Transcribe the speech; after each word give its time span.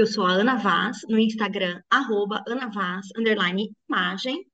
Eu 0.00 0.06
sou 0.06 0.24
a 0.24 0.32
Ana 0.32 0.56
Vaz, 0.56 1.02
no 1.10 1.18
Instagram, 1.18 1.82
arroba 1.90 2.42
Ana 2.48 2.70
Vaz, 2.70 3.08
underline 3.14 3.70
imagem. 3.86 4.50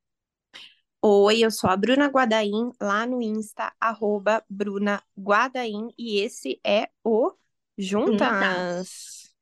Oi, 1.01 1.39
eu 1.39 1.53
sou 1.53 1.71
a 1.71 1.77
Bruna 1.77 2.09
Guadaim, 2.09 2.73
lá 2.81 3.07
no 3.07 3.23
Insta, 3.23 3.73
arroba 3.81 4.45
Bruna 4.51 5.01
Guadaim, 5.17 5.95
e 5.97 6.19
esse 6.19 6.61
é 6.67 6.91
o 7.05 7.33
Juntas. 7.79 8.27
Juntas. 8.27 9.35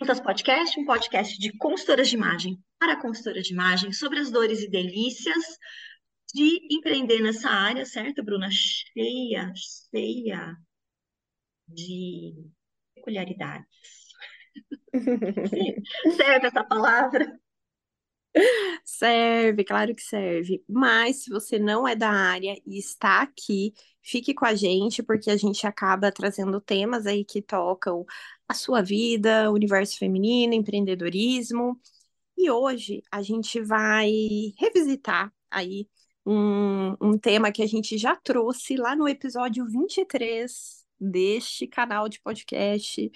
Juntas 0.00 0.20
Podcast, 0.20 0.80
um 0.80 0.84
podcast 0.84 1.38
de 1.38 1.56
consultoras 1.56 2.08
de 2.08 2.16
imagem 2.16 2.60
para 2.76 3.00
consultoras 3.00 3.46
de 3.46 3.52
imagem, 3.52 3.92
sobre 3.92 4.18
as 4.18 4.32
dores 4.32 4.60
e 4.60 4.68
delícias 4.68 5.56
de 6.34 6.66
empreender 6.68 7.20
nessa 7.20 7.48
área, 7.48 7.86
certo, 7.86 8.24
Bruna? 8.24 8.48
Cheia, 8.50 9.52
cheia 9.54 10.56
de 11.68 12.50
peculiaridades. 12.96 14.03
Serve 16.16 16.46
essa 16.46 16.64
palavra? 16.64 17.38
Serve, 18.84 19.64
claro 19.64 19.94
que 19.94 20.02
serve. 20.02 20.64
Mas 20.68 21.24
se 21.24 21.30
você 21.30 21.58
não 21.58 21.86
é 21.86 21.94
da 21.94 22.10
área 22.10 22.56
e 22.66 22.78
está 22.78 23.22
aqui, 23.22 23.72
fique 24.02 24.34
com 24.34 24.44
a 24.44 24.54
gente, 24.54 25.02
porque 25.02 25.30
a 25.30 25.36
gente 25.36 25.66
acaba 25.66 26.12
trazendo 26.12 26.60
temas 26.60 27.06
aí 27.06 27.24
que 27.24 27.40
tocam 27.42 28.04
a 28.48 28.54
sua 28.54 28.82
vida, 28.82 29.50
o 29.50 29.54
universo 29.54 29.98
feminino, 29.98 30.54
empreendedorismo. 30.54 31.80
E 32.36 32.50
hoje 32.50 33.02
a 33.10 33.22
gente 33.22 33.60
vai 33.60 34.10
revisitar 34.58 35.32
aí 35.50 35.88
um, 36.26 36.96
um 37.00 37.18
tema 37.18 37.52
que 37.52 37.62
a 37.62 37.66
gente 37.66 37.98
já 37.98 38.16
trouxe 38.16 38.76
lá 38.76 38.96
no 38.96 39.08
episódio 39.08 39.66
23 39.66 40.83
deste 41.10 41.66
canal 41.66 42.08
de 42.08 42.20
podcast, 42.20 43.10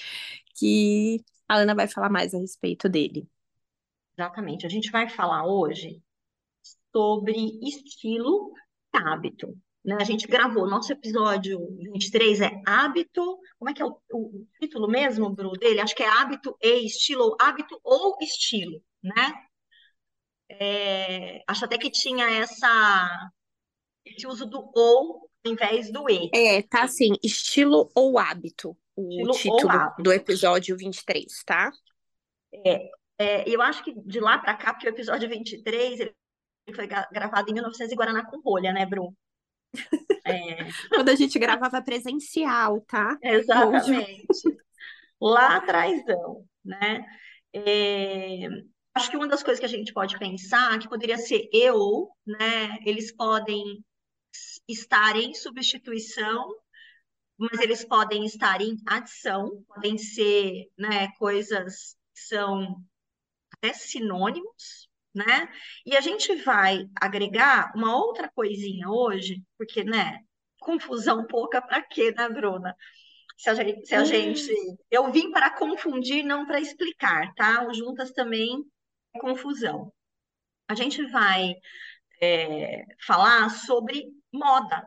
que 0.54 1.24
a 1.48 1.56
Ana 1.56 1.74
vai 1.74 1.88
falar 1.88 2.10
mais 2.10 2.34
a 2.34 2.38
respeito 2.38 2.88
dele. 2.88 3.28
Exatamente. 4.16 4.66
A 4.66 4.68
gente 4.68 4.90
vai 4.90 5.08
falar 5.08 5.46
hoje 5.46 6.02
sobre 6.92 7.58
estilo 7.62 8.52
hábito. 8.92 9.56
Né? 9.84 9.96
A 10.00 10.04
gente 10.04 10.26
gravou, 10.26 10.68
nosso 10.68 10.92
episódio 10.92 11.58
23 11.92 12.40
é 12.40 12.62
hábito. 12.66 13.38
Como 13.58 13.70
é 13.70 13.74
que 13.74 13.82
é 13.82 13.86
o, 13.86 13.98
o 14.12 14.46
título 14.60 14.88
mesmo, 14.88 15.30
Bru, 15.30 15.52
dele? 15.52 15.80
Acho 15.80 15.94
que 15.94 16.02
é 16.02 16.08
hábito 16.08 16.56
e 16.60 16.84
estilo, 16.84 17.24
ou 17.24 17.36
hábito 17.40 17.80
ou 17.82 18.16
estilo, 18.20 18.82
né? 19.02 19.32
É, 20.50 21.42
acho 21.46 21.64
até 21.64 21.78
que 21.78 21.90
tinha 21.90 22.28
essa, 22.30 23.30
esse 24.04 24.26
uso 24.26 24.46
do 24.46 24.70
ou 24.74 25.27
ao 25.44 25.52
invés 25.52 25.90
do 25.92 26.08
e. 26.10 26.30
É, 26.34 26.62
tá 26.62 26.84
assim, 26.84 27.12
estilo 27.22 27.90
ou 27.94 28.18
hábito, 28.18 28.76
o 28.96 29.30
Estilo 29.30 29.32
título 29.32 29.70
hábito. 29.70 30.02
do 30.02 30.12
episódio 30.12 30.76
23, 30.76 31.24
tá? 31.44 31.70
É, 32.64 32.90
é, 33.18 33.48
eu 33.48 33.60
acho 33.62 33.82
que 33.84 33.92
de 34.02 34.20
lá 34.20 34.38
para 34.38 34.54
cá, 34.54 34.72
porque 34.72 34.86
o 34.88 34.90
episódio 34.90 35.28
23 35.28 36.00
ele 36.00 36.14
foi 36.74 36.86
gra- 36.86 37.08
gravado 37.12 37.50
em 37.50 37.54
1900 37.54 37.92
e 37.92 37.96
Guaraná 37.96 38.24
com 38.24 38.40
rolha, 38.40 38.72
né, 38.72 38.84
Bru? 38.86 39.14
É, 40.26 40.68
Quando 40.90 41.08
a 41.08 41.14
gente 41.14 41.38
gravava 41.38 41.80
presencial, 41.80 42.82
tá? 42.82 43.16
Hoje 43.24 43.94
exatamente. 43.94 44.58
Lá 45.20 45.56
atrásão, 45.56 46.44
né? 46.64 47.04
É, 47.52 48.46
acho 48.94 49.10
que 49.10 49.16
uma 49.16 49.26
das 49.26 49.42
coisas 49.42 49.58
que 49.58 49.64
a 49.66 49.68
gente 49.68 49.92
pode 49.92 50.18
pensar, 50.18 50.78
que 50.78 50.88
poderia 50.88 51.16
ser 51.16 51.48
eu, 51.52 52.10
né? 52.26 52.78
Eles 52.84 53.14
podem 53.16 53.82
estar 54.68 55.16
em 55.16 55.34
substituição, 55.34 56.54
mas 57.38 57.60
eles 57.60 57.84
podem 57.84 58.24
estar 58.24 58.60
em 58.60 58.76
adição, 58.86 59.64
podem 59.68 59.96
ser, 59.96 60.68
né, 60.76 61.08
coisas 61.18 61.96
que 62.14 62.20
são 62.20 62.84
até 63.56 63.72
sinônimos, 63.72 64.88
né? 65.14 65.48
E 65.86 65.96
a 65.96 66.00
gente 66.00 66.34
vai 66.42 66.86
agregar 67.00 67.72
uma 67.74 67.96
outra 67.96 68.28
coisinha 68.28 68.88
hoje, 68.88 69.42
porque, 69.56 69.82
né? 69.84 70.20
Confusão 70.60 71.26
pouca 71.26 71.62
para 71.62 71.82
quê, 71.82 72.12
né, 72.12 72.28
Bruna? 72.28 72.76
Se 73.36 73.48
a 73.50 73.54
gente, 73.54 73.86
se 73.86 73.94
a 73.94 74.04
gente, 74.04 74.52
eu 74.90 75.10
vim 75.12 75.30
para 75.30 75.56
confundir, 75.56 76.24
não 76.24 76.44
para 76.44 76.60
explicar, 76.60 77.32
tá? 77.34 77.66
O 77.66 77.72
juntas 77.72 78.10
também 78.12 78.64
é 79.14 79.20
confusão. 79.20 79.92
A 80.68 80.74
gente 80.74 81.04
vai 81.06 81.54
é, 82.20 82.84
falar 83.06 83.48
sobre 83.50 84.04
moda 84.32 84.86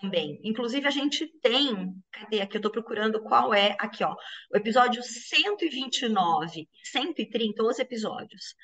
também. 0.00 0.40
Inclusive, 0.42 0.86
a 0.86 0.90
gente 0.90 1.26
tem, 1.40 1.94
cadê 2.10 2.40
aqui? 2.40 2.56
Eu 2.56 2.60
estou 2.60 2.72
procurando 2.72 3.22
qual 3.22 3.52
é, 3.52 3.76
aqui, 3.78 4.02
ó, 4.02 4.14
o 4.52 4.56
episódio 4.56 5.02
129, 5.02 6.68
130, 6.84 7.62
os 7.62 7.78
episódios 7.78 8.54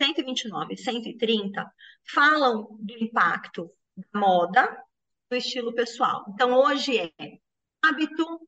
129 0.00 0.74
e 0.74 0.78
130 0.78 1.72
falam 2.12 2.76
do 2.80 2.94
impacto 3.04 3.70
da 3.96 4.20
moda 4.20 4.84
do 5.30 5.36
estilo 5.36 5.74
pessoal. 5.74 6.24
Então, 6.34 6.54
hoje 6.54 6.98
é 6.98 7.10
hábito, 7.82 8.40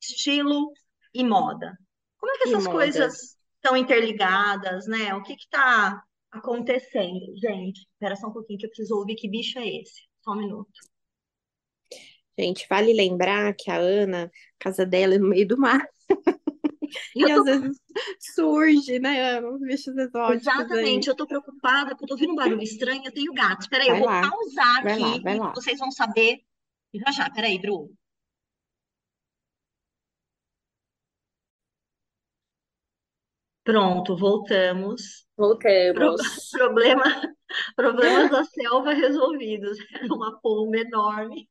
estilo 0.00 0.72
e 1.12 1.24
moda. 1.24 1.76
Como 2.18 2.32
é 2.32 2.38
que 2.38 2.48
E 2.48 2.54
essas 2.54 2.66
coisas 2.66 3.36
estão 3.56 3.76
interligadas, 3.76 4.86
né? 4.86 5.14
O 5.14 5.22
que 5.22 5.34
está 5.34 6.02
acontecendo? 6.30 7.36
Gente, 7.36 7.80
espera 7.80 8.16
só 8.16 8.28
um 8.28 8.32
pouquinho 8.32 8.58
que 8.58 8.66
eu 8.66 8.70
preciso 8.70 8.96
ouvir 8.96 9.16
que 9.16 9.28
bicho 9.28 9.58
é 9.58 9.66
esse. 9.66 10.07
Só 10.28 10.32
um 10.32 10.36
minuto. 10.36 10.78
Gente, 12.38 12.66
vale 12.70 12.92
lembrar 12.92 13.52
que 13.54 13.70
a 13.70 13.76
Ana, 13.78 14.26
a 14.26 14.30
casa 14.58 14.86
dela 14.86 15.14
é 15.14 15.18
no 15.18 15.28
meio 15.28 15.46
do 15.46 15.58
mar. 15.58 15.86
E 17.14 17.22
eu 17.22 17.28
E 17.28 17.30
tô 17.30 17.40
às 17.40 17.44
vezes 17.44 17.78
surge, 18.18 18.98
né, 18.98 19.36
Ana, 19.38 19.48
uns 19.50 19.60
bichos 19.60 19.96
exóticos 19.96 20.72
aí. 20.72 20.76
Exatamente, 20.76 21.08
eu 21.08 21.16
tô 21.16 21.26
preocupada 21.26 21.90
porque 21.90 22.04
eu 22.04 22.08
tô 22.08 22.14
ouvindo 22.14 22.32
um 22.32 22.36
barulho 22.36 22.62
estranho, 22.62 23.02
eu 23.04 23.12
tenho 23.12 23.32
gatos. 23.32 23.66
Peraí, 23.66 23.88
eu 23.88 23.96
Vai 23.96 23.98
vou 23.98 24.06
lá, 24.06 24.20
pausar 24.20 24.78
vai 24.80 24.98
lá, 24.98 25.18
aqui 25.18 25.24
e 25.26 25.38
lá. 25.38 25.54
vocês 25.54 25.78
vão 25.78 25.90
saber 25.90 26.38
já 26.94 27.10
já. 27.12 27.30
Peraí, 27.30 27.58
Bru. 27.60 27.90
Pronto, 33.64 34.16
voltamos. 34.16 35.26
Pro- 35.92 36.16
Voltamos. 36.16 36.18
problema, 36.50 37.04
problemas 37.76 38.30
da 38.30 38.44
selva 38.44 38.92
resolvidos. 38.92 39.78
Era 39.94 40.12
uma 40.14 40.38
pomba 40.40 40.78
enorme 40.78 41.48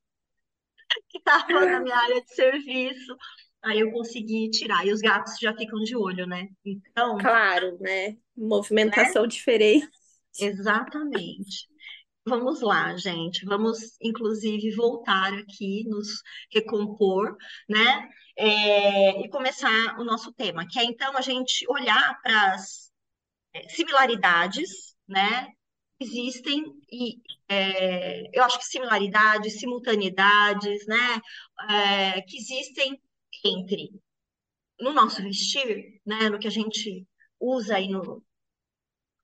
que 1.10 1.18
estava 1.18 1.66
na 1.66 1.80
minha 1.80 1.98
área 1.98 2.22
de 2.22 2.34
serviço. 2.34 3.16
Aí 3.64 3.80
eu 3.80 3.92
consegui 3.92 4.50
tirar. 4.50 4.86
E 4.86 4.92
os 4.92 5.02
gatos 5.02 5.38
já 5.40 5.54
ficam 5.56 5.80
de 5.84 5.96
olho, 5.96 6.26
né? 6.26 6.48
Então, 6.64 7.18
Claro, 7.18 7.78
né? 7.80 8.10
né? 8.10 8.18
Movimentação 8.36 9.28
diferente. 9.28 9.90
Exatamente. 10.40 11.68
Vamos 12.26 12.62
lá, 12.62 12.96
gente. 12.98 13.46
Vamos, 13.46 13.98
inclusive, 14.02 14.76
voltar 14.76 15.34
aqui, 15.34 15.86
nos 15.88 16.22
recompor, 16.52 17.36
né? 17.70 18.10
É, 18.38 19.22
e 19.22 19.30
começar 19.30 20.00
o 20.00 20.04
nosso 20.04 20.32
tema, 20.34 20.68
que 20.68 20.78
é 20.78 20.84
então 20.84 21.18
a 21.18 21.22
gente 21.22 21.66
olhar 21.70 22.22
para 22.22 22.54
as 22.54 22.92
similaridades, 23.70 24.96
né? 25.08 25.48
Existem 26.00 26.64
e 26.92 27.20
é, 27.50 28.38
eu 28.38 28.44
acho 28.44 28.60
que 28.60 28.66
similaridades, 28.66 29.60
simultaneidades, 29.60 30.86
né? 30.86 31.22
É, 31.70 32.22
que 32.22 32.38
existem 32.38 33.02
entre 33.44 33.92
no 34.80 34.94
nosso 34.94 35.24
vestir, 35.24 36.00
né? 36.06 36.30
No 36.30 36.40
que 36.40 36.48
a 36.48 36.52
gente 36.52 37.08
usa 37.40 37.78
aí 37.78 37.88
no 37.88 38.24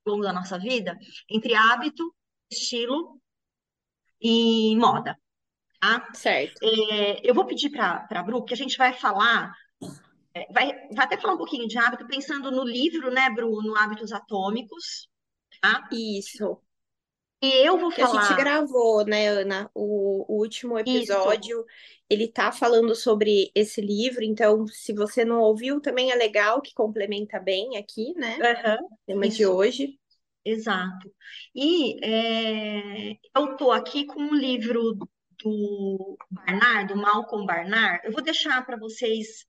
ao 0.06 0.14
longo 0.14 0.24
da 0.24 0.34
nossa 0.34 0.60
vida, 0.60 0.98
entre 1.30 1.56
hábito, 1.56 2.14
estilo 2.52 3.22
e 4.22 4.76
moda, 4.76 5.18
tá? 5.80 6.12
Certo. 6.14 6.60
É, 6.64 7.22
eu 7.24 7.34
vou 7.34 7.46
pedir 7.46 7.70
para 7.70 8.06
a 8.10 8.24
Bru 8.24 8.44
que 8.44 8.54
a 8.54 8.58
gente 8.58 8.78
vai 8.78 8.94
falar, 8.94 9.54
é, 10.34 10.52
vai, 10.52 10.72
vai 10.94 11.06
até 11.06 11.18
falar 11.18 11.36
um 11.36 11.38
pouquinho 11.38 11.68
de 11.68 11.78
hábito, 11.78 12.08
pensando 12.08 12.52
no 12.52 12.64
livro, 12.64 13.12
né, 13.12 13.30
Bru, 13.30 13.62
no 13.62 13.78
Hábitos 13.78 14.12
Atômicos, 14.12 15.08
tá? 15.64 15.90
Isso. 15.92 16.62
E 17.42 17.68
eu 17.68 17.78
vou 17.78 17.92
Que 17.92 18.02
a 18.02 18.06
gente 18.06 18.16
falar 18.28 18.36
gravou, 18.36 19.06
né, 19.06 19.28
Ana? 19.28 19.70
O, 19.74 20.26
o 20.34 20.40
último 20.42 20.80
isso, 20.86 21.14
episódio, 21.14 21.66
ele 22.10 22.28
tá 22.28 22.52
falando 22.52 22.96
sobre 22.96 23.52
esse 23.56 23.82
livro, 23.82 24.24
então, 24.24 24.66
se 24.68 24.94
você 24.94 25.26
não 25.26 25.42
ouviu, 25.42 25.82
também 25.82 26.12
é 26.12 26.16
legal, 26.16 26.62
que 26.62 26.74
complementa 26.74 27.40
bem 27.40 27.78
aqui, 27.78 28.14
né? 28.16 28.38
aham, 28.40 28.78
O 28.92 28.98
tema 29.06 29.30
de 29.30 29.44
isso, 29.44 29.52
hoje. 29.54 30.00
exato. 30.46 31.14
E 31.56 32.00
é, 32.06 33.18
eu 33.36 33.56
tô 33.58 33.72
aqui 33.72 34.06
com 34.06 34.22
um 34.22 34.36
livro 34.36 34.96
do 35.44 36.18
Barnard, 36.32 36.94
do 36.94 37.00
Malcolm 37.00 37.46
Barnard. 37.46 38.06
Eu 38.06 38.12
vou 38.14 38.22
deixar 38.24 38.66
para 38.66 38.78
vocês 38.78 39.46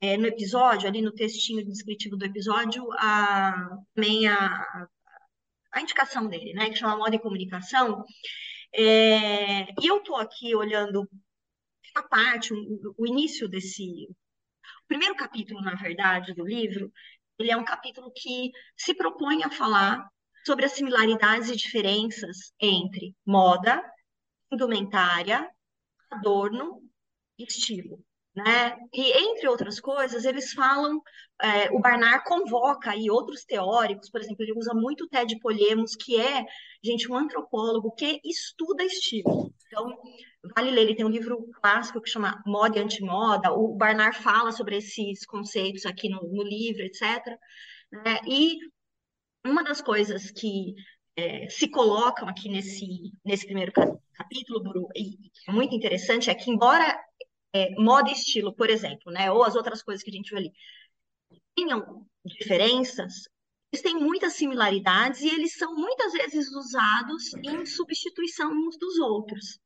é, 0.00 0.16
no 0.16 0.26
episódio, 0.26 0.88
ali 0.88 1.02
no 1.02 1.12
textinho 1.12 1.64
descritivo 1.66 2.16
do 2.16 2.24
episódio, 2.26 2.86
a, 2.94 3.78
também 3.94 4.26
a, 4.28 4.88
a 5.76 5.82
indicação 5.82 6.26
dele, 6.26 6.52
né, 6.54 6.70
que 6.70 6.76
chama 6.76 6.96
Moda 6.96 7.16
e 7.16 7.20
Comunicação. 7.20 8.04
É, 8.72 9.64
e 9.80 9.86
eu 9.86 9.98
estou 9.98 10.16
aqui 10.16 10.54
olhando 10.54 11.08
uma 11.94 12.08
parte, 12.08 12.52
o, 12.52 12.94
o 12.98 13.06
início 13.06 13.48
desse, 13.48 13.84
o 14.08 14.86
primeiro 14.88 15.14
capítulo, 15.16 15.60
na 15.62 15.74
verdade, 15.74 16.34
do 16.34 16.44
livro, 16.46 16.90
ele 17.38 17.50
é 17.50 17.56
um 17.56 17.64
capítulo 17.64 18.10
que 18.14 18.50
se 18.76 18.94
propõe 18.94 19.44
a 19.44 19.50
falar 19.50 20.06
sobre 20.46 20.64
as 20.64 20.72
similaridades 20.72 21.50
e 21.50 21.56
diferenças 21.56 22.52
entre 22.60 23.14
moda, 23.26 23.82
indumentária, 24.50 25.48
adorno 26.10 26.80
e 27.38 27.44
estilo. 27.44 28.02
Né? 28.36 28.76
E, 28.92 29.12
entre 29.30 29.48
outras 29.48 29.80
coisas, 29.80 30.26
eles 30.26 30.52
falam, 30.52 31.00
é, 31.40 31.70
o 31.70 31.80
Barnard 31.80 32.22
convoca 32.22 32.90
aí 32.90 33.10
outros 33.10 33.46
teóricos, 33.46 34.10
por 34.10 34.20
exemplo, 34.20 34.42
ele 34.42 34.52
usa 34.52 34.74
muito 34.74 35.04
o 35.04 35.08
Ted 35.08 35.38
Polhemos, 35.40 35.96
que 35.96 36.20
é, 36.20 36.44
gente, 36.84 37.10
um 37.10 37.16
antropólogo 37.16 37.92
que 37.92 38.20
estuda 38.22 38.84
estilo. 38.84 39.50
Então, 39.66 39.90
vale 40.54 40.70
ler, 40.70 40.82
ele 40.82 40.94
tem 40.94 41.06
um 41.06 41.10
livro 41.10 41.48
clássico 41.62 41.98
que 42.02 42.10
chama 42.10 42.42
Moda 42.46 42.78
e 42.78 42.82
Antimoda, 42.82 43.54
o 43.54 43.74
Barnard 43.74 44.18
fala 44.18 44.52
sobre 44.52 44.76
esses 44.76 45.24
conceitos 45.24 45.86
aqui 45.86 46.10
no, 46.10 46.20
no 46.22 46.42
livro, 46.42 46.82
etc. 46.82 47.38
Né? 47.90 48.20
E 48.26 48.58
uma 49.46 49.64
das 49.64 49.80
coisas 49.80 50.30
que 50.30 50.74
é, 51.16 51.48
se 51.48 51.70
colocam 51.70 52.28
aqui 52.28 52.50
nesse, 52.50 52.86
nesse 53.24 53.46
primeiro 53.46 53.72
capítulo, 54.12 54.62
Buru, 54.62 54.88
e 54.94 55.16
é 55.48 55.52
muito 55.52 55.74
interessante, 55.74 56.28
é 56.28 56.34
que 56.34 56.50
embora 56.50 56.98
é, 57.56 57.74
moda 57.76 58.10
e 58.10 58.12
estilo, 58.12 58.54
por 58.54 58.68
exemplo, 58.70 59.12
né, 59.12 59.30
ou 59.30 59.42
as 59.44 59.54
outras 59.54 59.82
coisas 59.82 60.02
que 60.02 60.10
a 60.10 60.12
gente 60.12 60.30
viu 60.30 60.38
ali, 60.38 60.52
tenham 61.54 62.06
diferenças, 62.24 63.28
eles 63.72 63.82
têm 63.82 63.96
muitas 63.96 64.34
similaridades 64.34 65.20
e 65.22 65.28
eles 65.28 65.56
são 65.56 65.74
muitas 65.74 66.12
vezes 66.12 66.50
usados 66.52 67.34
em 67.34 67.66
substituição 67.66 68.50
uns 68.52 68.78
dos 68.78 68.98
outros. 68.98 69.58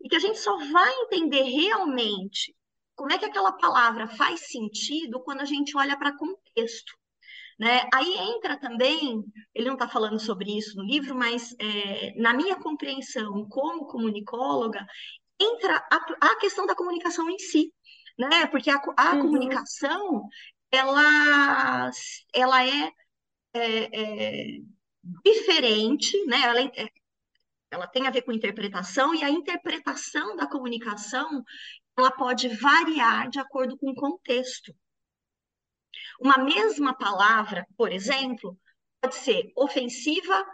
E 0.00 0.08
que 0.08 0.16
a 0.16 0.18
gente 0.18 0.38
só 0.38 0.56
vai 0.70 0.92
entender 1.02 1.42
realmente 1.42 2.54
como 2.94 3.12
é 3.12 3.18
que 3.18 3.24
aquela 3.24 3.52
palavra 3.52 4.06
faz 4.06 4.48
sentido 4.48 5.20
quando 5.20 5.40
a 5.40 5.44
gente 5.44 5.76
olha 5.76 5.98
para 5.98 6.16
contexto. 6.16 6.92
Né? 7.58 7.88
Aí 7.94 8.12
entra 8.34 8.58
também, 8.58 9.22
ele 9.54 9.66
não 9.66 9.74
está 9.74 9.88
falando 9.88 10.18
sobre 10.18 10.56
isso 10.56 10.76
no 10.76 10.84
livro, 10.84 11.14
mas 11.14 11.54
é, 11.58 12.12
na 12.20 12.34
minha 12.34 12.56
compreensão 12.56 13.46
como 13.48 13.86
comunicóloga, 13.86 14.84
entra 15.42 15.76
a, 15.90 15.96
a, 16.20 16.36
questão 16.36 16.66
da 16.66 16.74
comunicação 16.74 17.28
em 17.30 17.38
si, 17.38 17.72
né? 18.18 18.46
Porque 18.46 18.70
a, 18.70 18.80
a 18.96 19.14
uhum. 19.14 19.22
comunicação, 19.22 20.28
ela, 20.70 21.90
ela 22.32 22.66
é, 22.66 22.92
é, 23.54 24.00
é 24.00 24.46
diferente, 25.24 26.24
né? 26.26 26.40
Ela, 26.42 26.60
é, 26.60 26.88
ela 27.70 27.86
tem 27.86 28.06
a 28.06 28.10
ver 28.10 28.22
com 28.22 28.32
interpretação, 28.32 29.14
e 29.14 29.24
a 29.24 29.30
interpretação 29.30 30.36
da 30.36 30.46
comunicação, 30.46 31.42
ela 31.96 32.10
pode 32.10 32.48
variar 32.48 33.28
de 33.28 33.38
acordo 33.38 33.76
com 33.78 33.90
o 33.90 33.94
contexto. 33.94 34.74
Uma 36.20 36.38
mesma 36.38 36.94
palavra, 36.94 37.66
por 37.76 37.90
exemplo, 37.92 38.58
pode 39.00 39.16
ser 39.16 39.52
ofensiva 39.56 40.46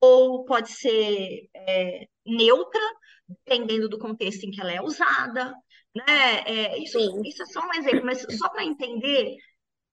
ou 0.00 0.44
pode 0.44 0.70
ser 0.70 1.48
é, 1.54 2.08
neutra, 2.28 2.80
dependendo 3.28 3.88
do 3.88 3.98
contexto 3.98 4.44
em 4.44 4.50
que 4.50 4.60
ela 4.60 4.72
é 4.72 4.82
usada. 4.82 5.54
Né? 5.94 6.40
É, 6.46 6.78
isso, 6.78 6.98
isso 7.24 7.42
é 7.42 7.46
só 7.46 7.60
um 7.60 7.74
exemplo, 7.74 8.04
mas 8.04 8.24
só 8.38 8.48
para 8.48 8.64
entender 8.64 9.36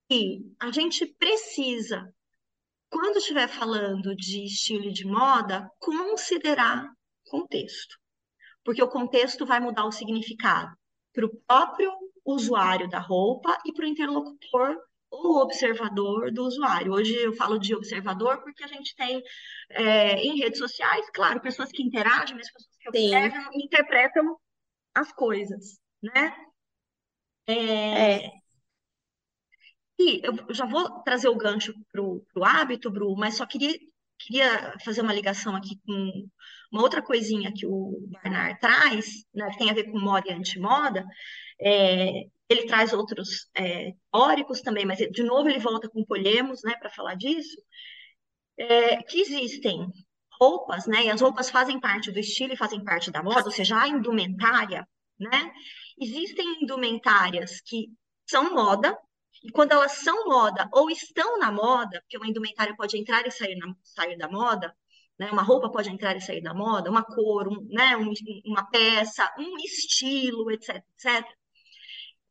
que 0.08 0.40
a 0.60 0.70
gente 0.70 1.06
precisa, 1.06 2.12
quando 2.90 3.18
estiver 3.18 3.48
falando 3.48 4.14
de 4.14 4.44
estilo 4.44 4.84
e 4.84 4.92
de 4.92 5.06
moda, 5.06 5.68
considerar 5.78 6.88
contexto. 7.28 7.96
Porque 8.64 8.82
o 8.82 8.88
contexto 8.88 9.44
vai 9.44 9.60
mudar 9.60 9.84
o 9.84 9.92
significado 9.92 10.76
para 11.12 11.26
o 11.26 11.36
próprio 11.46 11.92
usuário 12.24 12.88
da 12.88 12.98
roupa 12.98 13.56
e 13.64 13.72
para 13.72 13.84
o 13.84 13.88
interlocutor 13.88 14.76
o 15.10 15.40
observador 15.40 16.32
do 16.32 16.44
usuário. 16.44 16.92
Hoje 16.92 17.14
eu 17.14 17.32
falo 17.32 17.58
de 17.58 17.74
observador 17.74 18.42
porque 18.42 18.64
a 18.64 18.66
gente 18.66 18.94
tem 18.96 19.22
é, 19.70 20.14
em 20.22 20.38
redes 20.38 20.58
sociais, 20.58 21.08
claro, 21.12 21.40
pessoas 21.40 21.70
que 21.70 21.82
interagem, 21.82 22.36
mas 22.36 22.50
pessoas 22.52 22.76
que 22.78 22.88
observam 22.88 23.50
e 23.52 23.64
interpretam 23.64 24.36
as 24.94 25.12
coisas, 25.12 25.78
né? 26.02 26.34
É... 27.46 28.26
É. 28.26 28.30
E 29.98 30.20
eu 30.22 30.54
já 30.54 30.66
vou 30.66 31.02
trazer 31.02 31.28
o 31.28 31.36
gancho 31.36 31.72
para 31.90 32.02
o 32.02 32.44
hábito, 32.44 32.90
Bru, 32.90 33.16
mas 33.16 33.36
só 33.36 33.46
queria, 33.46 33.74
queria 34.18 34.78
fazer 34.84 35.00
uma 35.00 35.12
ligação 35.12 35.56
aqui 35.56 35.80
com 35.86 36.28
uma 36.70 36.82
outra 36.82 37.00
coisinha 37.00 37.52
que 37.54 37.66
o 37.66 38.06
Barnard 38.10 38.60
traz, 38.60 39.24
né, 39.34 39.48
que 39.50 39.58
tem 39.58 39.70
a 39.70 39.74
ver 39.74 39.90
com 39.90 39.98
moda 39.98 40.28
e 40.28 40.32
antimoda, 40.32 41.04
é, 41.60 42.24
ele 42.48 42.66
traz 42.66 42.92
outros 42.92 43.48
é, 43.54 43.92
teóricos 44.12 44.60
também, 44.60 44.84
mas 44.84 44.98
de 44.98 45.22
novo 45.22 45.48
ele 45.48 45.58
volta 45.58 45.88
com 45.88 46.04
Polhemos, 46.04 46.62
né, 46.62 46.76
para 46.78 46.90
falar 46.90 47.14
disso, 47.14 47.56
é, 48.58 49.02
que 49.02 49.20
existem 49.20 49.86
roupas, 50.40 50.86
né, 50.86 51.04
e 51.04 51.10
as 51.10 51.20
roupas 51.20 51.50
fazem 51.50 51.80
parte 51.80 52.10
do 52.10 52.18
estilo 52.18 52.52
e 52.52 52.56
fazem 52.56 52.82
parte 52.84 53.10
da 53.10 53.22
moda, 53.22 53.44
ou 53.44 53.50
seja, 53.50 53.80
a 53.80 53.88
indumentária, 53.88 54.86
né, 55.18 55.52
existem 55.98 56.62
indumentárias 56.62 57.60
que 57.62 57.88
são 58.26 58.54
moda, 58.54 58.96
e 59.42 59.50
quando 59.50 59.72
elas 59.72 59.92
são 59.92 60.26
moda 60.26 60.68
ou 60.72 60.90
estão 60.90 61.38
na 61.38 61.52
moda, 61.52 62.00
porque 62.02 62.16
uma 62.18 62.28
indumentária 62.28 62.74
pode 62.76 62.98
entrar 62.98 63.26
e 63.26 63.30
sair, 63.30 63.56
na, 63.56 63.74
sair 63.82 64.16
da 64.18 64.28
moda, 64.28 64.74
né, 65.18 65.30
uma 65.30 65.42
roupa 65.42 65.70
pode 65.70 65.90
entrar 65.90 66.16
e 66.16 66.20
sair 66.20 66.42
da 66.42 66.52
moda, 66.52 66.90
uma 66.90 67.02
cor, 67.04 67.48
um, 67.48 67.66
né, 67.70 67.96
um, 67.96 68.12
uma 68.44 68.68
peça, 68.70 69.32
um 69.38 69.56
estilo, 69.58 70.50
etc, 70.50 70.76
etc 70.76 71.26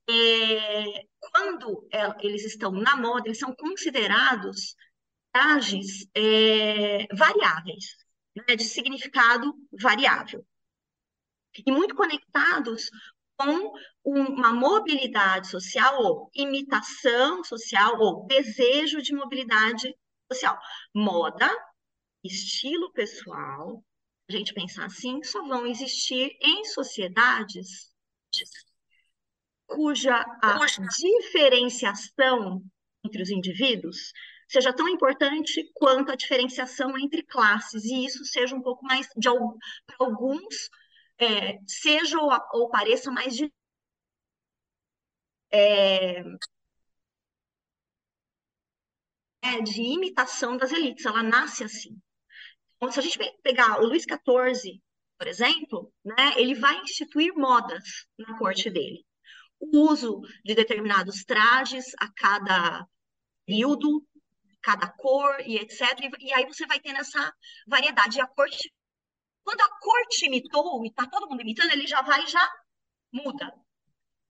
é, 0.08 1.06
quando 1.20 1.88
eles 2.22 2.46
estão 2.46 2.72
na 2.72 2.96
moda, 2.96 3.28
eles 3.28 3.40
são 3.40 3.54
considerados 3.56 4.76
trajes 5.36 6.08
é, 6.16 7.08
variáveis, 7.14 7.98
né, 8.34 8.56
de 8.56 8.64
significado 8.64 9.54
variável, 9.82 10.48
e 11.66 11.70
muito 11.70 11.94
conectados 11.94 12.90
com 13.38 13.74
uma 14.02 14.54
mobilidade 14.54 15.50
social, 15.50 16.02
ou 16.02 16.32
imitação 16.34 17.44
social, 17.44 18.00
ou 18.00 18.26
desejo 18.28 19.02
de 19.02 19.14
mobilidade 19.14 19.94
social. 20.32 20.58
Moda, 20.94 21.52
estilo 22.24 22.94
pessoal, 22.94 23.84
a 24.30 24.32
gente 24.32 24.54
pensar 24.54 24.86
assim, 24.86 25.22
só 25.22 25.46
vão 25.46 25.68
existir 25.68 26.32
em 26.42 26.64
sociedades 26.64 27.94
cuja 29.66 30.16
a 30.42 30.66
diferenciação 30.98 32.64
entre 33.04 33.22
os 33.22 33.30
indivíduos 33.30 34.14
seja 34.48 34.74
tão 34.74 34.88
importante 34.88 35.70
quanto 35.74 36.12
a 36.12 36.16
diferenciação 36.16 36.98
entre 36.98 37.24
classes, 37.24 37.84
e 37.86 38.06
isso 38.06 38.24
seja 38.26 38.56
um 38.56 38.62
pouco 38.62 38.86
mais, 38.86 39.08
de 39.18 39.30
para 39.86 39.98
alguns, 40.00 40.70
é, 41.18 41.60
seja 41.68 42.20
ou, 42.20 42.32
ou, 42.54 42.70
pareça 42.70 43.12
mais 43.12 43.36
de. 43.36 43.52
É, 45.52 46.22
é, 49.42 49.62
de 49.62 49.82
imitação 49.82 50.58
das 50.58 50.72
elites, 50.72 51.06
ela 51.06 51.24
nasce 51.24 51.64
assim. 51.64 51.98
Então, 52.78 52.92
se 52.92 53.00
a 53.00 53.04
gente 53.04 53.18
pegar 53.42 53.80
o 53.82 53.86
Luís 53.86 54.04
XIV, 54.04 54.82
por 55.18 55.28
exemplo, 55.28 55.94
né, 56.04 56.34
ele 56.38 56.56
vai 56.56 56.82
instituir 56.82 57.34
modas 57.36 58.06
na 58.18 58.38
corte 58.38 58.70
dele 58.70 59.06
o 59.60 59.92
uso 59.92 60.22
de 60.44 60.54
determinados 60.54 61.24
trajes 61.24 61.94
a 62.00 62.12
cada 62.12 62.88
período, 63.46 64.06
cada 64.66 64.90
cor 64.90 65.40
e 65.46 65.58
etc. 65.58 65.82
E, 66.02 66.28
e 66.28 66.34
aí 66.34 66.46
você 66.48 66.66
vai 66.66 66.80
tendo 66.80 66.98
essa 66.98 67.32
variedade. 67.68 68.18
E 68.18 68.22
a 68.22 68.28
corte, 68.28 68.74
quando 69.44 69.62
a 69.62 69.70
corte 69.80 70.26
imitou 70.26 70.84
e 70.84 70.88
está 70.88 71.06
todo 71.06 71.30
mundo 71.30 71.42
imitando, 71.42 71.72
ele 71.72 71.86
já 71.86 72.02
vai 72.02 72.26
já 72.26 72.52
muda, 73.14 73.54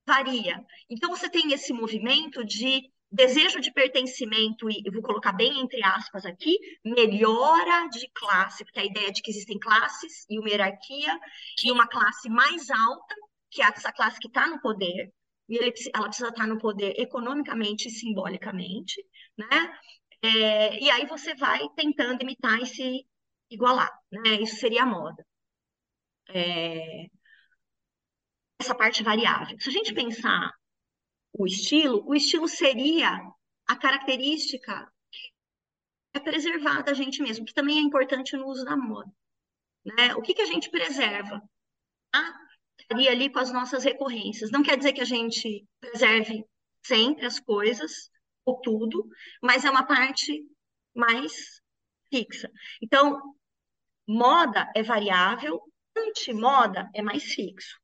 varia. 0.06 0.62
Então 0.90 1.10
você 1.10 1.30
tem 1.30 1.54
esse 1.54 1.72
movimento 1.72 2.44
de 2.44 2.82
desejo 3.10 3.62
de 3.62 3.72
pertencimento, 3.72 4.70
e 4.70 4.84
vou 4.92 5.02
colocar 5.02 5.32
bem 5.32 5.62
entre 5.62 5.82
aspas 5.86 6.26
aqui, 6.26 6.58
melhora 6.84 7.88
de 7.88 8.10
classe, 8.14 8.66
porque 8.66 8.80
a 8.80 8.86
ideia 8.86 9.10
de 9.10 9.22
que 9.22 9.32
existem 9.32 9.58
classes 9.58 10.26
e 10.30 10.38
uma 10.38 10.50
hierarquia, 10.50 11.18
e 11.64 11.72
uma 11.72 11.88
classe 11.88 12.28
mais 12.28 12.70
alta, 12.70 13.16
que 13.50 13.62
é 13.62 13.68
essa 13.68 13.94
classe 13.94 14.20
que 14.20 14.28
está 14.28 14.48
no 14.48 14.60
poder, 14.60 15.14
e 15.48 15.58
ele, 15.58 15.74
ela 15.94 16.08
precisa 16.08 16.30
estar 16.30 16.46
no 16.46 16.60
poder 16.60 17.00
economicamente 17.00 17.88
e 17.88 17.92
simbolicamente, 17.92 19.02
né? 19.38 19.80
É, 20.26 20.80
e 20.80 20.90
aí 20.90 21.06
você 21.06 21.36
vai 21.36 21.62
tentando 21.76 22.24
imitar 22.24 22.60
e 22.60 22.66
se 22.66 23.06
igualar, 23.50 23.92
né? 24.12 24.42
Isso 24.42 24.56
seria 24.56 24.84
a 24.84 24.86
moda. 24.86 25.26
É, 26.30 27.06
essa 28.60 28.74
parte 28.74 29.04
variável. 29.04 29.60
Se 29.60 29.70
a 29.70 29.72
gente 29.72 29.94
pensar 29.94 30.52
o 31.34 31.46
estilo, 31.46 32.04
o 32.08 32.16
estilo 32.16 32.48
seria 32.48 33.22
a 33.68 33.76
característica 33.76 34.92
que 35.12 35.32
é 36.16 36.20
preservada 36.20 36.84
da 36.84 36.94
gente 36.94 37.22
mesmo, 37.22 37.46
que 37.46 37.54
também 37.54 37.78
é 37.78 37.82
importante 37.82 38.36
no 38.36 38.48
uso 38.48 38.66
da 38.66 38.76
moda. 38.76 39.12
Né? 39.86 40.16
O 40.16 40.22
que, 40.22 40.34
que 40.34 40.42
a 40.42 40.48
gente 40.48 40.72
preserva? 40.72 41.40
Ah, 42.14 42.34
estaria 42.80 43.12
ali 43.12 43.30
com 43.32 43.40
as 43.40 43.52
nossas 43.52 43.84
recorrências. 43.84 44.50
Não 44.50 44.64
quer 44.64 44.78
dizer 44.78 44.94
que 44.94 45.02
a 45.02 45.06
gente 45.06 45.68
preserve 45.80 46.44
sempre 46.84 47.26
as 47.26 47.40
coisas, 47.40 48.10
ou 48.46 48.60
tudo, 48.62 49.08
mas 49.42 49.66
é 49.66 49.70
uma 49.70 49.86
parte 49.86 50.44
mais 50.96 51.62
fixa. 52.10 52.50
Então, 52.82 53.20
moda 54.08 54.72
é 54.76 54.84
variável, 54.84 55.62
antimoda 55.98 56.90
é 56.94 57.02
mais 57.02 57.24
fixo. 57.24 57.78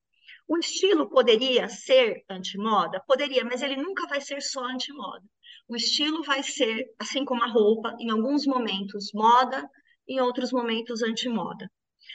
O 0.48 0.58
estilo 0.58 1.10
poderia 1.10 1.68
ser 1.70 2.24
antimoda? 2.30 3.02
Poderia, 3.08 3.44
mas 3.44 3.62
ele 3.62 3.78
nunca 3.78 4.08
vai 4.08 4.20
ser 4.20 4.42
só 4.42 4.64
antimoda. 4.66 5.24
O 5.68 5.76
estilo 5.76 6.24
vai 6.24 6.44
ser, 6.44 6.86
assim 7.00 7.24
como 7.24 7.44
a 7.44 7.48
roupa, 7.48 7.96
em 8.00 8.10
alguns 8.10 8.46
momentos 8.46 9.12
moda, 9.14 9.68
em 10.08 10.20
outros 10.20 10.52
momentos 10.52 11.02
antimoda. 11.02 11.72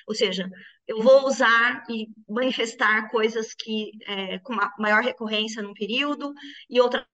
Ou 0.07 0.15
seja, 0.15 0.51
eu 0.87 1.01
vou 1.01 1.27
usar 1.27 1.83
e 1.89 2.09
manifestar 2.29 3.11
coisas 3.11 3.55
que 3.55 3.93
é, 4.07 4.39
com 4.41 4.55
maior 4.79 5.03
recorrência 5.03 5.63
num 5.63 5.73
período 5.73 6.33
e 6.69 6.81
outra 6.81 7.07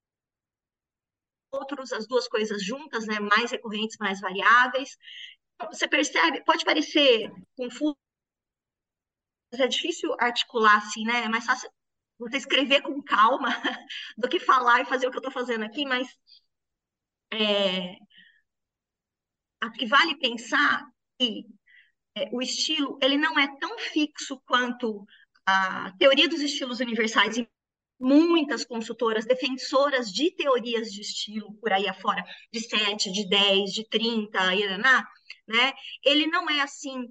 outros, 1.53 1.93
as 1.93 2.07
duas 2.07 2.27
coisas 2.27 2.65
juntas, 2.65 3.07
né, 3.07 3.21
mais 3.21 3.51
recorrentes, 3.51 3.97
mais 3.99 4.21
variáveis. 4.21 4.97
Você 5.71 5.87
percebe, 5.87 6.43
pode 6.45 6.65
parecer 6.65 7.31
confuso, 7.57 7.97
mas 9.53 9.61
é 9.61 9.69
difícil 9.69 10.15
articular 10.19 10.79
assim, 10.79 11.05
né? 11.05 11.25
É 11.25 11.29
mais 11.29 11.45
fácil 11.45 11.71
você 12.19 12.39
escrever 12.39 12.83
com 12.83 13.03
calma 13.03 13.49
do 14.17 14.29
que 14.29 14.41
falar 14.41 14.81
e 14.81 14.87
fazer 14.87 15.07
o 15.07 15.11
que 15.11 15.17
eu 15.17 15.21
estou 15.21 15.33
fazendo 15.33 15.65
aqui, 15.65 15.85
mas 15.85 16.09
é, 17.33 17.97
acho 19.61 19.79
que 19.79 19.87
vale 19.87 20.19
pensar 20.19 20.87
que 21.19 21.47
é, 22.17 22.29
o 22.33 22.43
estilo 22.43 22.99
ele 23.03 23.17
não 23.17 23.39
é 23.39 23.47
tão 23.59 23.79
fixo 23.79 24.41
quanto 24.47 25.07
a 25.47 25.93
teoria 25.99 26.29
dos 26.29 26.41
estilos 26.41 26.81
universais 26.81 27.37
muitas 28.03 28.65
consultoras 28.65 29.25
defensoras 29.25 30.13
de 30.13 30.31
teorias 30.33 30.91
de 30.91 31.01
estilo 31.01 31.55
por 31.55 31.73
aí 31.73 31.89
afora, 31.89 32.25
de 32.53 32.61
7, 32.61 33.13
de 33.13 33.29
10, 33.29 33.71
de 33.73 33.89
30, 33.89 34.41
né? 35.47 35.73
Ele 36.05 36.27
não 36.27 36.51
é 36.51 36.61
assim 36.61 37.07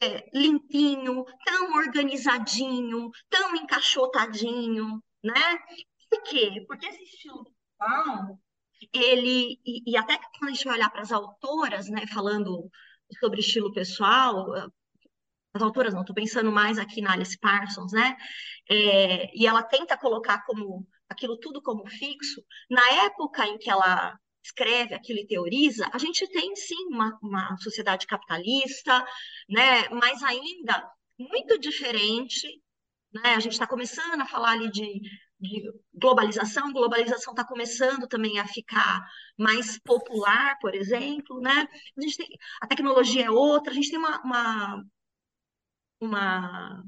é, 0.00 0.28
limpinho, 0.34 1.24
tão 1.44 1.74
organizadinho, 1.74 3.10
tão 3.28 3.54
encaixotadinho, 3.54 5.02
né? 5.22 5.58
Por 6.08 6.22
quê? 6.24 6.64
Porque 6.66 6.86
esse 6.86 7.02
estilo 7.04 7.44
ele, 8.92 9.60
e, 9.64 9.92
e 9.92 9.96
até 9.96 10.18
quando 10.38 10.50
a 10.50 10.54
gente 10.54 10.64
vai 10.64 10.74
olhar 10.74 10.90
para 10.90 11.02
as 11.02 11.12
autoras, 11.12 11.88
né, 11.88 12.06
falando 12.08 12.70
sobre 13.18 13.40
estilo 13.40 13.72
pessoal, 13.72 14.46
as 15.52 15.62
autoras 15.62 15.92
não, 15.92 16.00
estou 16.02 16.14
pensando 16.14 16.52
mais 16.52 16.78
aqui 16.78 17.00
na 17.00 17.12
Alice 17.12 17.38
Parsons, 17.38 17.92
né? 17.92 18.16
É, 18.70 19.36
e 19.36 19.46
ela 19.46 19.62
tenta 19.62 19.96
colocar 19.96 20.44
como 20.44 20.86
aquilo 21.08 21.38
tudo 21.38 21.60
como 21.62 21.86
fixo. 21.88 22.42
Na 22.70 22.88
época 23.04 23.46
em 23.46 23.58
que 23.58 23.70
ela 23.70 24.16
escreve 24.42 24.94
aquilo 24.94 25.18
e 25.18 25.26
teoriza, 25.26 25.88
a 25.92 25.98
gente 25.98 26.26
tem 26.28 26.54
sim 26.56 26.86
uma, 26.88 27.18
uma 27.22 27.56
sociedade 27.58 28.06
capitalista, 28.06 29.04
né? 29.48 29.88
Mas 29.90 30.22
ainda 30.22 30.88
muito 31.18 31.58
diferente, 31.58 32.48
né? 33.12 33.34
A 33.34 33.40
gente 33.40 33.52
está 33.52 33.66
começando 33.66 34.20
a 34.20 34.26
falar 34.26 34.52
ali 34.52 34.70
de 34.70 35.00
de 35.40 35.62
globalização, 35.94 36.72
globalização 36.72 37.32
está 37.32 37.44
começando 37.44 38.06
também 38.06 38.38
a 38.38 38.46
ficar 38.46 39.02
mais 39.38 39.78
popular, 39.78 40.58
por 40.60 40.74
exemplo, 40.74 41.40
né? 41.40 41.66
A, 41.96 42.16
tem, 42.16 42.28
a 42.60 42.66
tecnologia 42.66 43.24
é 43.24 43.30
outra, 43.30 43.72
a 43.72 43.74
gente 43.74 43.88
tem 43.88 43.98
uma, 43.98 44.20
uma, 44.22 44.84
uma 46.00 46.82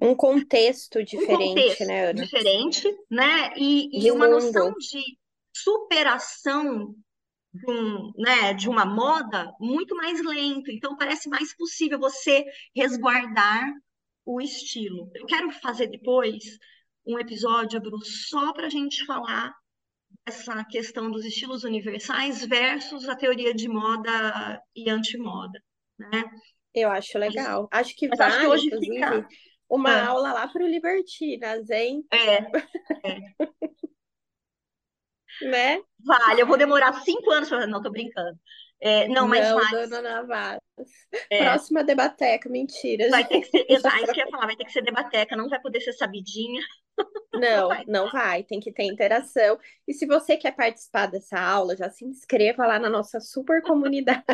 um 0.00 0.14
contexto 0.14 1.02
diferente, 1.02 1.32
um 1.32 1.54
contexto 1.54 1.84
né, 1.84 2.10
Ana? 2.10 2.22
Diferente, 2.22 2.96
né? 3.10 3.52
E, 3.56 4.06
e 4.06 4.10
uma 4.12 4.28
mundo. 4.28 4.44
noção 4.44 4.72
de 4.74 5.02
superação 5.52 6.94
de, 7.52 7.70
um, 7.70 8.12
né, 8.16 8.54
de 8.54 8.68
uma 8.68 8.84
moda 8.84 9.52
muito 9.58 9.96
mais 9.96 10.22
lento. 10.24 10.70
Então, 10.70 10.96
parece 10.96 11.28
mais 11.28 11.54
possível 11.56 11.98
você 11.98 12.44
resguardar 12.74 13.64
o 14.24 14.40
estilo. 14.40 15.10
Eu 15.14 15.26
quero 15.26 15.50
fazer 15.50 15.88
depois 15.88 16.44
um 17.04 17.18
episódio, 17.18 17.80
Bruno, 17.80 18.04
só 18.04 18.52
para 18.52 18.66
a 18.66 18.70
gente 18.70 19.04
falar 19.04 19.52
essa 20.26 20.62
questão 20.64 21.10
dos 21.10 21.24
estilos 21.24 21.64
universais 21.64 22.44
versus 22.44 23.08
a 23.08 23.16
teoria 23.16 23.54
de 23.54 23.68
moda 23.68 24.62
e 24.76 24.90
antimoda, 24.90 25.60
né? 25.98 26.24
Eu 26.74 26.90
acho 26.90 27.18
legal. 27.18 27.68
Acho 27.70 27.96
que 27.96 28.08
vai, 28.08 28.28
acho 28.28 28.40
que 28.40 28.46
hoje 28.46 28.66
inclusive, 28.66 28.94
fica... 28.94 29.28
uma 29.68 29.92
é. 29.92 30.00
aula 30.02 30.32
lá 30.32 30.48
para 30.48 30.64
o 30.64 30.68
Libertinas, 30.68 31.68
hein? 31.70 32.04
É. 32.12 32.34
é. 32.36 33.34
né? 35.48 35.80
Vale, 36.04 36.42
eu 36.42 36.46
vou 36.46 36.56
demorar 36.56 36.92
cinco 37.02 37.30
anos 37.30 37.48
para. 37.48 37.66
Não, 37.66 37.82
tô 37.82 37.90
brincando. 37.90 38.38
É, 38.80 39.08
não, 39.08 39.26
mas 39.26 39.48
não, 39.48 39.56
vale. 39.58 39.86
dona 39.88 40.22
Navas. 40.22 40.60
É. 41.30 41.44
Próxima 41.44 41.82
debateca, 41.82 42.48
mentira. 42.48 43.10
Vai 43.10 43.26
ter 43.26 43.40
que 43.40 43.46
ser, 43.46 43.66
exato, 43.68 43.96
isso 43.96 44.12
que 44.12 44.20
eu 44.20 44.24
ia 44.24 44.30
falar, 44.30 44.46
vai 44.46 44.56
ter 44.56 44.64
que 44.64 44.72
ser 44.72 44.82
debateca, 44.82 45.36
não 45.36 45.48
vai 45.48 45.60
poder 45.60 45.80
ser 45.80 45.92
sabidinha. 45.92 46.62
Não, 47.32 47.68
não 47.86 48.10
vai, 48.10 48.42
tem 48.42 48.58
que 48.58 48.72
ter 48.72 48.82
interação. 48.82 49.56
E 49.86 49.94
se 49.94 50.04
você 50.04 50.36
quer 50.36 50.56
participar 50.56 51.06
dessa 51.06 51.38
aula, 51.38 51.76
já 51.76 51.88
se 51.88 52.04
inscreva 52.04 52.66
lá 52.66 52.80
na 52.80 52.90
nossa 52.90 53.20
super 53.20 53.62
comunidade. 53.62 54.24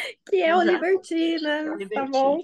que 0.28 0.42
é 0.42 0.56
o 0.56 0.62
Libertina, 0.62 1.76
tá 1.92 2.06
bom? 2.06 2.42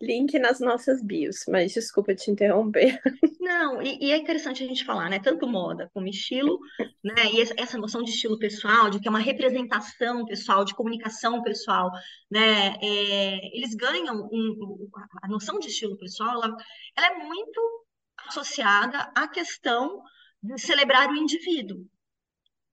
Link 0.00 0.38
nas 0.38 0.60
nossas 0.60 1.02
bios, 1.02 1.44
mas 1.48 1.72
desculpa 1.72 2.14
te 2.14 2.30
interromper. 2.30 3.00
Não, 3.40 3.80
e, 3.80 3.98
e, 4.00 4.12
é 4.12 4.16
interessante 4.16 4.62
a 4.62 4.66
gente 4.66 4.84
falar, 4.84 5.08
né? 5.08 5.18
Tanto 5.18 5.46
moda 5.46 5.90
como 5.94 6.06
estilo, 6.08 6.58
né? 7.02 7.32
E 7.32 7.40
essa 7.56 7.78
noção 7.78 8.02
de 8.02 8.10
estilo 8.10 8.38
pessoal, 8.38 8.90
de 8.90 9.00
que 9.00 9.08
é 9.08 9.10
uma 9.10 9.18
representação 9.18 10.26
pessoal, 10.26 10.64
de 10.64 10.74
comunicação 10.74 11.42
pessoal, 11.42 11.90
né? 12.30 12.76
É, 12.82 13.56
eles 13.56 13.74
ganham 13.74 14.28
um, 14.30 14.88
a 15.22 15.28
noção 15.28 15.58
de 15.58 15.68
estilo 15.68 15.96
pessoal, 15.96 16.42
ela, 16.42 16.56
ela 16.96 17.06
é 17.06 17.24
muito 17.24 17.86
associada 18.28 19.10
à 19.14 19.26
questão 19.26 20.02
de 20.42 20.60
celebrar 20.60 21.08
o 21.10 21.16
indivíduo, 21.16 21.86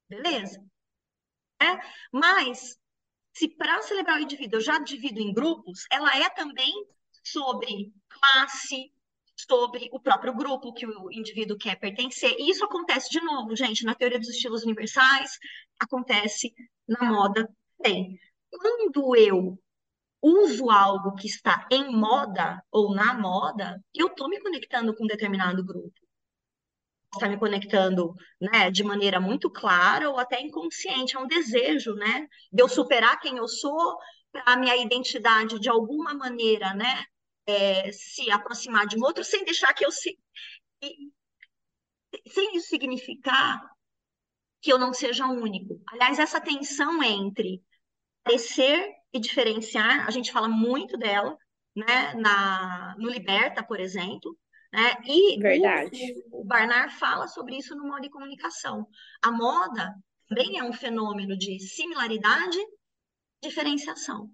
beleza? 0.10 0.64
É? 1.62 1.78
Mas 2.12 2.79
se 3.40 3.48
para 3.48 3.82
celebrar 3.82 4.20
o 4.20 4.22
indivíduo 4.22 4.58
eu 4.58 4.62
já 4.62 4.78
divido 4.80 5.22
em 5.22 5.34
grupos, 5.34 5.86
ela 5.90 6.14
é 6.18 6.30
também 6.30 6.74
sobre 7.24 7.94
classe, 8.10 8.92
sobre 9.34 9.88
o 9.94 10.00
próprio 10.02 10.36
grupo 10.36 10.74
que 10.74 10.86
o 10.86 11.10
indivíduo 11.10 11.58
quer 11.58 11.80
pertencer. 11.80 12.36
E 12.38 12.52
isso 12.52 12.66
acontece 12.66 13.10
de 13.10 13.22
novo, 13.22 13.56
gente, 13.56 13.86
na 13.86 13.96
teoria 13.96 14.20
dos 14.20 14.28
estilos 14.28 14.64
universais, 14.64 15.40
acontece 15.80 16.54
na 16.86 17.10
moda 17.10 17.50
tem. 17.82 18.20
Quando 18.52 19.16
eu 19.16 19.58
uso 20.22 20.70
algo 20.70 21.16
que 21.16 21.28
está 21.28 21.66
em 21.72 21.96
moda 21.96 22.62
ou 22.70 22.94
na 22.94 23.14
moda, 23.14 23.82
eu 23.96 24.08
estou 24.08 24.28
me 24.28 24.42
conectando 24.42 24.94
com 24.94 25.06
um 25.06 25.08
determinado 25.08 25.64
grupo 25.64 26.09
está 27.14 27.28
me 27.28 27.38
conectando, 27.38 28.14
né, 28.40 28.70
de 28.70 28.84
maneira 28.84 29.20
muito 29.20 29.50
clara 29.50 30.10
ou 30.10 30.20
até 30.20 30.40
inconsciente, 30.42 31.16
é 31.16 31.20
um 31.20 31.28
desejo, 31.28 31.94
né, 31.96 32.28
de 32.52 32.62
eu 32.62 32.70
superar 32.70 33.20
quem 33.20 33.38
eu 33.38 33.48
sou 33.48 33.98
para 34.32 34.54
a 34.54 34.58
minha 34.58 34.76
identidade 34.78 35.60
de 35.60 35.70
alguma 35.70 36.14
maneira, 36.14 36.74
né, 36.74 37.04
é, 37.48 37.92
se 37.92 38.30
aproximar 38.30 38.86
de 38.86 38.98
um 38.98 39.04
outro 39.04 39.24
sem 39.24 39.44
deixar 39.44 39.74
que 39.74 39.86
eu 39.86 39.92
se 39.92 40.18
sem 42.28 42.56
isso 42.56 42.70
significar 42.70 43.60
que 44.62 44.72
eu 44.72 44.78
não 44.78 44.94
seja 44.94 45.26
único. 45.26 45.82
Aliás, 45.88 46.20
essa 46.20 46.40
tensão 46.40 47.02
entre 47.04 47.62
parecer 48.24 48.94
e 49.14 49.20
diferenciar, 49.20 50.08
a 50.08 50.12
gente 50.12 50.32
fala 50.32 50.48
muito 50.48 50.98
dela, 50.98 51.38
né, 51.76 52.14
na, 52.16 52.96
no 52.98 53.10
Liberta, 53.10 53.64
por 53.64 53.80
exemplo, 53.80 54.38
né? 54.72 54.96
E 55.06 55.40
Verdade. 55.40 56.24
O, 56.32 56.42
o 56.42 56.46
Barnard 56.46 56.94
fala 56.96 57.28
sobre 57.28 57.58
isso 57.58 57.76
no 57.76 57.88
modo 57.88 58.02
de 58.02 58.10
comunicação. 58.10 58.88
A 59.22 59.32
moda 59.32 59.96
também 60.28 60.60
é 60.60 60.64
um 60.64 60.74
fenômeno 60.74 61.38
de 61.38 61.60
similaridade 61.60 62.58
e 62.58 63.48
diferenciação. 63.48 64.30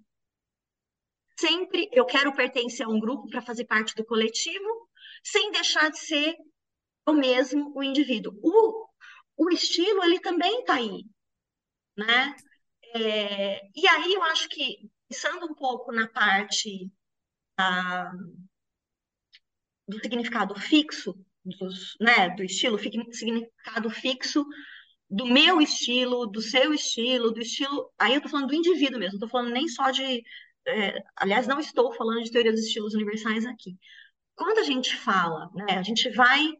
Sempre 1.37 1.89
eu 1.91 2.05
quero 2.05 2.33
pertencer 2.33 2.85
a 2.85 2.89
um 2.89 2.99
grupo 2.99 3.29
para 3.29 3.41
fazer 3.41 3.65
parte 3.65 3.93
do 3.95 4.05
coletivo, 4.05 4.89
sem 5.23 5.51
deixar 5.51 5.89
de 5.89 5.99
ser 5.99 6.35
o 7.05 7.13
mesmo 7.13 7.73
o 7.75 7.83
indivíduo. 7.83 8.33
O, 8.41 8.87
o 9.37 9.49
estilo, 9.51 10.03
ele 10.03 10.19
também 10.19 10.61
está 10.61 10.75
aí, 10.75 11.03
né? 11.97 12.35
É, 12.93 13.61
e 13.75 13.87
aí 13.87 14.13
eu 14.13 14.23
acho 14.23 14.47
que, 14.47 14.89
pensando 15.09 15.45
um 15.45 15.53
pouco 15.53 15.91
na 15.91 16.07
parte 16.07 16.89
da, 17.57 18.11
do 19.87 19.99
significado 19.99 20.55
fixo, 20.55 21.15
dos, 21.43 21.95
né, 21.99 22.29
do 22.29 22.43
estilo, 22.43 22.79
significado 22.79 23.89
fixo 23.89 24.45
do 25.09 25.25
meu 25.25 25.61
estilo, 25.61 26.25
do 26.25 26.41
seu 26.41 26.73
estilo, 26.73 27.31
do 27.31 27.39
estilo. 27.39 27.91
Aí 27.99 28.13
eu 28.13 28.17
estou 28.17 28.31
falando 28.31 28.47
do 28.47 28.55
indivíduo 28.55 28.99
mesmo, 28.99 29.19
não 29.19 29.25
estou 29.25 29.29
falando 29.29 29.53
nem 29.53 29.67
só 29.67 29.91
de. 29.91 30.23
É, 30.67 31.03
aliás, 31.15 31.45
não 31.47 31.59
estou 31.59 31.93
falando 31.93 32.23
de 32.23 32.31
teoria 32.31 32.51
dos 32.51 32.65
estilos 32.65 32.95
universais 32.95 33.45
aqui. 33.45 33.77
Quando 34.35 34.59
a 34.59 34.63
gente 34.63 34.95
fala, 34.95 35.49
né, 35.53 35.77
a 35.77 35.83
gente 35.83 36.09
vai 36.09 36.51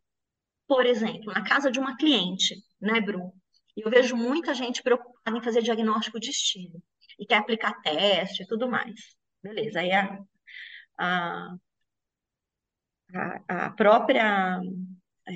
por 0.68 0.86
exemplo, 0.86 1.34
na 1.34 1.44
casa 1.44 1.72
de 1.72 1.80
uma 1.80 1.96
cliente, 1.98 2.56
né, 2.82 3.00
Bruno? 3.00 3.34
E 3.76 3.82
eu 3.82 3.90
vejo 3.90 4.16
muita 4.16 4.54
gente 4.54 4.82
preocupada 4.82 5.38
em 5.38 5.44
fazer 5.44 5.62
diagnóstico 5.62 6.20
de 6.20 6.30
estilo 6.30 6.82
e 7.20 7.26
quer 7.26 7.38
aplicar 7.38 7.82
teste 7.82 8.44
e 8.44 8.48
tudo 8.48 8.70
mais. 8.70 9.16
Beleza, 9.44 9.80
aí 9.80 9.92
a, 9.92 10.20
a, 10.98 11.56
a 13.48 13.70
própria 13.72 14.60
é, 15.28 15.34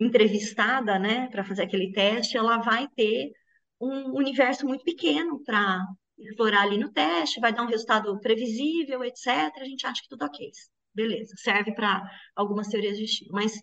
entrevistada, 0.00 0.98
né, 0.98 1.28
para 1.28 1.44
fazer 1.44 1.62
aquele 1.62 1.92
teste, 1.92 2.36
ela 2.36 2.58
vai 2.58 2.88
ter 2.88 3.32
um 3.80 4.16
universo 4.16 4.66
muito 4.66 4.84
pequeno 4.84 5.42
para 5.44 5.84
explorar 6.18 6.62
ali 6.62 6.78
no 6.78 6.92
teste, 6.92 7.40
vai 7.40 7.52
dar 7.52 7.62
um 7.62 7.68
resultado 7.68 8.18
previsível, 8.20 9.04
etc. 9.04 9.26
A 9.56 9.64
gente 9.64 9.86
acha 9.86 10.02
que 10.02 10.08
tudo 10.08 10.24
ok. 10.24 10.50
Beleza, 10.94 11.34
serve 11.36 11.74
para 11.74 12.02
algumas 12.36 12.68
teorias 12.68 12.96
de 12.96 13.04
estilo. 13.04 13.32
Mas 13.32 13.60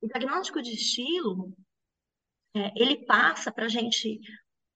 o 0.00 0.06
diagnóstico 0.06 0.62
de 0.62 0.72
estilo, 0.72 1.52
é, 2.54 2.72
ele 2.76 3.04
passa 3.04 3.52
para 3.52 3.66
a 3.66 3.68
gente, 3.68 4.20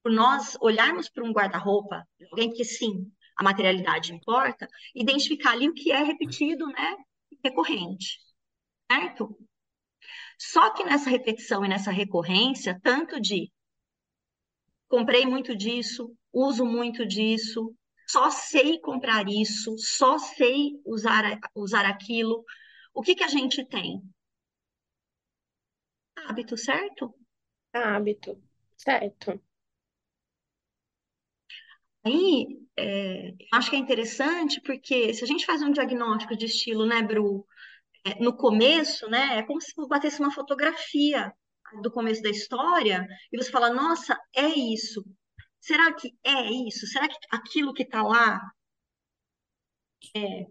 por 0.03 0.13
nós 0.13 0.57
olharmos 0.61 1.09
para 1.09 1.25
um 1.25 1.33
guarda-roupa, 1.33 2.05
alguém 2.31 2.53
que 2.53 2.65
sim, 2.65 3.11
a 3.37 3.43
materialidade 3.43 4.13
importa, 4.13 4.69
identificar 4.95 5.53
ali 5.53 5.69
o 5.69 5.75
que 5.75 5.93
é 5.93 6.03
repetido, 6.03 6.67
né, 6.67 6.97
recorrente, 7.45 8.19
certo? 8.91 9.37
Só 10.39 10.73
que 10.73 10.85
nessa 10.85 11.11
repetição 11.11 11.65
e 11.65 11.69
nessa 11.69 11.91
recorrência, 11.91 12.81
tanto 12.83 13.21
de 13.21 13.51
comprei 14.89 15.27
muito 15.27 15.57
disso, 15.57 16.17
uso 16.33 16.65
muito 16.65 17.07
disso, 17.07 17.75
só 18.07 18.31
sei 18.31 18.79
comprar 18.81 19.29
isso, 19.29 19.77
só 19.79 20.19
sei 20.19 20.81
usar, 20.85 21.39
usar 21.55 21.85
aquilo. 21.87 22.45
O 22.93 23.03
que, 23.03 23.15
que 23.15 23.25
a 23.25 23.29
gente 23.29 23.65
tem? 23.65 24.03
Hábito, 26.17 26.57
certo? 26.57 27.15
Hábito, 27.73 28.41
certo. 28.77 29.41
Aí, 32.07 32.47
é, 32.77 33.29
eu 33.31 33.37
acho 33.53 33.71
que 33.71 33.77
é 33.77 33.79
interessante 33.79 34.61
porque 34.61 35.15
se 35.15 35.25
a 35.25 35.27
gente 35.27 35.47
faz 35.47 35.63
um 35.63 35.71
diagnóstico 35.73 36.37
de 36.37 36.47
estilo, 36.47 36.87
né, 36.87 37.03
Bru, 37.03 37.47
é, 38.05 38.23
no 38.23 38.37
começo, 38.37 39.09
né, 39.11 39.39
é 39.39 39.43
como 39.43 39.61
se 39.61 39.73
batesse 39.89 40.21
uma 40.21 40.33
fotografia 40.33 41.33
do 41.83 41.91
começo 41.91 42.23
da 42.23 42.31
história 42.31 43.07
e 43.33 43.37
você 43.39 43.51
fala, 43.51 43.71
nossa, 43.71 44.19
é 44.37 44.47
isso. 44.49 45.05
Será 45.61 45.93
que 45.95 46.13
é 46.25 46.51
isso? 46.69 46.87
Será 46.87 47.09
que 47.09 47.17
aquilo 47.31 47.75
que 47.75 47.83
está 47.85 48.03
lá 48.03 48.41
é, 50.15 50.47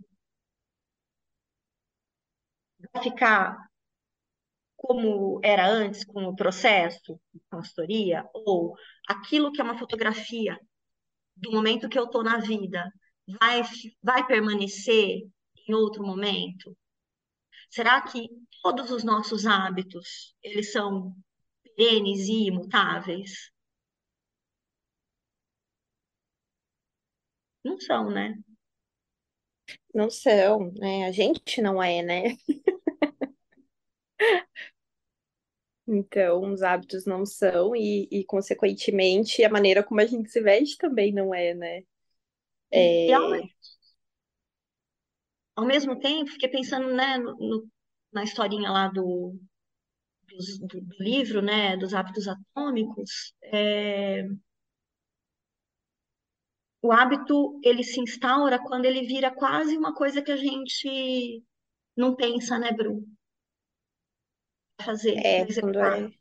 vai 2.93 3.03
ficar 3.03 3.57
como 4.75 5.39
era 5.43 5.67
antes 5.67 6.03
com 6.03 6.23
o 6.25 6.35
processo 6.35 7.19
de 7.33 7.41
consultoria? 7.49 8.25
Ou 8.33 8.75
aquilo 9.07 9.51
que 9.51 9.61
é 9.61 9.63
uma 9.63 9.77
fotografia 9.77 10.59
do 11.35 11.51
momento 11.51 11.89
que 11.89 11.97
eu 11.97 12.05
estou 12.05 12.23
na 12.23 12.39
vida 12.39 12.91
vai, 13.39 13.61
vai 14.01 14.27
permanecer 14.27 15.27
em 15.67 15.73
outro 15.73 16.03
momento? 16.03 16.75
Será 17.69 18.01
que 18.01 18.29
todos 18.61 18.91
os 18.91 19.03
nossos 19.03 19.45
hábitos, 19.45 20.35
eles 20.43 20.71
são 20.71 21.15
perenes 21.75 22.27
e 22.27 22.47
imutáveis? 22.47 23.51
Não 27.63 27.77
são, 27.79 28.09
né? 28.09 28.35
Não 29.93 30.09
são, 30.09 30.71
né? 30.73 31.05
A 31.05 31.11
gente 31.11 31.61
não 31.61 31.81
é, 31.81 32.01
né? 32.01 32.35
Então, 35.87 36.53
os 36.53 36.61
hábitos 36.61 37.05
não 37.05 37.25
são, 37.25 37.75
e, 37.75 38.07
e, 38.09 38.23
consequentemente, 38.25 39.43
a 39.43 39.49
maneira 39.49 39.83
como 39.83 39.99
a 39.99 40.05
gente 40.05 40.29
se 40.29 40.41
veste 40.41 40.77
também 40.77 41.13
não 41.13 41.33
é, 41.35 41.53
né? 41.53 41.83
É... 42.71 43.07
E 43.07 43.13
ao, 43.13 43.23
ao 45.55 45.65
mesmo 45.65 45.99
tempo, 45.99 46.31
fiquei 46.31 46.49
pensando, 46.49 46.93
né, 46.93 47.17
no, 47.17 47.67
na 48.13 48.23
historinha 48.23 48.71
lá 48.71 48.87
do, 48.87 49.37
do, 50.27 50.79
do, 50.79 51.03
livro, 51.03 51.41
né, 51.41 51.75
dos 51.75 51.93
hábitos 51.93 52.27
atômicos, 52.27 53.33
é... 53.43 54.25
o 56.81 56.91
hábito, 56.93 57.59
ele 57.61 57.83
se 57.83 57.99
instaura 57.99 58.57
quando 58.57 58.85
ele 58.85 59.05
vira 59.05 59.31
quase 59.31 59.77
uma 59.77 59.93
coisa 59.93 60.21
que 60.21 60.31
a 60.31 60.37
gente 60.37 61.43
não 61.95 62.15
pensa, 62.15 62.57
né, 62.57 62.71
Bru? 62.71 63.03
Fazer, 64.83 65.17
é, 65.17 65.45
quando 65.59 65.79
é, 65.79 66.11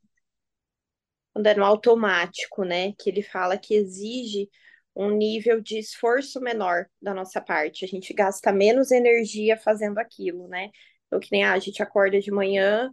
quando 1.33 1.47
é 1.47 1.55
no 1.55 1.65
automático, 1.65 2.65
né, 2.65 2.93
que 2.99 3.09
ele 3.09 3.23
fala 3.23 3.57
que 3.57 3.75
exige 3.75 4.49
um 4.95 5.11
nível 5.11 5.61
de 5.61 5.79
esforço 5.79 6.41
menor 6.41 6.87
da 7.01 7.15
nossa 7.15 7.41
parte. 7.41 7.85
A 7.85 7.89
gente 7.89 8.13
gasta 8.13 8.53
menos 8.53 8.91
energia 8.91 9.57
fazendo 9.57 9.99
aquilo, 9.99 10.47
né? 10.49 10.71
Então, 11.07 11.19
que 11.19 11.29
nem 11.33 11.45
ah, 11.45 11.53
a 11.55 11.59
gente 11.59 11.83
acorda 11.83 12.21
de 12.21 12.31
manhã, 12.31 12.91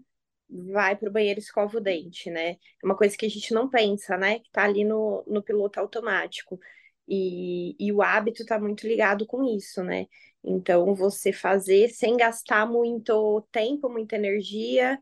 vai 0.49 0.95
para 0.95 1.09
o 1.09 1.11
banheiro 1.11 1.39
e 1.39 1.43
escova 1.43 1.77
o 1.77 1.81
dente, 1.81 2.29
né? 2.29 2.51
É 2.51 2.85
uma 2.85 2.95
coisa 2.95 3.17
que 3.17 3.25
a 3.25 3.29
gente 3.29 3.53
não 3.53 3.69
pensa, 3.69 4.17
né? 4.17 4.39
Que 4.39 4.49
tá 4.51 4.63
ali 4.63 4.85
no, 4.85 5.23
no 5.27 5.43
piloto 5.43 5.79
automático. 5.79 6.59
E, 7.07 7.75
e 7.79 7.91
o 7.91 8.01
hábito 8.01 8.43
está 8.43 8.59
muito 8.59 8.87
ligado 8.87 9.25
com 9.25 9.43
isso, 9.43 9.83
né? 9.83 10.05
Então, 10.43 10.95
você 10.95 11.33
fazer 11.33 11.89
sem 11.89 12.15
gastar 12.15 12.65
muito 12.65 13.45
tempo, 13.51 13.89
muita 13.89 14.15
energia, 14.15 14.97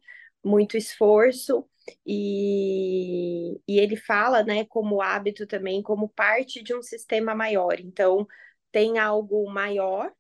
muito 0.48 0.78
esforço, 0.78 1.66
e, 2.06 3.56
e 3.68 3.80
ele 3.80 3.96
fala, 3.96 4.44
né, 4.44 4.66
como 4.66 5.02
hábito 5.02 5.48
também, 5.48 5.82
como 5.82 6.10
parte 6.10 6.62
de 6.64 6.76
um 6.76 6.82
sistema 6.82 7.34
maior. 7.36 7.80
Então, 7.80 8.28
tem 8.72 9.00
algo 9.00 9.50
maior, 9.52 10.14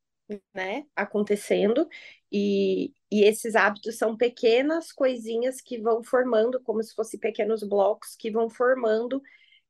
né, 0.53 0.85
acontecendo, 0.95 1.87
e, 2.31 2.93
e 3.11 3.23
esses 3.23 3.55
hábitos 3.55 3.97
são 3.97 4.15
pequenas 4.17 4.91
coisinhas 4.91 5.61
que 5.61 5.79
vão 5.79 6.03
formando, 6.03 6.61
como 6.61 6.83
se 6.83 6.93
fossem 6.95 7.19
pequenos 7.19 7.63
blocos 7.63 8.15
que 8.15 8.29
vão 8.31 8.49
formando 8.49 9.21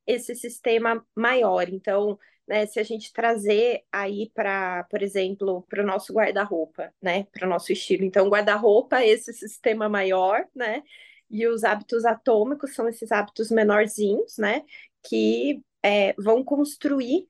esse 0.06 0.36
sistema 0.36 1.06
maior. 1.16 1.70
Então, 1.70 2.18
né, 2.48 2.66
se 2.66 2.80
a 2.80 2.84
gente 2.84 3.12
trazer 3.12 3.84
aí 3.92 4.32
para, 4.34 4.86
por 4.86 5.02
exemplo, 5.02 5.64
para 5.70 5.84
o 5.84 5.86
nosso 5.86 6.14
guarda-roupa, 6.14 6.94
né, 7.02 7.26
para 7.32 7.46
o 7.46 7.50
nosso 7.50 7.72
estilo. 7.72 8.04
Então, 8.06 8.30
guarda-roupa, 8.30 9.04
esse 9.06 9.34
sistema 9.34 9.90
maior, 9.90 10.46
né, 10.56 10.84
e 11.30 11.46
os 11.48 11.64
hábitos 11.64 12.06
atômicos 12.06 12.74
são 12.74 12.88
esses 12.88 13.12
hábitos 13.12 13.52
menorzinhos, 13.52 14.38
né, 14.38 14.64
que 15.04 15.62
é, 15.84 16.14
vão 16.14 16.44
construir 16.44 17.28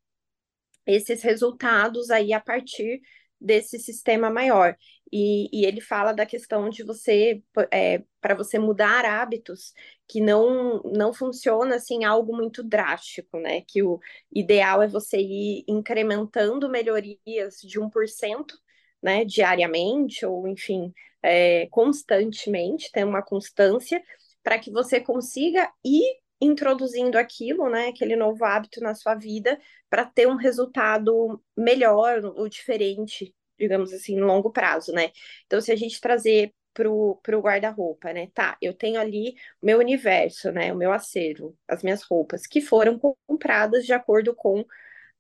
esses 0.86 1.22
resultados 1.22 2.10
aí 2.10 2.32
a 2.34 2.40
partir 2.40 3.02
desse 3.40 3.80
sistema 3.80 4.30
maior. 4.30 4.76
E, 5.12 5.50
e 5.54 5.66
ele 5.66 5.80
fala 5.80 6.12
da 6.12 6.26
questão 6.26 6.70
de 6.70 6.84
você, 6.84 7.42
é, 7.72 8.04
para 8.20 8.36
você 8.36 8.60
mudar 8.60 9.06
hábitos, 9.06 9.74
que 10.08 10.20
não, 10.20 10.82
não 10.84 11.14
funciona 11.14 11.76
assim 11.76 12.04
algo 12.04 12.36
muito 12.36 12.64
drástico, 12.64 13.40
né? 13.40 13.62
Que 13.62 13.82
o 13.84 14.00
ideal 14.32 14.82
é 14.82 14.88
você 14.88 15.18
ir 15.18 15.64
incrementando 15.68 16.70
melhorias 16.70 17.62
de 17.64 17.80
1%, 17.80 18.54
né, 19.02 19.24
diariamente, 19.24 20.26
ou 20.26 20.48
enfim, 20.48 20.94
é, 21.22 21.68
constantemente, 21.68 22.92
ter 22.92 23.06
uma 23.06 23.22
constância, 23.22 24.02
para 24.44 24.60
que 24.60 24.72
você 24.72 25.00
consiga 25.00 25.72
ir 25.86 26.20
introduzindo 26.40 27.18
aquilo, 27.18 27.70
né, 27.70 27.88
aquele 27.88 28.16
novo 28.16 28.46
hábito 28.46 28.80
na 28.82 28.94
sua 28.94 29.16
vida, 29.16 29.60
para 29.90 30.06
ter 30.06 30.28
um 30.28 30.36
resultado 30.36 31.42
melhor 31.56 32.24
ou 32.36 32.48
diferente, 32.48 33.34
digamos 33.58 33.92
assim, 33.94 34.16
no 34.16 34.28
longo 34.28 34.52
prazo, 34.52 34.92
né? 34.92 35.12
Então, 35.46 35.60
se 35.60 35.72
a 35.72 35.76
gente 35.76 36.00
trazer 36.00 36.54
para 36.74 36.90
o 36.92 37.42
guarda-roupa, 37.42 38.14
né? 38.14 38.30
Tá, 38.34 38.56
eu 38.62 38.74
tenho 38.74 39.00
ali 39.00 39.36
o 39.62 39.66
meu 39.66 39.80
universo, 39.80 40.52
né? 40.52 40.72
O 40.72 40.76
meu 40.76 40.92
acervo, 40.92 41.58
as 41.68 41.82
minhas 41.82 42.04
roupas, 42.04 42.46
que 42.46 42.62
foram 42.62 43.00
compradas 43.26 43.86
de 43.86 43.94
acordo 43.94 44.36
com 44.36 44.64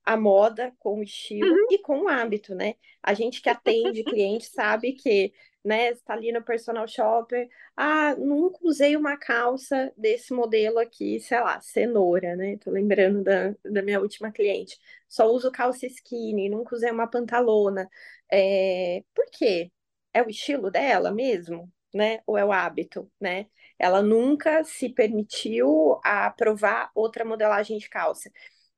a 0.06 0.16
moda, 0.16 0.72
com 0.80 1.00
o 1.00 1.04
estilo 1.04 1.52
uhum. 1.52 1.68
e 1.72 1.80
com 1.80 2.04
o 2.04 2.08
hábito, 2.08 2.54
né? 2.54 2.76
A 3.02 3.14
gente 3.14 3.42
que 3.42 3.50
atende 3.50 4.04
cliente 4.04 4.46
sabe 4.46 4.94
que 4.94 5.34
né? 5.68 5.90
Está 5.92 6.14
ali 6.14 6.32
no 6.32 6.42
personal 6.44 6.88
shopper. 6.88 7.50
Ah, 7.76 8.16
nunca 8.16 8.58
usei 8.64 8.96
uma 8.96 9.18
calça 9.18 9.92
desse 9.98 10.34
modelo 10.34 10.80
aqui, 10.80 11.20
sei 11.20 11.40
lá, 11.42 11.60
cenoura, 11.62 12.36
né? 12.38 12.58
Tô 12.58 12.72
lembrando 12.72 13.24
da, 13.24 13.54
da 13.66 13.82
minha 13.84 14.00
última 14.00 14.32
cliente. 14.32 14.80
Só 15.08 15.28
uso 15.30 15.52
calça 15.52 15.86
skinny, 15.86 16.50
nunca 16.50 16.76
usei 16.76 16.90
uma 16.92 17.08
pantalona. 17.08 17.90
É... 18.32 19.04
Por 19.14 19.26
quê? 19.32 19.72
É 20.14 20.24
o 20.24 20.30
estilo 20.30 20.72
dela 20.72 21.12
mesmo, 21.12 21.72
né? 21.94 22.22
Ou 22.26 22.38
é 22.38 22.46
o 22.46 22.52
hábito, 22.52 23.12
né? 23.20 23.48
Ela 23.78 24.02
nunca 24.02 24.64
se 24.64 24.90
permitiu 24.90 26.00
a 26.04 26.30
provar 26.32 26.90
outra 26.96 27.26
modelagem 27.26 27.78
de 27.78 27.90
calça. 27.90 28.32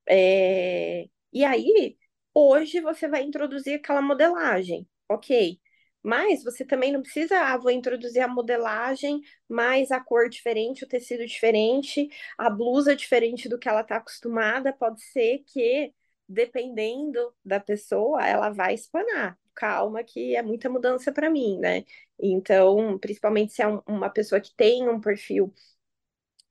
É... 0.08 1.08
E 1.32 1.44
aí, 1.46 1.98
hoje 2.34 2.82
você 2.82 3.08
vai 3.08 3.22
introduzir 3.24 3.76
aquela 3.76 4.02
modelagem, 4.02 4.88
ok? 5.08 5.60
Mas 6.02 6.44
você 6.44 6.64
também 6.66 6.92
não 6.92 7.02
precisa, 7.02 7.38
ah, 7.40 7.58
vou 7.58 7.72
introduzir 7.72 8.22
a 8.22 8.28
modelagem, 8.28 9.22
mais 9.48 9.92
a 9.92 10.00
cor 10.00 10.30
diferente, 10.30 10.84
o 10.84 10.88
tecido 10.88 11.26
diferente, 11.26 12.10
a 12.38 12.50
blusa 12.50 12.96
diferente 12.96 13.50
do 13.50 13.60
que 13.60 13.68
ela 13.68 13.82
está 13.82 13.98
acostumada. 13.98 14.72
Pode 14.74 15.02
ser 15.02 15.40
que, 15.46 15.94
dependendo 16.28 17.34
da 17.44 17.60
pessoa, 17.60 18.26
ela 18.26 18.50
vai 18.50 18.74
espanar. 18.74 19.38
Calma, 19.54 20.04
que 20.04 20.36
é 20.36 20.42
muita 20.42 20.70
mudança 20.70 21.12
para 21.12 21.30
mim, 21.30 21.58
né? 21.60 21.84
Então, 22.18 22.98
principalmente 22.98 23.54
se 23.54 23.62
é 23.62 23.68
um, 23.68 23.82
uma 23.88 24.10
pessoa 24.10 24.40
que 24.40 24.54
tem 24.56 24.88
um 24.88 25.02
perfil 25.02 25.54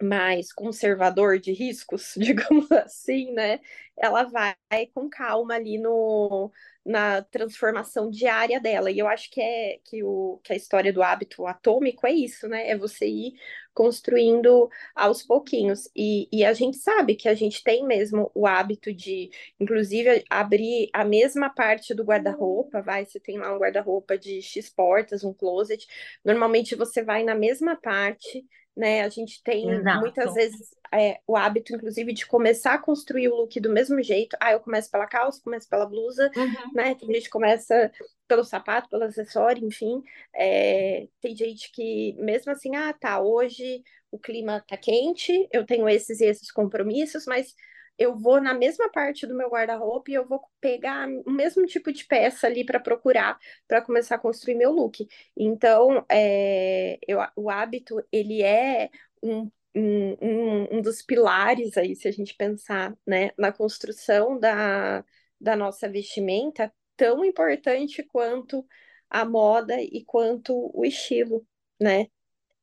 mais 0.03 0.53
conservador 0.53 1.39
de 1.39 1.53
riscos, 1.53 2.15
digamos 2.17 2.71
assim, 2.73 3.33
né? 3.33 3.61
Ela 3.97 4.25
vai 4.25 4.87
com 4.95 5.09
calma 5.09 5.55
ali 5.55 5.77
no, 5.77 6.53
na 6.87 7.23
transformação 7.23 8.09
diária 8.11 8.61
dela. 8.61 8.91
E 8.91 8.99
eu 8.99 9.09
acho 9.09 9.31
que 9.31 9.41
é 9.41 9.79
que, 9.85 10.03
o, 10.05 10.41
que 10.45 10.53
a 10.53 10.57
história 10.57 10.93
do 10.93 11.03
hábito 11.03 11.47
atômico 11.47 12.07
é 12.07 12.13
isso, 12.13 12.49
né? 12.49 12.71
É 12.71 12.77
você 12.77 13.07
ir 13.07 13.35
construindo 13.75 14.69
aos 14.95 15.23
pouquinhos. 15.23 15.89
E, 15.95 16.29
e 16.33 16.45
a 16.45 16.53
gente 16.53 16.79
sabe 16.79 17.15
que 17.15 17.29
a 17.29 17.35
gente 17.35 17.63
tem 17.63 17.87
mesmo 17.87 18.31
o 18.35 18.47
hábito 18.47 18.93
de, 18.93 19.31
inclusive, 19.61 20.25
abrir 20.31 20.91
a 20.93 21.05
mesma 21.05 21.51
parte 21.51 21.95
do 21.95 22.05
guarda-roupa, 22.05 22.83
vai, 22.83 23.05
você 23.05 23.21
tem 23.21 23.39
lá 23.39 23.55
um 23.55 23.59
guarda-roupa 23.59 24.19
de 24.19 24.43
X 24.43 24.69
portas, 24.69 25.23
um 25.23 25.33
closet, 25.33 25.87
normalmente 26.25 26.75
você 26.75 27.05
vai 27.05 27.23
na 27.23 27.35
mesma 27.35 27.77
parte 27.77 28.45
né? 28.79 29.03
A 29.03 29.09
gente 29.09 29.43
tem 29.43 29.69
Exato. 29.71 30.01
muitas 30.01 30.35
vezes 30.35 30.71
é, 30.93 31.21
o 31.27 31.37
hábito, 31.37 31.75
inclusive, 31.75 32.13
de 32.13 32.27
começar 32.27 32.75
a 32.75 32.79
construir 32.79 33.29
o 33.29 33.37
look 33.37 33.61
do 33.61 33.71
mesmo 33.71 34.03
jeito. 34.03 34.37
Ah, 34.41 34.53
eu 34.53 34.61
começo 34.61 34.91
pela 34.91 35.07
calça, 35.07 35.43
começo 35.43 35.69
pela 35.69 35.85
blusa, 35.87 36.31
Uhum. 36.37 36.73
né? 36.75 36.95
Tem 36.95 37.09
gente 37.13 37.25
que 37.25 37.31
começa 37.31 37.91
pelo 38.27 38.45
sapato, 38.45 38.89
pelo 38.89 39.05
acessório, 39.05 39.67
enfim. 39.67 40.03
É, 40.35 41.09
tem 41.21 41.35
gente 41.37 41.71
que, 41.73 42.15
mesmo 42.19 42.53
assim, 42.53 42.77
ah, 42.77 42.93
tá, 42.93 43.21
hoje 43.21 43.83
o 44.11 44.19
clima 44.19 44.65
tá 44.67 44.77
quente, 44.77 45.49
eu 45.53 45.67
tenho 45.67 45.89
esses 45.89 46.21
e 46.21 46.25
esses 46.27 46.51
compromissos, 46.51 47.27
mas 47.27 47.55
eu 47.99 48.17
vou 48.17 48.41
na 48.41 48.55
mesma 48.55 48.91
parte 48.91 49.27
do 49.27 49.35
meu 49.35 49.49
guarda-roupa 49.51 50.11
e 50.11 50.15
eu 50.15 50.27
vou 50.27 50.41
pegar 50.61 51.09
o 51.27 51.31
mesmo 51.31 51.67
tipo 51.67 51.93
de 51.93 52.05
peça 52.07 52.47
ali 52.47 52.65
para 52.65 52.81
procurar 52.81 53.39
para 53.67 53.83
começar 53.83 54.17
a 54.17 54.19
construir 54.19 54.55
meu 54.55 54.71
look. 54.73 55.07
Então, 55.37 56.05
é, 56.09 56.99
eu, 57.07 57.19
o 57.37 57.51
hábito 57.51 57.97
ele 58.13 58.43
é 58.43 58.91
um, 59.23 59.51
um, 59.75 60.79
um 60.79 60.83
dos 60.83 61.03
pilares 61.03 61.77
aí, 61.77 61.95
se 61.97 62.09
a 62.09 62.13
gente 62.13 62.35
pensar, 62.35 62.97
né, 63.07 63.31
na 63.39 63.53
construção 63.53 64.39
da, 64.39 65.05
da 65.41 65.57
nossa 65.57 65.89
vestimenta, 65.89 66.73
tão 66.97 67.25
importante 67.25 68.03
quanto 68.03 68.67
a 69.11 69.25
moda 69.25 69.81
e 69.81 70.05
quanto 70.05 70.71
o 70.75 70.85
estilo, 70.85 71.47
né? 71.81 72.09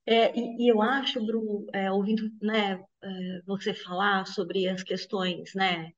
É, 0.05 0.37
e, 0.37 0.65
e 0.65 0.71
eu 0.71 0.81
acho, 0.81 1.25
Bru, 1.25 1.65
é, 1.73 1.91
ouvindo, 1.91 2.29
né, 2.41 2.73
é, 3.03 3.41
você 3.45 3.73
falar 3.73 4.25
sobre 4.27 4.67
as 4.69 4.83
questões, 4.83 5.51
né, 5.55 5.91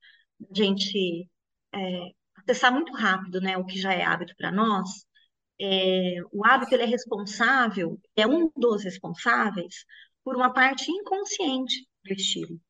a 0.50 0.54
gente 0.54 1.28
é, 1.74 2.10
acessar 2.36 2.72
muito 2.72 2.92
rápido, 2.94 3.40
né, 3.40 3.56
o 3.58 3.66
que 3.66 3.78
já 3.78 3.92
é 3.92 4.02
hábito 4.04 4.34
para 4.36 4.50
nós, 4.50 4.88
é, 5.60 6.16
o 6.32 6.44
hábito 6.46 6.74
ele 6.74 6.84
é 6.84 6.86
responsável, 6.86 7.98
é 8.16 8.26
um 8.26 8.50
dos 8.56 8.84
responsáveis 8.84 9.84
por 10.24 10.36
uma 10.36 10.52
parte 10.52 10.90
inconsciente 10.90 11.86
do 12.04 12.12
estilo. 12.14 12.60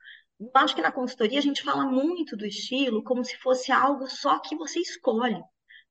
Eu 0.41 0.51
acho 0.55 0.75
que 0.75 0.83
na 0.83 0.93
consultoria 0.93 1.39
a 1.39 1.43
gente 1.43 1.63
fala 1.63 1.85
muito 1.85 2.37
do 2.37 2.47
estilo 2.47 3.03
como 3.03 3.25
se 3.25 3.37
fosse 3.39 3.73
algo 3.73 4.09
só 4.09 4.39
que 4.41 4.57
você 4.57 4.81
escolhe, 4.81 5.41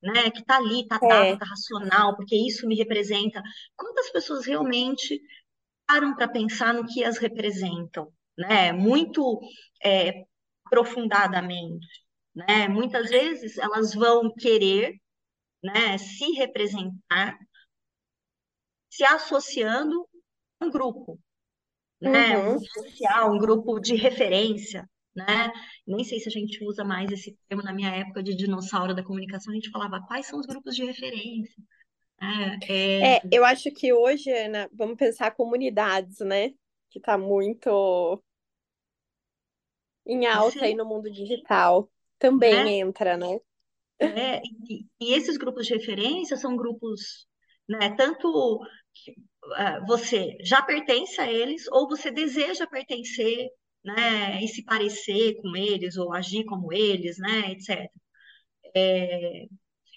né? 0.01 0.29
Que 0.31 0.43
tá 0.43 0.57
ali, 0.57 0.87
tá 0.87 0.97
dado, 0.97 1.13
É, 1.13 1.37
tá 1.37 1.45
racional, 1.45 2.15
porque 2.15 2.35
isso 2.35 2.67
me 2.67 2.75
representa. 2.75 3.41
Quantas 3.75 4.09
pessoas 4.11 4.45
realmente 4.45 5.21
param 5.87 6.15
para 6.15 6.27
pensar 6.27 6.73
no 6.73 6.85
que 6.85 7.03
as 7.03 7.17
representam, 7.17 8.11
né? 8.37 8.71
Muito 8.71 9.39
é, 9.83 10.25
aprofundadamente, 10.65 11.87
né? 12.35 12.67
Muitas 12.67 13.09
vezes 13.09 13.57
elas 13.57 13.93
vão 13.93 14.33
querer, 14.33 14.95
né, 15.63 15.97
se 15.97 16.31
representar 16.33 17.37
se 18.97 19.03
associando 19.03 20.07
a 20.59 20.65
um 20.65 20.71
grupo, 20.71 21.19
né? 22.01 22.35
Um 22.37 22.41
uhum. 22.41 22.51
grupo 22.57 22.65
social, 22.65 23.31
um 23.31 23.37
grupo 23.37 23.79
de 23.79 23.95
referência, 23.95 24.89
né? 25.17 25.51
Nem 25.85 26.03
sei 26.05 26.19
se 26.19 26.29
a 26.29 26.31
gente 26.31 26.63
usa 26.63 26.83
mais 26.83 27.11
esse 27.11 27.37
termo 27.47 27.63
na 27.63 27.73
minha 27.73 27.89
época 27.89 28.21
de 28.23 28.35
dinossauro 28.35 28.95
da 28.95 29.03
comunicação, 29.03 29.51
a 29.51 29.55
gente 29.55 29.71
falava 29.71 30.01
quais 30.07 30.27
são 30.27 30.39
os 30.39 30.45
grupos 30.45 30.75
de 30.75 30.85
referência, 30.85 31.55
né? 32.21 32.59
É, 32.69 33.17
É, 33.17 33.21
eu 33.31 33.45
acho 33.45 33.71
que 33.71 33.93
hoje, 33.93 34.31
Ana, 34.31 34.69
vamos 34.73 34.97
pensar 34.97 35.31
comunidades, 35.31 36.19
né? 36.19 36.53
Que 36.89 36.99
tá 36.99 37.17
muito 37.17 38.21
em 40.05 40.25
alta 40.25 40.65
aí 40.65 40.71
sim, 40.71 40.75
no 40.75 40.85
mundo 40.85 41.11
digital. 41.11 41.89
Também 42.17 42.79
entra, 42.79 43.17
né? 43.17 43.39
É, 43.99 44.41
e, 44.69 44.85
e 44.99 45.13
esses 45.13 45.37
grupos 45.37 45.65
de 45.67 45.73
referência 45.73 46.37
são 46.37 46.55
grupos, 46.55 47.27
né, 47.67 47.95
tanto 47.95 48.59
que 48.93 49.15
ah, 49.55 49.79
você 49.87 50.37
já 50.41 50.61
pertence 50.61 51.19
a 51.19 51.31
eles 51.31 51.65
ou 51.71 51.87
você 51.87 52.11
deseja 52.11 52.67
pertencer, 52.67 53.49
né, 53.87 54.43
e 54.43 54.49
se 54.49 54.63
parecer 54.65 55.37
com 55.41 55.55
eles 55.57 55.97
ou 55.97 56.13
agir 56.13 56.45
como 56.45 56.73
eles, 56.73 57.17
né, 57.19 57.51
etc. 57.53 57.91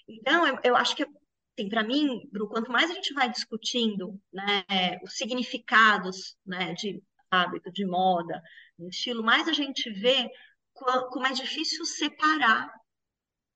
Então, 0.07 0.45
eu, 0.47 0.59
eu 0.63 0.75
acho 0.75 0.95
que, 0.95 1.03
assim, 1.03 1.69
para 1.69 1.83
mim, 1.83 2.27
Bru, 2.31 2.47
quanto 2.49 2.71
mais 2.71 2.89
a 2.89 2.93
gente 2.93 3.13
vai 3.13 3.29
discutindo, 3.29 4.19
né, 4.31 4.63
os 5.03 5.13
significados, 5.17 6.35
né, 6.45 6.73
de 6.73 7.01
hábito, 7.29 7.71
de 7.71 7.85
moda, 7.85 8.41
de 8.77 8.87
estilo, 8.89 9.23
mais 9.23 9.47
a 9.47 9.53
gente 9.53 9.89
vê 9.91 10.29
como 10.73 11.25
é 11.25 11.33
difícil 11.33 11.85
separar 11.85 12.69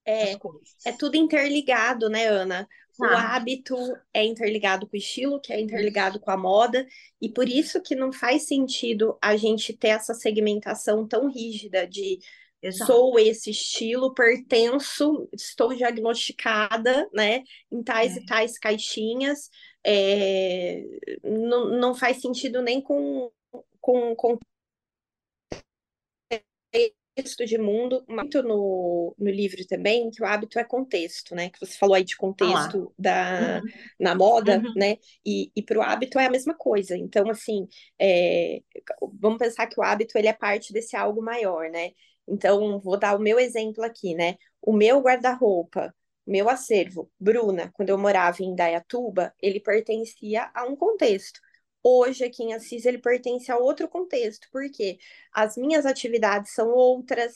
É, 0.06 0.34
é 0.86 0.92
tudo 0.92 1.16
interligado, 1.16 2.10
né, 2.10 2.28
Ana? 2.28 2.68
O 3.00 3.08
sabe? 3.08 3.16
hábito 3.16 3.76
é 4.14 4.24
interligado 4.26 4.88
com 4.88 4.96
o 4.96 5.00
estilo, 5.00 5.40
que 5.40 5.52
é 5.54 5.60
interligado 5.60 6.20
com 6.20 6.32
a 6.32 6.38
moda, 6.38 6.86
e 7.22 7.30
por 7.30 7.48
isso 7.50 7.82
que 7.82 7.96
não 7.96 8.12
faz 8.12 8.48
sentido 8.48 9.18
a 9.22 9.36
gente 9.38 9.74
ter 9.74 9.90
essa 9.90 10.14
segmentação 10.14 11.08
tão 11.08 11.30
rígida 11.30 11.88
de 11.88 12.20
Exato. 12.62 12.92
sou 12.92 13.20
esse 13.20 13.52
estilo, 13.52 14.14
pertenço, 14.14 15.30
estou 15.34 15.74
diagnosticada, 15.76 17.08
né, 17.14 17.44
em 17.72 17.84
tais 17.84 18.16
e 18.16 18.20
É. 18.22 18.26
tais 18.26 18.58
caixinhas. 18.58 19.50
É, 19.86 20.84
não, 21.24 21.70
não 21.80 21.94
faz 21.94 22.22
sentido 22.22 22.62
nem 22.62 22.82
com, 22.82 23.32
com, 23.80 24.16
com 24.16 24.40
contexto 27.16 27.46
de 27.46 27.58
mundo, 27.58 28.04
muito 28.08 28.44
no, 28.44 29.16
no 29.18 29.30
livro 29.30 29.66
também, 29.66 30.10
que 30.12 30.22
o 30.22 30.26
hábito 30.26 30.60
é 30.60 30.64
contexto, 30.64 31.34
né? 31.34 31.50
Que 31.50 31.60
você 31.60 31.78
falou 31.78 31.96
aí 31.96 32.04
de 32.04 32.16
Ah 32.16 32.18
contexto 32.18 32.94
da, 33.00 33.62
Uhum, 33.64 33.72
na 34.00 34.16
moda, 34.16 34.58
uhum. 34.58 34.74
né? 34.76 34.98
E, 35.26 35.50
e 35.56 35.64
para 35.64 35.80
o 35.80 35.82
hábito 35.82 36.20
é 36.20 36.26
a 36.26 36.30
mesma 36.30 36.54
coisa. 36.54 36.98
Então, 36.98 37.30
assim, 37.30 37.68
é, 38.00 38.62
vamos 39.20 39.40
pensar 39.40 39.68
que 39.68 39.80
o 39.80 39.84
hábito 39.84 40.18
ele 40.18 40.28
é 40.28 40.34
parte 40.34 40.74
desse 40.74 40.96
algo 40.96 41.22
maior, 41.22 41.70
né? 41.70 41.92
Então, 42.28 42.80
vou 42.80 42.98
dar 42.98 43.16
o 43.16 43.22
meu 43.22 43.40
exemplo 43.40 43.84
aqui, 43.84 44.14
né? 44.14 44.36
O 44.62 44.74
meu 44.74 45.00
guarda-roupa, 45.00 45.94
meu 46.28 46.50
acervo, 46.50 47.10
Bruna, 47.20 47.72
quando 47.74 47.90
eu 47.90 47.98
morava 47.98 48.42
em 48.42 48.48
Indaiatuba, 48.48 49.34
ele 49.42 49.60
pertencia 49.60 50.50
a 50.54 50.66
um 50.66 50.76
contexto. 50.76 51.40
Hoje, 51.88 52.24
aqui 52.26 52.44
em 52.44 52.54
Assis, 52.54 52.86
ele 52.86 52.98
pertence 52.98 53.52
a 53.52 53.58
outro 53.58 53.88
contexto. 53.88 54.48
Por 54.52 54.70
quê? 54.72 54.98
as 55.32 55.56
minhas 55.58 55.86
atividades 55.86 56.54
são 56.54 56.70
outras, 56.70 57.34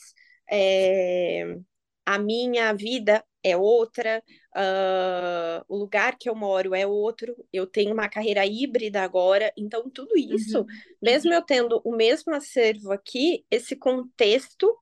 é, 0.50 1.56
a 2.04 2.18
minha 2.18 2.72
vida 2.72 3.24
é 3.42 3.56
outra, 3.56 4.22
uh, 4.56 5.64
o 5.68 5.76
lugar 5.76 6.16
que 6.18 6.28
eu 6.28 6.34
moro 6.34 6.74
é 6.74 6.86
outro, 6.86 7.36
eu 7.52 7.66
tenho 7.66 7.92
uma 7.92 8.08
carreira 8.08 8.44
híbrida 8.46 9.02
agora, 9.02 9.52
então 9.56 9.88
tudo 9.90 10.16
isso, 10.18 10.60
Uhum. 10.60 10.66
mesmo 11.00 11.32
eu 11.32 11.42
tendo 11.42 11.80
o 11.84 11.92
mesmo 11.94 12.34
acervo 12.34 12.92
aqui, 12.92 13.44
esse 13.50 13.76
contexto 13.76 14.76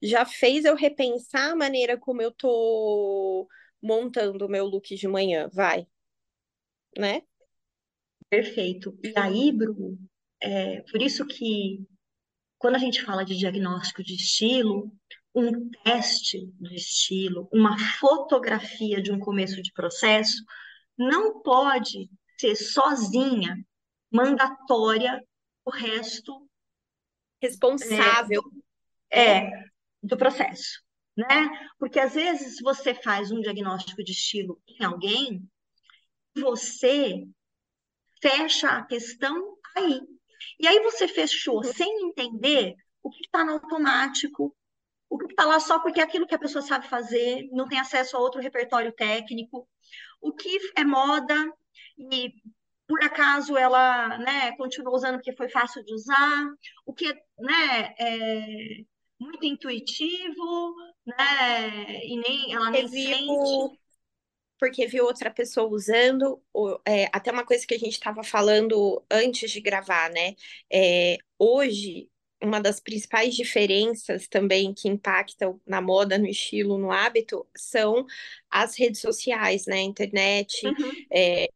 já 0.00 0.24
fez 0.24 0.64
eu 0.64 0.76
repensar 0.76 1.50
a 1.52 1.56
maneira 1.56 1.98
como 1.98 2.22
eu 2.22 2.30
tô 2.30 3.48
montando 3.82 4.46
o 4.46 4.48
meu 4.48 4.66
look 4.66 4.94
de 4.94 5.08
manhã, 5.08 5.48
vai, 5.52 5.86
né? 6.96 7.22
Perfeito. 8.30 8.98
E 9.02 9.12
aí, 9.16 9.52
Bru, 9.52 9.98
é, 10.40 10.82
por 10.90 11.00
isso 11.00 11.26
que 11.26 11.86
quando 12.58 12.74
a 12.74 12.78
gente 12.78 13.02
fala 13.02 13.24
de 13.24 13.36
diagnóstico 13.36 14.02
de 14.02 14.14
estilo, 14.14 14.92
um 15.34 15.70
teste 15.84 16.46
de 16.60 16.74
estilo, 16.74 17.48
uma 17.52 17.78
fotografia 17.98 19.00
de 19.00 19.12
um 19.12 19.18
começo 19.18 19.62
de 19.62 19.72
processo, 19.72 20.42
não 20.96 21.40
pode 21.40 22.10
ser 22.38 22.56
sozinha 22.56 23.56
mandatória 24.10 25.22
o 25.64 25.70
resto 25.70 26.48
Responsável, 27.40 28.42
né? 29.12 29.44
é 29.44 29.50
do 30.02 30.16
processo, 30.16 30.82
né? 31.16 31.48
Porque 31.78 32.00
às 32.00 32.14
vezes 32.14 32.56
você 32.60 32.94
faz 32.94 33.30
um 33.30 33.40
diagnóstico 33.40 34.02
de 34.02 34.12
estilo 34.12 34.60
em 34.66 34.84
alguém 34.84 35.48
você 36.34 37.24
fecha 38.20 38.68
a 38.68 38.84
questão 38.84 39.56
aí. 39.76 40.00
E 40.58 40.66
aí 40.66 40.80
você 40.80 41.08
fechou 41.08 41.56
uhum. 41.56 41.62
sem 41.62 42.08
entender 42.08 42.74
o 43.02 43.10
que 43.10 43.20
está 43.20 43.44
no 43.44 43.52
automático, 43.52 44.54
o 45.08 45.18
que 45.18 45.26
está 45.26 45.44
lá 45.44 45.58
só 45.60 45.78
porque 45.78 46.00
é 46.00 46.04
aquilo 46.04 46.26
que 46.26 46.34
a 46.34 46.38
pessoa 46.38 46.62
sabe 46.62 46.86
fazer, 46.88 47.48
não 47.52 47.68
tem 47.68 47.78
acesso 47.78 48.16
a 48.16 48.20
outro 48.20 48.40
repertório 48.40 48.92
técnico, 48.92 49.68
o 50.20 50.32
que 50.32 50.58
é 50.76 50.84
moda 50.84 51.34
e 51.98 52.32
por 52.86 53.02
acaso 53.04 53.56
ela 53.56 54.18
né, 54.18 54.56
continuou 54.56 54.94
usando 54.94 55.16
porque 55.16 55.36
foi 55.36 55.48
fácil 55.48 55.84
de 55.84 55.94
usar, 55.94 56.46
o 56.86 56.94
que 56.94 57.12
né, 57.38 57.94
é 57.98 58.46
muito 59.20 59.44
intuitivo, 59.44 60.74
né, 61.06 62.04
e 62.04 62.16
nem 62.18 62.54
ela 62.54 62.70
nem 62.70 62.88
sente 62.88 63.78
porque 64.58 64.86
viu 64.86 65.04
outra 65.04 65.30
pessoa 65.30 65.68
usando, 65.68 66.42
é, 66.86 67.08
até 67.12 67.30
uma 67.30 67.44
coisa 67.44 67.66
que 67.66 67.74
a 67.74 67.78
gente 67.78 67.92
estava 67.92 68.22
falando 68.22 69.02
antes 69.10 69.50
de 69.50 69.60
gravar, 69.60 70.10
né? 70.10 70.34
É, 70.70 71.16
hoje, 71.38 72.10
uma 72.42 72.60
das 72.60 72.80
principais 72.80 73.34
diferenças 73.34 74.28
também 74.28 74.72
que 74.74 74.88
impactam 74.88 75.60
na 75.66 75.80
moda, 75.80 76.18
no 76.18 76.26
estilo, 76.26 76.78
no 76.78 76.90
hábito, 76.92 77.46
são 77.56 78.06
as 78.50 78.76
redes 78.78 79.00
sociais, 79.00 79.66
né? 79.66 79.80
Internet, 79.80 80.66
uhum. 80.66 80.92
é, 81.12 81.48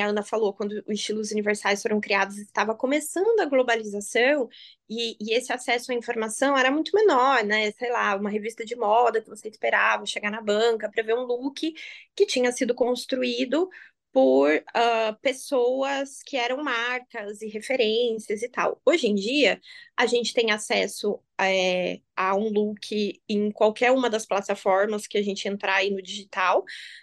a 0.00 0.06
Ana 0.06 0.22
falou, 0.22 0.54
quando 0.54 0.72
os 0.86 0.94
estilos 0.94 1.30
universais 1.30 1.82
foram 1.82 2.00
criados, 2.00 2.38
estava 2.38 2.74
começando 2.74 3.40
a 3.40 3.46
globalização 3.46 4.48
e, 4.88 5.16
e, 5.20 5.34
esse 5.34 5.52
acesso 5.52 5.92
à 5.92 5.94
informação 5.94 6.56
era 6.56 6.70
muito 6.70 6.94
menor, 6.94 7.44
né? 7.44 7.70
Sei 7.72 7.90
lá, 7.90 8.14
uma 8.16 8.30
revista 8.30 8.64
de 8.64 8.76
moda 8.76 9.20
que 9.20 9.28
você 9.28 9.48
esperava 9.48 10.06
chegar 10.06 10.30
na 10.30 10.40
banca 10.40 10.90
para 10.90 11.02
ver 11.02 11.14
um 11.14 11.24
look 11.24 11.74
que 12.14 12.26
tinha 12.26 12.52
sido 12.52 12.74
construído 12.74 13.68
por 14.12 14.52
uh, 14.54 15.16
pessoas 15.22 16.22
que 16.22 16.36
eram 16.36 16.62
marcas 16.62 17.40
e 17.40 17.48
referências 17.48 18.42
e 18.42 18.48
tal. 18.48 18.80
Hoje 18.84 19.08
em 19.08 19.14
dia, 19.14 19.60
a 19.96 20.04
gente 20.04 20.34
tem 20.34 20.50
acesso 20.50 21.18
é, 21.40 22.00
a 22.14 22.36
um 22.36 22.50
look 22.50 23.20
em 23.26 23.50
qualquer 23.50 23.90
uma 23.90 24.10
das 24.10 24.26
plataformas 24.26 25.06
que 25.06 25.16
a 25.16 25.22
gente 25.22 25.48
entrar 25.48 25.76
aí 25.76 25.90
no 25.90 26.02
digital, 26.02 26.62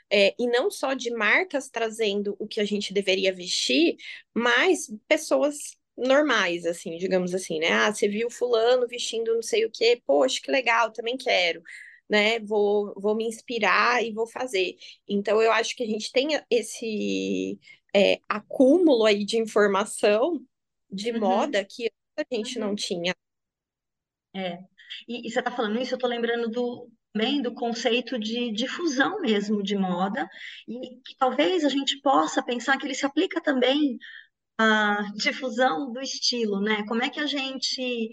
é, 0.10 0.36
e 0.38 0.48
não 0.48 0.70
só 0.70 0.94
de 0.94 1.10
marcas 1.12 1.70
trazendo 1.70 2.36
o 2.40 2.48
que 2.48 2.60
a 2.62 2.66
gente 2.66 2.94
deveria 2.94 3.34
vestir, 3.34 3.98
mas 4.34 4.92
pessoas 5.08 5.78
normais, 5.98 6.66
assim, 6.66 6.96
digamos 6.98 7.34
assim, 7.34 7.60
né? 7.60 7.72
Ah, 7.72 7.92
você 7.94 8.08
viu 8.08 8.30
fulano 8.30 8.88
vestindo 8.88 9.34
não 9.34 9.42
sei 9.42 9.66
o 9.66 9.72
quê, 9.72 10.02
poxa, 10.06 10.40
que 10.42 10.52
legal, 10.52 10.92
também 10.92 11.18
quero 11.18 11.62
né? 12.10 12.40
Vou, 12.40 12.94
vou 12.98 13.16
me 13.16 13.26
inspirar 13.26 14.04
e 14.04 14.12
vou 14.12 14.28
fazer. 14.28 14.76
Então, 15.08 15.42
eu 15.42 15.52
acho 15.52 15.76
que 15.76 15.84
a 15.84 15.88
gente 15.88 16.12
tem 16.12 16.30
esse 16.50 17.60
é, 17.96 18.20
acúmulo 18.28 19.06
aí 19.06 19.24
de 19.24 19.38
informação 19.38 20.44
de 20.90 21.12
uhum. 21.12 21.20
moda 21.20 21.64
que 21.64 21.92
a 22.18 22.36
gente 22.36 22.58
uhum. 22.58 22.68
não 22.68 22.76
tinha. 22.76 23.16
É. 24.36 24.58
E, 25.08 25.28
e 25.28 25.32
você 25.32 25.40
está 25.40 25.52
falando 25.52 25.80
isso, 25.80 25.94
eu 25.94 25.98
estou 25.98 26.10
lembrando 26.10 26.50
do, 26.50 26.90
também 27.14 27.42
do 27.42 27.54
conceito 27.54 28.20
de 28.20 28.52
difusão 28.52 29.20
mesmo 29.22 29.64
de 29.64 29.76
moda, 29.76 30.28
e 30.68 31.02
que 31.06 31.16
talvez 31.18 31.64
a 31.66 31.70
gente 31.70 32.00
possa 32.02 32.44
pensar 32.44 32.78
que 32.78 32.86
ele 32.86 32.96
se 32.96 33.06
aplica 33.06 33.42
também 33.42 33.98
à 34.58 35.12
difusão 35.16 35.92
do 35.92 36.00
estilo, 36.02 36.62
né? 36.62 36.86
Como 36.88 37.04
é 37.04 37.10
que 37.10 37.20
a 37.20 37.26
gente 37.26 38.10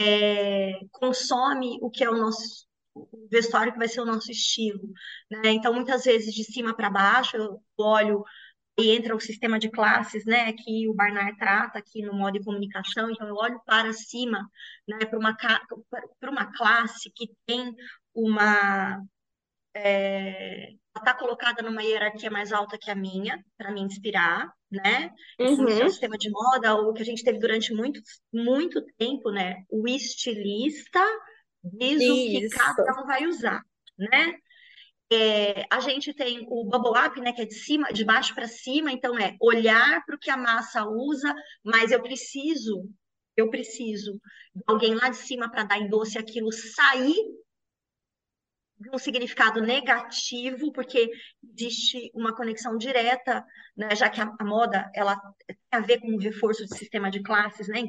é, 0.00 0.80
consome 0.92 1.78
o 1.80 1.90
que 1.90 2.04
é 2.04 2.10
o 2.10 2.16
nosso 2.16 2.69
o 2.94 3.28
vestuário 3.30 3.72
que 3.72 3.78
vai 3.78 3.88
ser 3.88 4.00
o 4.00 4.06
nosso 4.06 4.30
estilo, 4.30 4.88
né? 5.30 5.50
Então, 5.50 5.72
muitas 5.72 6.04
vezes, 6.04 6.34
de 6.34 6.44
cima 6.44 6.74
para 6.74 6.90
baixo, 6.90 7.36
eu 7.36 7.62
olho 7.78 8.24
e 8.78 8.90
entra 8.90 9.14
o 9.14 9.20
sistema 9.20 9.58
de 9.58 9.70
classes, 9.70 10.24
né, 10.24 10.52
que 10.52 10.88
o 10.88 10.94
Barnard 10.94 11.36
trata 11.36 11.78
aqui 11.78 12.02
no 12.02 12.14
modo 12.14 12.38
de 12.38 12.44
comunicação, 12.44 13.10
então 13.10 13.28
eu 13.28 13.34
olho 13.34 13.60
para 13.66 13.92
cima, 13.92 14.48
né, 14.88 15.04
para 15.04 15.18
uma, 15.18 15.36
uma 16.22 16.52
classe 16.52 17.10
que 17.14 17.30
tem 17.46 17.74
uma 18.14 19.02
é, 19.74 20.70
está 20.96 21.14
colocada 21.14 21.62
numa 21.62 21.82
hierarquia 21.82 22.30
mais 22.30 22.52
alta 22.52 22.78
que 22.78 22.90
a 22.90 22.94
minha, 22.94 23.42
para 23.56 23.70
me 23.70 23.80
inspirar, 23.80 24.52
né? 24.70 25.12
Uhum. 25.38 25.68
Esse 25.68 25.82
é 25.82 25.84
o 25.84 25.90
sistema 25.90 26.18
de 26.18 26.30
moda, 26.30 26.74
o 26.74 26.92
que 26.92 27.02
a 27.02 27.04
gente 27.04 27.22
teve 27.22 27.38
durante 27.38 27.72
muito, 27.72 28.00
muito 28.32 28.84
tempo, 28.98 29.30
né? 29.30 29.64
O 29.70 29.86
estilista 29.88 31.00
diz 31.62 32.00
Isso. 32.00 32.12
o 32.12 32.16
que 32.16 32.48
cada 32.48 33.00
um 33.00 33.06
vai 33.06 33.26
usar, 33.26 33.62
né? 33.98 34.34
É, 35.12 35.64
a 35.70 35.80
gente 35.80 36.14
tem 36.14 36.46
o 36.48 36.64
bubble 36.64 36.92
up, 37.04 37.20
né, 37.20 37.32
que 37.32 37.42
é 37.42 37.44
de 37.44 37.54
cima, 37.54 37.92
de 37.92 38.04
baixo 38.04 38.32
para 38.32 38.46
cima, 38.46 38.92
então 38.92 39.18
é 39.18 39.36
olhar 39.40 40.04
para 40.06 40.14
o 40.14 40.18
que 40.18 40.30
a 40.30 40.36
massa 40.36 40.86
usa, 40.86 41.34
mas 41.64 41.90
eu 41.90 42.00
preciso, 42.00 42.88
eu 43.36 43.50
preciso 43.50 44.20
de 44.54 44.62
alguém 44.68 44.94
lá 44.94 45.08
de 45.08 45.16
cima 45.16 45.50
para 45.50 45.64
dar 45.64 45.78
endosse 45.78 46.16
aquilo 46.16 46.52
sair 46.52 47.16
de 48.78 48.88
um 48.94 48.98
significado 48.98 49.60
negativo, 49.60 50.72
porque 50.72 51.10
existe 51.54 52.10
uma 52.14 52.34
conexão 52.34 52.78
direta, 52.78 53.44
né, 53.76 53.94
já 53.96 54.08
que 54.08 54.20
a, 54.20 54.32
a, 54.38 54.44
moda 54.44 54.88
ela 54.94 55.16
tem 55.46 55.56
a 55.72 55.80
ver 55.80 56.00
com 56.00 56.14
o 56.14 56.18
reforço 56.18 56.62
do 56.62 56.76
sistema 56.76 57.10
de 57.10 57.20
classes, 57.20 57.66
né, 57.66 57.80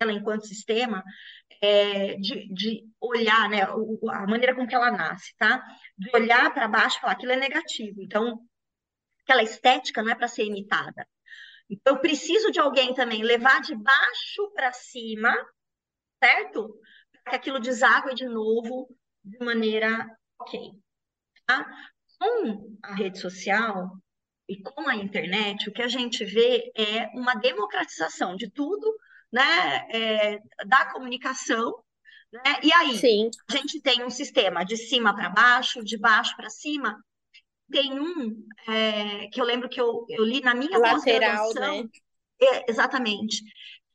ela 0.00 0.12
enquanto 0.12 0.46
sistema, 0.46 1.04
é, 1.60 2.14
de, 2.16 2.52
de, 2.52 2.84
olhar, 2.98 3.50
né, 3.50 3.62
a 3.62 4.26
maneira 4.26 4.54
com 4.54 4.66
que 4.66 4.74
ela 4.74 4.90
nasce, 4.90 5.34
tá? 5.36 5.62
De 5.96 6.10
olhar 6.14 6.52
para 6.54 6.66
baixo 6.66 6.96
e 6.96 7.00
falar 7.00 7.12
aquilo 7.12 7.32
é 7.32 7.36
negativo. 7.36 8.00
Então, 8.00 8.40
aquela 9.22 9.42
estética 9.42 10.02
não 10.02 10.10
é 10.10 10.14
para 10.14 10.26
ser 10.26 10.44
imitada. 10.44 11.06
Então, 11.68 11.96
eu 11.96 12.00
preciso 12.00 12.50
de 12.50 12.58
alguém 12.58 12.94
também 12.94 13.22
levar 13.22 13.60
de 13.60 13.76
baixo 13.76 14.50
para 14.54 14.72
cima, 14.72 15.32
certo? 16.22 16.74
Para 17.12 17.32
que 17.32 17.36
aquilo 17.36 17.60
deságue 17.60 18.14
de 18.14 18.26
novo 18.26 18.88
de 19.22 19.38
maneira 19.44 20.08
ok. 20.40 20.58
Tá? 21.46 21.66
Com 22.18 22.78
a 22.82 22.94
rede 22.94 23.18
social 23.18 23.90
e 24.48 24.60
com 24.62 24.88
a 24.88 24.96
internet, 24.96 25.68
o 25.68 25.72
que 25.72 25.82
a 25.82 25.88
gente 25.88 26.24
vê 26.24 26.72
é 26.74 27.06
uma 27.14 27.34
democratização 27.34 28.34
de 28.34 28.50
tudo 28.50 28.92
né, 29.32 29.86
é, 29.90 30.42
da 30.66 30.86
comunicação, 30.86 31.74
né? 32.32 32.60
E 32.62 32.72
aí, 32.72 32.96
Sim. 32.96 33.30
a 33.48 33.56
gente 33.56 33.80
tem 33.80 34.04
um 34.04 34.10
sistema 34.10 34.64
de 34.64 34.76
cima 34.76 35.14
para 35.14 35.30
baixo, 35.30 35.84
de 35.84 35.98
baixo 35.98 36.36
para 36.36 36.48
cima. 36.48 37.02
Tem 37.70 37.98
um 37.98 38.44
é, 38.68 39.28
que 39.28 39.40
eu 39.40 39.44
lembro 39.44 39.68
que 39.68 39.80
eu, 39.80 40.04
eu 40.08 40.24
li 40.24 40.40
na 40.40 40.54
minha 40.54 40.78
lateral, 40.78 41.52
né? 41.54 41.84
É, 42.40 42.70
exatamente, 42.70 43.42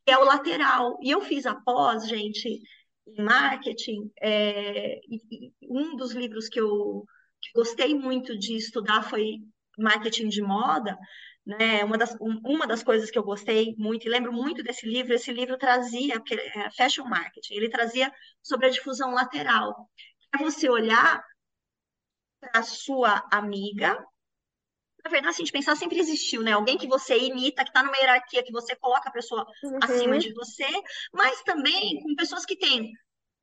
é 0.05 0.17
o 0.17 0.23
lateral. 0.23 0.97
E 1.01 1.11
eu 1.11 1.21
fiz 1.21 1.45
a 1.45 1.55
pós, 1.55 2.07
gente, 2.07 2.61
em 3.07 3.23
marketing. 3.23 4.11
É, 4.21 4.99
e, 5.09 5.21
e 5.47 5.53
um 5.61 5.95
dos 5.95 6.11
livros 6.11 6.47
que 6.49 6.59
eu 6.59 7.05
que 7.41 7.51
gostei 7.53 7.93
muito 7.93 8.37
de 8.37 8.55
estudar 8.55 9.03
foi 9.03 9.39
marketing 9.77 10.29
de 10.29 10.41
moda, 10.41 10.97
né? 11.45 11.83
Uma 11.83 11.97
das, 11.97 12.15
uma 12.19 12.65
das 12.65 12.83
coisas 12.83 13.11
que 13.11 13.17
eu 13.17 13.23
gostei 13.23 13.75
muito, 13.77 14.05
e 14.05 14.09
lembro 14.09 14.33
muito 14.33 14.63
desse 14.63 14.87
livro, 14.87 15.13
esse 15.13 15.31
livro 15.31 15.57
trazia, 15.57 16.19
porque 16.19 16.33
é 16.33 16.71
Fashion 16.71 17.05
Marketing, 17.05 17.53
ele 17.53 17.69
trazia 17.69 18.11
sobre 18.41 18.67
a 18.67 18.69
difusão 18.69 19.13
lateral. 19.13 19.89
É 20.33 20.37
você 20.37 20.69
olhar 20.69 21.23
para 22.39 22.59
a 22.59 22.63
sua 22.63 23.27
amiga, 23.31 23.95
na 25.03 25.11
verdade, 25.11 25.35
se 25.35 25.41
a 25.41 25.45
gente 25.45 25.53
pensar, 25.53 25.75
sempre 25.75 25.99
existiu, 25.99 26.41
né? 26.41 26.53
Alguém 26.53 26.79
que 26.79 26.87
você 26.87 27.15
imita, 27.15 27.63
que 27.63 27.69
está 27.69 27.83
numa 27.83 27.95
hierarquia, 27.95 28.43
que 28.43 28.51
você 28.51 28.75
coloca 28.75 29.07
a 29.07 29.13
pessoa 29.13 29.45
uhum. 29.63 29.77
acima 29.83 30.17
de 30.17 30.33
você, 30.33 30.67
mas 31.13 31.43
também 31.43 32.01
com 32.01 32.15
pessoas 32.15 32.43
que 32.43 32.57
têm 32.57 32.91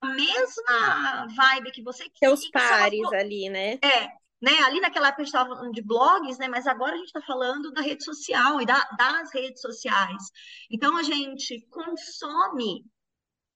a 0.00 0.08
mesma 0.08 1.28
vibe 1.36 1.70
que 1.70 1.80
você. 1.80 2.04
Seus 2.16 2.50
pares 2.50 3.00
ali, 3.12 3.48
né? 3.48 3.74
É, 3.74 4.08
né? 4.42 4.58
Ali 4.64 4.80
naquela 4.80 5.08
época 5.08 5.22
a 5.22 5.24
gente 5.24 5.34
estava 5.34 5.54
falando 5.54 5.72
de 5.72 5.82
blogs, 5.82 6.36
né? 6.38 6.48
Mas 6.48 6.66
agora 6.66 6.94
a 6.94 6.96
gente 6.96 7.06
está 7.06 7.22
falando 7.22 7.70
da 7.70 7.80
rede 7.80 8.04
social 8.04 8.60
e 8.60 8.66
da, 8.66 8.80
das 8.98 9.32
redes 9.32 9.60
sociais. 9.60 10.30
Então 10.68 10.96
a 10.96 11.02
gente 11.04 11.64
consome 11.70 12.84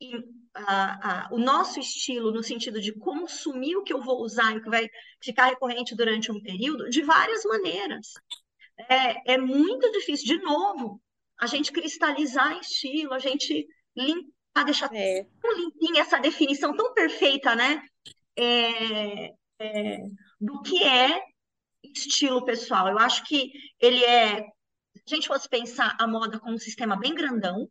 e, 0.00 0.12
a, 0.54 1.26
a, 1.26 1.34
o 1.34 1.38
nosso 1.38 1.80
estilo 1.80 2.30
no 2.30 2.42
sentido 2.42 2.80
de 2.80 2.92
consumir 2.92 3.76
o 3.76 3.82
que 3.82 3.92
eu 3.92 4.00
vou 4.00 4.22
usar 4.22 4.54
e 4.54 4.58
o 4.58 4.62
que 4.62 4.70
vai 4.70 4.88
ficar 5.20 5.46
recorrente 5.46 5.96
durante 5.96 6.30
um 6.30 6.40
período 6.40 6.88
de 6.88 7.02
várias 7.02 7.44
maneiras. 7.44 8.12
É, 8.88 9.34
é 9.34 9.38
muito 9.38 9.90
difícil, 9.90 10.26
de 10.26 10.44
novo, 10.44 11.00
a 11.40 11.46
gente 11.46 11.72
cristalizar 11.72 12.58
estilo, 12.60 13.12
a 13.12 13.18
gente 13.18 13.66
limpar, 13.96 14.64
deixar 14.64 14.94
é. 14.94 15.26
tão 15.40 15.56
limpinha 15.56 16.02
essa 16.02 16.18
definição 16.18 16.76
tão 16.76 16.94
perfeita, 16.94 17.56
né? 17.56 17.82
É, 18.38 19.32
é, 19.58 19.98
do 20.40 20.62
que 20.62 20.82
é 20.82 21.20
estilo 21.82 22.44
pessoal. 22.44 22.88
Eu 22.88 22.98
acho 22.98 23.24
que 23.24 23.52
ele 23.80 24.04
é, 24.04 24.42
se 25.06 25.12
a 25.12 25.14
gente 25.14 25.28
fosse 25.28 25.48
pensar 25.48 25.96
a 25.98 26.06
moda 26.06 26.38
como 26.38 26.54
um 26.54 26.58
sistema 26.58 26.96
bem 26.96 27.14
grandão, 27.14 27.68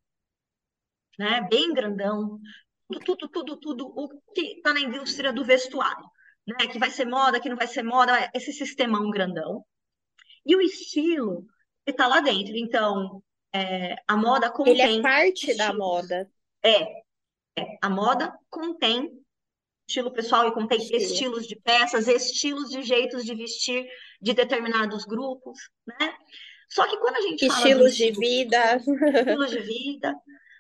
né, 1.18 1.42
bem 1.50 1.74
grandão, 1.74 2.40
tudo, 2.88 3.18
tudo, 3.18 3.30
tudo, 3.30 3.58
tudo 3.58 3.88
o 3.88 4.10
que 4.34 4.58
está 4.58 4.74
na 4.74 4.80
indústria 4.82 5.32
do 5.34 5.44
vestuário, 5.44 6.06
né, 6.48 6.68
que 6.68 6.78
vai 6.80 6.92
ser 6.92 7.06
moda, 7.06 7.40
que 7.40 7.50
não 7.50 7.58
vai 7.58 7.68
ser 7.68 7.84
moda, 7.84 8.30
esse 8.34 8.54
sistemão 8.54 9.10
grandão. 9.10 9.66
E 10.46 10.56
o 10.56 10.62
estilo 10.62 11.46
está 11.86 12.08
lá 12.08 12.20
dentro. 12.20 12.56
Então, 12.56 13.24
é, 13.54 13.96
a 14.08 14.16
moda 14.16 14.52
Ele 14.66 14.82
é 14.82 14.88
contém 14.88 15.02
parte 15.02 15.54
da 15.56 15.72
estilos. 15.72 15.78
moda. 15.78 16.32
É, 16.64 16.82
é, 17.58 17.78
a 17.82 17.90
moda 17.90 18.38
contém 18.50 19.25
estilo 19.88 20.12
pessoal 20.12 20.48
e 20.48 20.54
contém 20.54 20.80
Estilo. 20.80 21.02
estilos 21.02 21.48
de 21.48 21.56
peças, 21.56 22.08
estilos 22.08 22.70
de 22.70 22.82
jeitos 22.82 23.24
de 23.24 23.36
vestir 23.36 23.86
de 24.22 24.34
determinados 24.34 25.06
grupos, 25.06 25.60
né? 25.86 26.14
Só 26.70 26.88
que 26.88 26.98
quando 26.98 27.18
a 27.18 27.22
gente 27.22 27.46
Estilos 27.46 27.96
de 27.96 28.12
vida. 28.12 28.78
estilo 28.78 29.48
de 29.48 29.60
vida. 29.60 30.16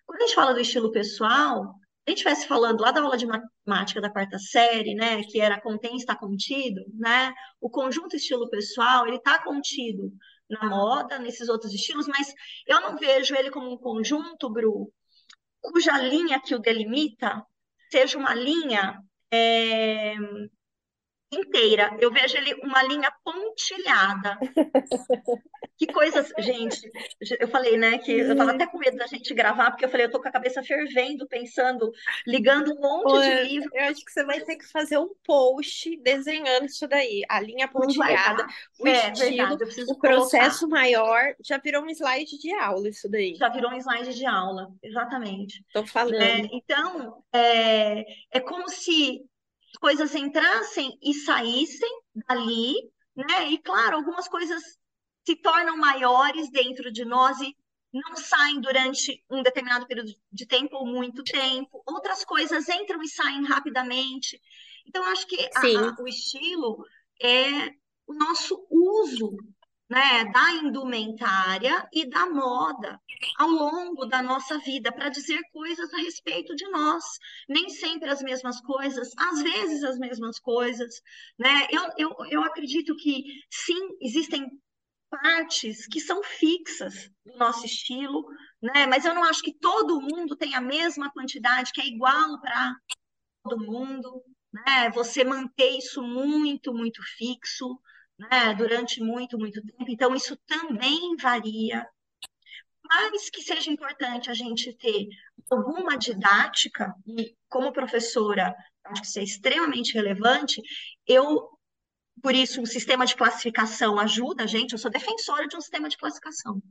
Quando 0.05 0.21
a 0.21 0.25
gente 0.25 0.35
fala 0.35 0.53
do 0.53 0.59
estilo 0.59 0.91
pessoal, 0.91 1.75
a 2.07 2.11
gente 2.11 2.19
estivesse 2.19 2.47
falando 2.47 2.81
lá 2.81 2.91
da 2.91 3.01
aula 3.01 3.17
de 3.17 3.25
matemática 3.25 3.99
da 3.99 4.11
quarta 4.11 4.37
série, 4.37 4.93
né, 4.93 5.23
que 5.23 5.41
era 5.41 5.59
contém 5.59 5.95
está 5.97 6.15
contido, 6.15 6.81
né? 6.93 7.33
O 7.59 7.69
conjunto 7.69 8.15
estilo 8.15 8.47
pessoal, 8.49 9.07
ele 9.07 9.17
está 9.17 9.43
contido 9.43 10.13
na 10.47 10.69
moda, 10.69 11.17
nesses 11.17 11.49
outros 11.49 11.73
estilos, 11.73 12.07
mas 12.07 12.31
eu 12.67 12.79
não 12.81 12.97
vejo 12.97 13.35
ele 13.35 13.49
como 13.49 13.73
um 13.73 13.77
conjunto, 13.77 14.47
Bru, 14.47 14.91
cuja 15.59 15.97
linha 15.97 16.39
que 16.39 16.53
o 16.53 16.59
delimita 16.59 17.43
seja 17.91 18.19
uma 18.19 18.35
linha 18.35 18.99
é, 19.31 20.15
inteira. 21.35 21.95
Eu 21.99 22.11
vejo 22.11 22.37
ele 22.37 22.53
uma 22.63 22.81
linha 22.83 23.11
pontilhada. 23.23 24.37
Que 25.77 25.87
coisas, 25.87 26.31
gente, 26.39 26.89
eu 27.37 27.49
falei, 27.49 27.75
né, 27.77 27.97
que 27.97 28.09
eu 28.09 28.35
tava 28.37 28.51
até 28.51 28.65
com 28.65 28.77
medo 28.77 28.95
da 28.95 29.07
gente 29.07 29.33
gravar, 29.33 29.71
porque 29.71 29.83
eu 29.83 29.89
falei, 29.89 30.05
eu 30.05 30.11
tô 30.11 30.21
com 30.21 30.27
a 30.29 30.31
cabeça 30.31 30.63
fervendo, 30.63 31.27
pensando, 31.27 31.91
ligando 32.25 32.71
um 32.73 32.79
monte 32.79 33.11
Pô, 33.11 33.19
de 33.21 33.43
livro, 33.43 33.69
eu 33.73 33.83
acho 33.85 34.05
que 34.05 34.11
você 34.11 34.23
vai 34.23 34.39
ter 34.39 34.55
que 34.55 34.65
fazer 34.71 34.97
um 34.97 35.09
post 35.25 35.97
desenhando 36.01 36.65
isso 36.67 36.87
daí. 36.87 37.23
A 37.27 37.41
linha 37.41 37.67
pontilhada, 37.67 38.47
o 38.79 38.87
É 38.87 39.11
estilo, 39.11 39.29
verdade, 39.31 39.51
eu 39.63 39.67
preciso 39.67 39.91
o 39.91 39.97
colocar. 39.97 40.15
processo 40.15 40.69
maior. 40.69 41.35
Já 41.43 41.57
virou 41.57 41.83
um 41.83 41.89
slide 41.89 42.37
de 42.37 42.53
aula 42.53 42.87
isso 42.87 43.09
daí. 43.09 43.35
Já 43.35 43.49
virou 43.49 43.71
um 43.71 43.75
slide 43.77 44.15
de 44.15 44.25
aula, 44.25 44.71
exatamente. 44.81 45.61
Tô 45.73 45.85
falando. 45.85 46.49
Então, 46.53 47.21
é, 47.33 48.05
é 48.31 48.39
como 48.39 48.69
se 48.69 49.25
coisas 49.77 50.13
entrassem 50.15 50.97
e 51.01 51.13
saíssem 51.13 51.89
dali, 52.27 52.73
né? 53.15 53.49
E 53.51 53.57
claro, 53.57 53.97
algumas 53.97 54.27
coisas 54.27 54.61
se 55.25 55.35
tornam 55.35 55.77
maiores 55.77 56.49
dentro 56.51 56.91
de 56.91 57.03
nós 57.05 57.39
e 57.39 57.55
não 57.93 58.15
saem 58.15 58.59
durante 58.59 59.23
um 59.29 59.41
determinado 59.41 59.87
período 59.87 60.11
de 60.31 60.45
tempo 60.45 60.75
ou 60.77 60.85
muito 60.85 61.23
tempo. 61.23 61.81
Outras 61.85 62.25
coisas 62.25 62.67
entram 62.67 63.01
e 63.01 63.07
saem 63.07 63.43
rapidamente. 63.45 64.39
Então, 64.85 65.03
acho 65.05 65.25
que 65.27 65.37
a- 65.55 65.61
a- 65.77 65.95
o 65.99 66.07
estilo 66.07 66.85
é 67.21 67.69
o 68.07 68.13
nosso 68.13 68.67
uso, 68.69 69.35
né, 69.89 70.25
da 70.25 70.51
indumentária 70.53 71.87
e 71.93 72.09
da 72.09 72.25
moda 72.27 72.99
ao 73.37 73.49
longo 73.49 74.05
da 74.05 74.21
nossa 74.21 74.57
vida 74.59 74.91
para 74.91 75.09
dizer 75.09 75.39
coisas 75.51 75.93
a 75.93 75.97
respeito 75.97 76.55
de 76.55 76.67
nós. 76.69 77.03
Nem 77.47 77.69
sempre 77.69 78.09
as 78.09 78.21
mesmas 78.21 78.59
coisas, 78.61 79.11
às 79.17 79.41
vezes 79.41 79.83
as 79.83 79.97
mesmas 79.99 80.39
coisas, 80.39 81.01
né? 81.37 81.67
Eu, 81.71 81.83
eu, 81.97 82.15
eu 82.29 82.43
acredito 82.43 82.95
que 82.95 83.23
sim, 83.51 83.89
existem 84.01 84.49
partes 85.09 85.87
que 85.87 85.99
são 85.99 86.23
fixas 86.23 87.09
do 87.25 87.37
nosso 87.37 87.65
estilo, 87.65 88.25
né? 88.61 88.87
Mas 88.87 89.05
eu 89.05 89.13
não 89.13 89.23
acho 89.23 89.41
que 89.41 89.53
todo 89.53 90.01
mundo 90.01 90.35
tem 90.35 90.55
a 90.55 90.61
mesma 90.61 91.11
quantidade, 91.11 91.71
que 91.71 91.81
é 91.81 91.87
igual 91.87 92.41
para 92.41 92.75
todo 93.43 93.63
mundo, 93.63 94.23
né? 94.51 94.89
Você 94.91 95.23
manter 95.23 95.77
isso 95.77 96.01
muito, 96.01 96.73
muito 96.73 97.01
fixo, 97.17 97.79
né? 98.17 98.53
Durante 98.55 99.01
muito, 99.01 99.37
muito 99.37 99.61
tempo. 99.61 99.85
Então, 99.89 100.15
isso 100.15 100.37
também 100.45 101.15
varia. 101.17 101.87
Mas 102.87 103.29
que 103.29 103.41
seja 103.41 103.71
importante 103.71 104.29
a 104.29 104.33
gente 104.33 104.73
ter 104.73 105.07
alguma 105.49 105.97
didática, 105.97 106.93
e 107.07 107.35
como 107.49 107.73
professora, 107.73 108.55
acho 108.85 109.01
que 109.01 109.07
isso 109.07 109.19
é 109.19 109.23
extremamente 109.23 109.93
relevante, 109.93 110.61
eu 111.07 111.55
por 112.21 112.33
isso, 112.33 112.61
o 112.61 112.65
sistema 112.65 113.05
de 113.05 113.15
classificação 113.15 113.99
ajuda 113.99 114.43
a 114.43 114.47
gente. 114.47 114.71
Eu 114.71 114.79
sou 114.79 114.89
defensora 114.89 115.47
de 115.47 115.55
um 115.55 115.61
sistema 115.61 115.89
de 115.89 115.97
classificação. 115.97 116.61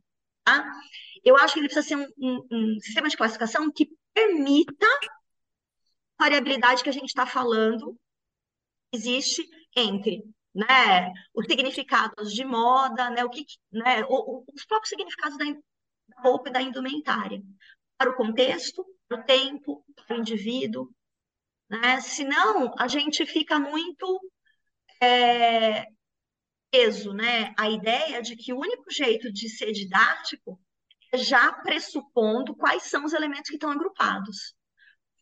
Tá? 0.43 0.69
Eu 1.25 1.37
acho 1.37 1.55
que 1.55 1.61
ele 1.61 1.69
precisa 1.69 1.87
ser 1.87 1.97
um, 1.97 2.09
um, 2.19 2.47
um 2.51 2.81
sistema 2.81 3.09
de 3.09 3.17
classificação 3.17 3.71
que 3.71 3.89
permita 4.13 4.87
a 6.19 6.25
variabilidade 6.25 6.83
que 6.83 6.89
a 6.89 6.93
gente 6.93 7.09
está 7.09 7.27
falando 7.27 7.97
existe 8.93 9.49
entre 9.77 10.23
né, 10.55 11.13
os 11.35 11.47
significados 11.47 12.33
de 12.33 12.45
moda, 12.45 13.11
né, 13.11 13.25
o 13.25 13.31
que, 13.31 13.45
né, 13.73 14.05
os 14.05 14.65
próprios 14.67 14.91
significados 14.91 15.37
da, 15.37 15.45
da 15.45 16.23
roupa 16.23 16.49
e 16.49 16.53
da 16.53 16.63
indumentária, 16.63 17.43
para 17.99 18.11
o 18.11 18.15
contexto, 18.15 18.85
para 19.09 19.21
o 19.21 19.25
tempo, 19.25 19.85
para 20.07 20.17
o 20.17 20.21
indivíduo. 20.21 20.91
Né? 21.69 22.01
Senão, 22.01 22.73
a 22.79 22.87
gente 22.87 23.27
fica 23.27 23.59
muito 23.59 24.21
é, 25.01 25.87
preso, 26.71 27.13
né, 27.13 27.53
a 27.59 27.69
ideia 27.69 28.23
de 28.23 28.37
que 28.37 28.53
o 28.53 28.59
único 28.59 28.91
jeito 28.91 29.33
de 29.33 29.49
ser 29.49 29.73
didático 29.73 30.61
é 31.13 31.19
já 31.19 31.53
pressupondo 31.53 32.55
quais 32.55 32.85
são 32.85 33.05
os 33.05 33.13
elementos 33.13 33.49
que 33.49 33.57
estão 33.57 33.71
agrupados, 33.71 34.55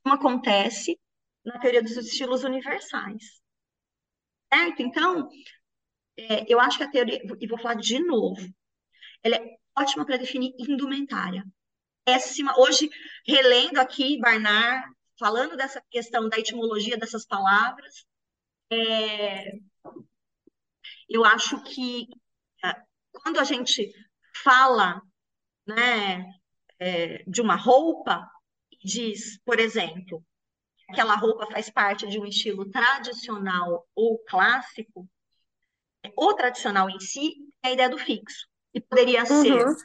como 0.03 0.15
acontece 0.15 0.99
na 1.45 1.59
teoria 1.59 1.83
dos 1.83 1.97
estilos 1.97 2.45
universais. 2.45 3.42
Certo? 4.53 4.83
Então, 4.83 5.29
é, 6.17 6.45
eu 6.53 6.61
acho 6.61 6.79
que 6.79 6.85
a 6.85 6.91
teoria, 6.91 7.21
e 7.41 7.47
vou 7.47 7.59
falar 7.59 7.75
de 7.75 7.99
novo, 8.01 8.43
ela 9.23 9.37
é 9.37 9.57
ótima 9.79 10.05
para 10.05 10.19
definir 10.19 10.55
indumentária. 10.59 11.45
Péssima. 12.05 12.55
Hoje, 12.59 12.91
relendo 13.27 13.79
aqui 13.79 14.19
Barnard, 14.19 14.85
falando 15.19 15.57
dessa 15.57 15.83
questão 15.91 16.29
da 16.29 16.39
etimologia 16.39 16.99
dessas 16.99 17.25
palavras, 17.25 18.05
é, 18.71 19.53
eu 21.09 21.25
acho 21.25 21.63
que 21.65 22.09
quando 23.13 23.39
a 23.39 23.45
gente 23.45 23.93
fala 24.43 25.01
né, 25.67 26.25
é, 26.79 27.23
de 27.25 27.41
uma 27.41 27.55
roupa, 27.55 28.29
diz, 28.83 29.39
por 29.45 29.61
exemplo, 29.61 30.25
aquela 30.93 31.17
roupa 31.17 31.47
faz 31.47 31.71
parte 31.71 32.07
de 32.07 32.19
um 32.19 32.27
estilo 32.27 32.71
tradicional 32.71 33.89
ou 33.95 34.19
clássico, 34.19 35.09
o 36.17 36.35
tradicional 36.35 36.91
em 36.91 37.01
si 37.01 37.35
é 37.63 37.69
a 37.69 37.73
ideia 37.73 37.89
do 37.89 37.99
fixo. 37.99 38.47
E 38.75 38.81
poderia 38.81 39.25
ser 39.25 39.67
Uhum. 39.67 39.77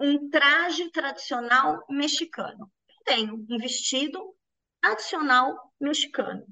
um 0.00 0.30
traje 0.30 0.90
tradicional 0.90 1.84
mexicano. 1.88 2.70
Eu 2.88 3.04
tenho 3.04 3.46
um 3.48 3.58
vestido 3.58 4.34
tradicional 4.80 5.72
mexicano. 5.80 6.46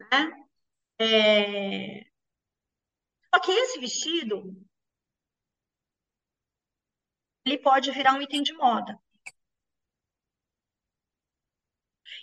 Né? 0.00 0.46
É... 0.98 2.04
Só 3.34 3.40
que 3.40 3.50
esse 3.50 3.80
vestido 3.80 4.56
ele 7.44 7.58
pode 7.58 7.90
virar 7.90 8.14
um 8.14 8.22
item 8.22 8.42
de 8.42 8.52
moda. 8.54 8.98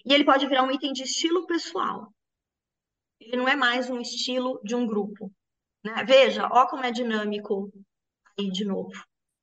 E 0.05 0.13
ele 0.13 0.25
pode 0.25 0.47
virar 0.47 0.63
um 0.63 0.71
item 0.71 0.93
de 0.93 1.03
estilo 1.03 1.45
pessoal. 1.45 2.13
Ele 3.19 3.37
não 3.37 3.47
é 3.47 3.55
mais 3.55 3.89
um 3.89 3.99
estilo 3.99 4.59
de 4.63 4.75
um 4.75 4.85
grupo. 4.85 5.31
Né? 5.83 6.03
Veja, 6.03 6.47
ó 6.51 6.67
como 6.67 6.83
é 6.83 6.91
dinâmico 6.91 7.71
aí 8.39 8.49
de 8.49 8.65
novo. 8.65 8.91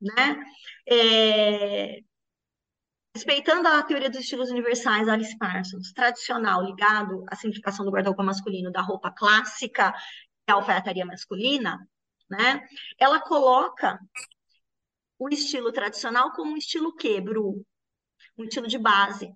Né? 0.00 0.44
É... 0.88 2.00
Respeitando 3.14 3.66
a 3.66 3.82
teoria 3.82 4.10
dos 4.10 4.20
estilos 4.20 4.50
universais, 4.50 5.08
Alice 5.08 5.36
Parsons, 5.38 5.92
tradicional, 5.92 6.64
ligado 6.64 7.24
à 7.28 7.34
simplificação 7.34 7.84
do 7.84 7.90
guarda-roupa 7.90 8.22
masculino, 8.22 8.70
da 8.70 8.80
roupa 8.80 9.10
clássica 9.10 9.92
e 10.46 10.52
alfaiataria 10.52 11.04
masculina, 11.04 11.78
né? 12.30 12.60
ela 12.98 13.20
coloca 13.20 13.98
o 15.18 15.28
estilo 15.28 15.72
tradicional 15.72 16.32
como 16.32 16.52
um 16.52 16.56
estilo 16.56 16.94
quê, 16.94 17.20
Bru? 17.20 17.64
Um 18.36 18.44
estilo 18.44 18.68
de 18.68 18.78
base. 18.78 19.34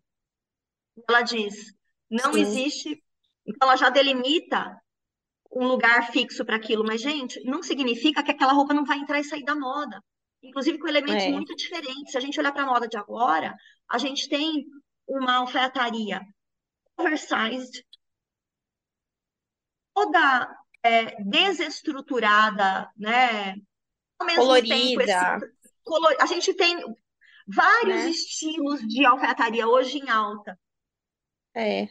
Ela 1.08 1.22
diz, 1.22 1.54
não 2.10 2.32
Sim. 2.34 2.40
existe... 2.40 3.02
Então, 3.46 3.68
ela 3.68 3.76
já 3.76 3.90
delimita 3.90 4.80
um 5.50 5.66
lugar 5.66 6.12
fixo 6.12 6.44
para 6.44 6.56
aquilo, 6.56 6.84
mas, 6.86 7.00
gente, 7.00 7.42
não 7.44 7.62
significa 7.62 8.22
que 8.22 8.30
aquela 8.30 8.52
roupa 8.52 8.72
não 8.72 8.84
vai 8.84 8.98
entrar 8.98 9.18
e 9.20 9.24
sair 9.24 9.44
da 9.44 9.54
moda. 9.54 10.02
Inclusive 10.42 10.78
com 10.78 10.88
elementos 10.88 11.24
É. 11.24 11.30
muito 11.30 11.54
diferentes. 11.56 12.12
Se 12.12 12.18
a 12.18 12.20
gente 12.20 12.38
olhar 12.38 12.52
para 12.52 12.62
a 12.62 12.66
moda 12.66 12.88
de 12.88 12.96
agora, 12.96 13.54
a 13.88 13.98
gente 13.98 14.28
tem 14.28 14.64
uma 15.06 15.34
alfaiataria 15.36 16.20
oversized, 16.96 17.84
toda 19.94 20.56
é, 20.82 21.22
desestruturada, 21.22 22.90
né? 22.96 23.54
Ao 24.18 24.26
mesmo 24.26 24.44
tempo, 24.62 25.00
esse 25.02 25.12
Colorida. 25.12 25.52
color... 25.84 26.16
a 26.20 26.26
gente 26.26 26.54
tem 26.54 26.76
vários 27.46 27.96
Né? 28.04 28.08
estilos 28.10 28.80
de 28.86 29.04
alfaiataria 29.04 29.66
hoje 29.68 29.98
em 29.98 30.08
alta. 30.08 30.58
É. 31.54 31.88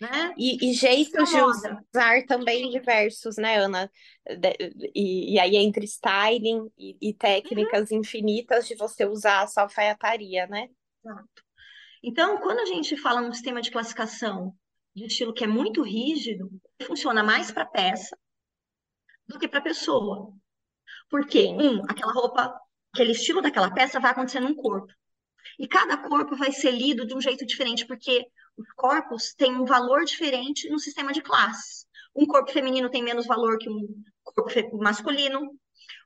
Né? 0.00 0.34
E, 0.36 0.70
e 0.70 0.74
jeitos 0.74 1.30
de 1.30 1.40
usar 1.40 2.26
também 2.26 2.68
diversos, 2.70 3.36
né, 3.36 3.56
Ana? 3.56 3.90
E, 4.94 5.34
e 5.34 5.38
aí 5.38 5.56
entre 5.56 5.84
styling 5.86 6.70
e, 6.76 6.96
e 7.00 7.14
técnicas 7.14 7.90
uhum. 7.90 7.98
infinitas 7.98 8.66
de 8.66 8.74
você 8.74 9.06
usar 9.06 9.42
a 9.42 9.46
sua 9.46 9.62
alfaiataria, 9.64 10.46
né? 10.46 10.68
Exato. 11.04 11.44
Então, 12.02 12.38
quando 12.38 12.60
a 12.60 12.66
gente 12.66 12.96
fala 12.98 13.20
num 13.20 13.32
sistema 13.32 13.62
de 13.62 13.70
classificação 13.70 14.54
de 14.94 15.06
estilo 15.06 15.32
que 15.32 15.44
é 15.44 15.46
muito 15.46 15.82
rígido, 15.82 16.50
funciona 16.82 17.22
mais 17.22 17.50
para 17.50 17.64
peça 17.64 18.16
do 19.26 19.38
que 19.38 19.48
para 19.48 19.62
pessoa. 19.62 20.34
Porque, 21.08 21.46
um, 21.46 21.82
aquela 21.84 22.12
roupa, 22.12 22.54
aquele 22.92 23.12
estilo 23.12 23.40
daquela 23.40 23.72
peça 23.72 23.98
vai 23.98 24.10
acontecer 24.10 24.40
num 24.40 24.54
corpo. 24.54 24.92
E 25.58 25.68
cada 25.68 25.96
corpo 25.96 26.36
vai 26.36 26.52
ser 26.52 26.70
lido 26.70 27.06
de 27.06 27.14
um 27.14 27.20
jeito 27.20 27.46
diferente, 27.46 27.86
porque 27.86 28.26
os 28.56 28.70
corpos 28.74 29.34
têm 29.34 29.54
um 29.54 29.64
valor 29.64 30.04
diferente 30.04 30.68
no 30.68 30.78
sistema 30.78 31.12
de 31.12 31.22
classes. 31.22 31.86
Um 32.14 32.26
corpo 32.26 32.52
feminino 32.52 32.90
tem 32.90 33.02
menos 33.02 33.26
valor 33.26 33.58
que 33.58 33.68
um 33.68 33.86
corpo 34.22 34.78
masculino. 34.78 35.40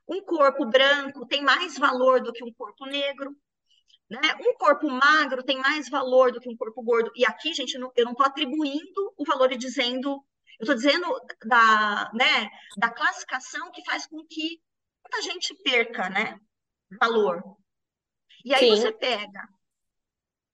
Um 0.07 0.21
corpo 0.23 0.65
branco 0.65 1.27
tem 1.27 1.43
mais 1.43 1.77
valor 1.77 2.21
do 2.21 2.33
que 2.33 2.43
um 2.43 2.51
corpo 2.53 2.85
negro. 2.85 3.35
Né? 4.09 4.19
Um 4.39 4.55
corpo 4.55 4.89
magro 4.89 5.43
tem 5.43 5.59
mais 5.59 5.87
valor 5.87 6.31
do 6.31 6.39
que 6.39 6.49
um 6.49 6.57
corpo 6.57 6.81
gordo. 6.81 7.11
E 7.15 7.23
aqui, 7.25 7.53
gente, 7.53 7.75
eu 7.75 8.05
não 8.05 8.11
estou 8.11 8.25
atribuindo 8.25 9.13
o 9.15 9.23
valor 9.23 9.51
e 9.51 9.57
dizendo. 9.57 10.23
Eu 10.59 10.63
estou 10.63 10.75
dizendo 10.75 11.07
da, 11.45 12.11
né, 12.13 12.49
da 12.77 12.89
classificação 12.89 13.71
que 13.71 13.85
faz 13.85 14.05
com 14.07 14.25
que 14.27 14.59
muita 15.03 15.21
gente 15.21 15.55
perca 15.63 16.09
né, 16.09 16.37
valor. 16.99 17.41
E 18.43 18.53
aí 18.53 18.69
Sim. 18.69 18.75
você 18.75 18.91
pega 18.91 19.47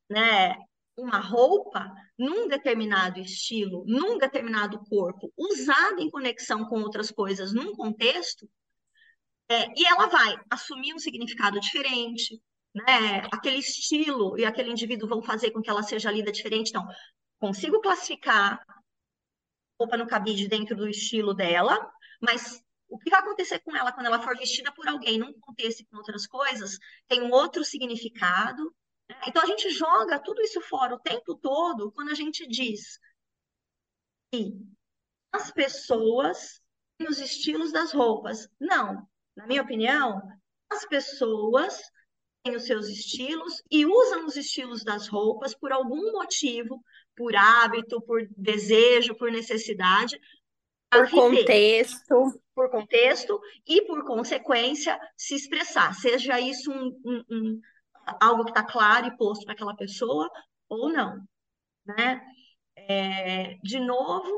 né, 0.10 0.56
uma 0.98 1.20
roupa 1.20 1.92
num 2.18 2.48
determinado 2.48 3.20
estilo, 3.20 3.84
num 3.86 4.18
determinado 4.18 4.80
corpo, 4.86 5.32
usada 5.38 6.02
em 6.02 6.10
conexão 6.10 6.66
com 6.66 6.82
outras 6.82 7.12
coisas 7.12 7.54
num 7.54 7.74
contexto, 7.76 8.50
é, 9.50 9.68
e 9.80 9.86
ela 9.86 10.08
vai 10.08 10.36
assumir 10.50 10.94
um 10.94 11.00
significado 11.00 11.60
diferente, 11.60 12.42
né? 12.74 13.28
Aquele 13.32 13.58
estilo 13.58 14.38
e 14.40 14.46
aquele 14.46 14.72
indivíduo 14.72 15.08
vão 15.08 15.22
fazer 15.22 15.52
com 15.52 15.62
que 15.62 15.70
ela 15.70 15.84
seja 15.84 16.12
lida 16.12 16.32
diferente. 16.32 16.70
Então, 16.70 16.86
consigo 17.40 17.80
classificar 17.80 18.60
roupa 19.80 19.98
no 19.98 20.08
cabide 20.08 20.48
dentro 20.48 20.76
do 20.76 20.90
estilo 20.90 21.34
dela, 21.34 21.78
mas 22.20 22.64
o 22.88 22.98
que 22.98 23.10
vai 23.10 23.20
acontecer 23.20 23.60
com 23.60 23.76
ela 23.76 23.92
quando 23.92 24.06
ela 24.08 24.22
for 24.22 24.38
vestida 24.38 24.72
por 24.72 24.88
alguém 24.88 25.18
num 25.18 25.34
contexto 25.40 25.86
com 25.90 25.98
outras 25.98 26.28
coisas 26.28 26.78
tem 27.08 27.22
um 27.22 27.32
outro 27.32 27.64
significado, 27.64 28.74
então 29.28 29.44
a 29.44 29.46
gente 29.46 29.70
joga 29.70 30.20
tudo 30.20 30.42
isso 30.42 30.62
fora 30.62 30.96
o 30.96 31.00
tempo 31.00 31.36
todo 31.36 31.92
quando 31.92 32.10
a 32.10 32.16
gente 32.16 32.48
diz 32.48 33.00
que 34.32 34.54
as 35.32 35.52
pessoas 35.52 36.62
têm 36.98 37.08
os 37.08 37.20
estilos 37.20 37.72
das 37.72 37.92
roupas. 37.92 38.48
Não, 38.60 39.08
na 39.36 39.46
minha 39.46 39.62
opinião, 39.62 40.22
as 40.70 40.86
pessoas 40.86 41.82
têm 42.44 42.56
os 42.56 42.66
seus 42.66 42.88
estilos 42.88 43.62
e 43.70 43.86
usam 43.86 44.26
os 44.26 44.36
estilos 44.36 44.84
das 44.84 45.08
roupas 45.08 45.54
por 45.54 45.72
algum 45.72 46.12
motivo, 46.14 46.84
por 47.16 47.36
hábito, 47.36 48.02
por 48.02 48.28
desejo, 48.38 49.16
por 49.16 49.32
necessidade. 49.32 50.20
Por 50.90 51.10
contexto. 51.10 52.42
Por 52.56 52.72
contexto 52.72 53.39
e, 53.68 53.82
por 53.86 54.06
consequência, 54.06 54.97
se 55.18 55.36
expressar. 55.36 55.93
Seja 55.93 56.39
isso 56.39 56.72
um, 56.72 56.88
um, 57.06 57.24
um 57.30 57.62
algo 58.22 58.45
que 58.45 58.51
está 58.51 58.64
claro 58.64 59.08
e 59.08 59.18
posto 59.18 59.43
para 59.45 59.53
aquela 59.53 59.76
pessoa 59.76 60.30
ou 60.70 60.91
não, 60.91 61.22
né? 61.86 62.22
É, 62.76 63.56
de 63.64 63.80
novo, 63.80 64.32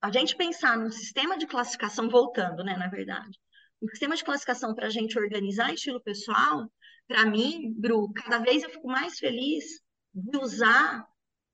a 0.00 0.10
gente 0.10 0.36
pensar 0.36 0.76
num 0.76 0.90
sistema 0.90 1.38
de 1.38 1.46
classificação, 1.46 2.10
voltando, 2.10 2.62
né, 2.62 2.76
na 2.76 2.88
verdade, 2.88 3.38
um 3.82 3.88
sistema 3.88 4.14
de 4.14 4.24
classificação 4.24 4.74
para 4.74 4.86
a 4.86 4.90
gente 4.90 5.18
organizar 5.18 5.72
estilo 5.72 6.00
pessoal, 6.02 6.70
para 7.06 7.24
mim, 7.26 7.72
Bru, 7.74 8.12
cada 8.12 8.38
vez 8.38 8.62
eu 8.62 8.70
fico 8.70 8.86
mais 8.86 9.18
feliz 9.18 9.64
de 10.12 10.36
usar 10.38 11.06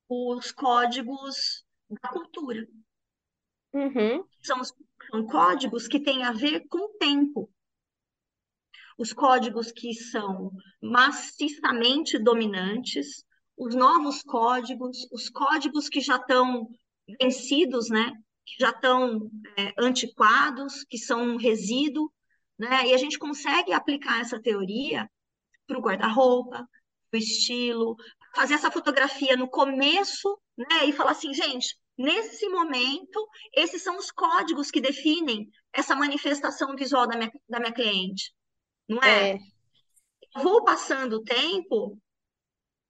os 0.09 0.51
códigos 0.53 1.65
da 2.03 2.09
cultura. 2.09 2.67
Uhum. 3.73 4.25
São, 4.43 4.63
são 4.65 5.27
códigos 5.27 5.87
que 5.87 6.01
têm 6.01 6.25
a 6.25 6.33
ver 6.33 6.67
com 6.69 6.79
o 6.79 6.99
tempo 6.99 7.51
os 9.01 9.15
códigos 9.15 9.73
que 9.73 9.95
são 9.95 10.53
maciçamente 10.83 12.19
dominantes, 12.19 13.25
os 13.57 13.75
novos 13.75 14.23
códigos, 14.23 15.09
os 15.11 15.31
códigos 15.31 15.89
que 15.89 16.03
já 16.03 16.17
estão 16.17 16.69
vencidos, 17.19 17.89
né? 17.89 18.13
Que 18.45 18.57
já 18.61 18.69
estão 18.69 19.31
é, 19.57 19.73
antiquados, 19.79 20.85
que 20.85 20.99
são 20.99 21.23
um 21.23 21.37
resíduo, 21.39 22.13
né? 22.59 22.89
E 22.89 22.93
a 22.93 22.99
gente 22.99 23.19
consegue 23.19 23.73
aplicar 23.73 24.21
essa 24.21 24.39
teoria 24.39 25.11
para 25.67 25.79
o 25.79 25.83
guarda-roupa, 25.83 26.69
para 27.11 27.19
o 27.19 27.23
estilo, 27.23 27.97
fazer 28.35 28.53
essa 28.53 28.71
fotografia 28.71 29.35
no 29.35 29.49
começo, 29.49 30.39
né? 30.59 30.85
E 30.85 30.93
falar 30.93 31.13
assim, 31.13 31.33
gente, 31.33 31.75
nesse 32.03 32.49
momento, 32.49 33.29
esses 33.55 33.83
são 33.83 33.97
os 33.97 34.11
códigos 34.11 34.71
que 34.71 34.81
definem 34.81 35.49
essa 35.73 35.95
manifestação 35.95 36.75
visual 36.75 37.07
da 37.07 37.17
minha, 37.17 37.33
da 37.49 37.61
minha 37.61 37.73
cliente 37.73 38.33
não 38.91 39.01
é? 39.03 39.31
é. 39.31 39.39
Eu 40.35 40.43
vou 40.43 40.65
passando 40.65 41.15
o 41.15 41.23
tempo 41.23 41.97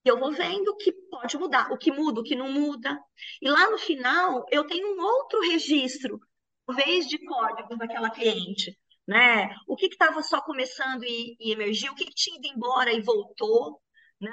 e 0.02 0.08
eu 0.08 0.18
vou 0.18 0.32
vendo 0.32 0.68
o 0.68 0.76
que 0.76 0.92
pode 1.10 1.36
mudar, 1.36 1.70
o 1.70 1.76
que 1.76 1.92
muda, 1.92 2.20
o 2.20 2.24
que 2.24 2.34
não 2.34 2.50
muda. 2.50 2.98
E 3.40 3.48
lá 3.50 3.70
no 3.70 3.78
final, 3.78 4.46
eu 4.50 4.66
tenho 4.66 4.96
um 4.96 5.02
outro 5.02 5.40
registro, 5.42 6.18
talvez 6.66 7.06
de 7.06 7.18
códigos 7.18 7.76
daquela 7.76 8.08
cliente, 8.08 8.78
né? 9.06 9.54
O 9.68 9.76
que 9.76 9.86
estava 9.86 10.22
só 10.22 10.40
começando 10.40 11.04
e, 11.04 11.36
e 11.38 11.52
emergiu, 11.52 11.92
o 11.92 11.94
que, 11.94 12.06
que 12.06 12.14
tinha 12.14 12.38
ido 12.38 12.48
embora 12.48 12.92
e 12.92 13.02
voltou, 13.02 13.78
né? 14.18 14.30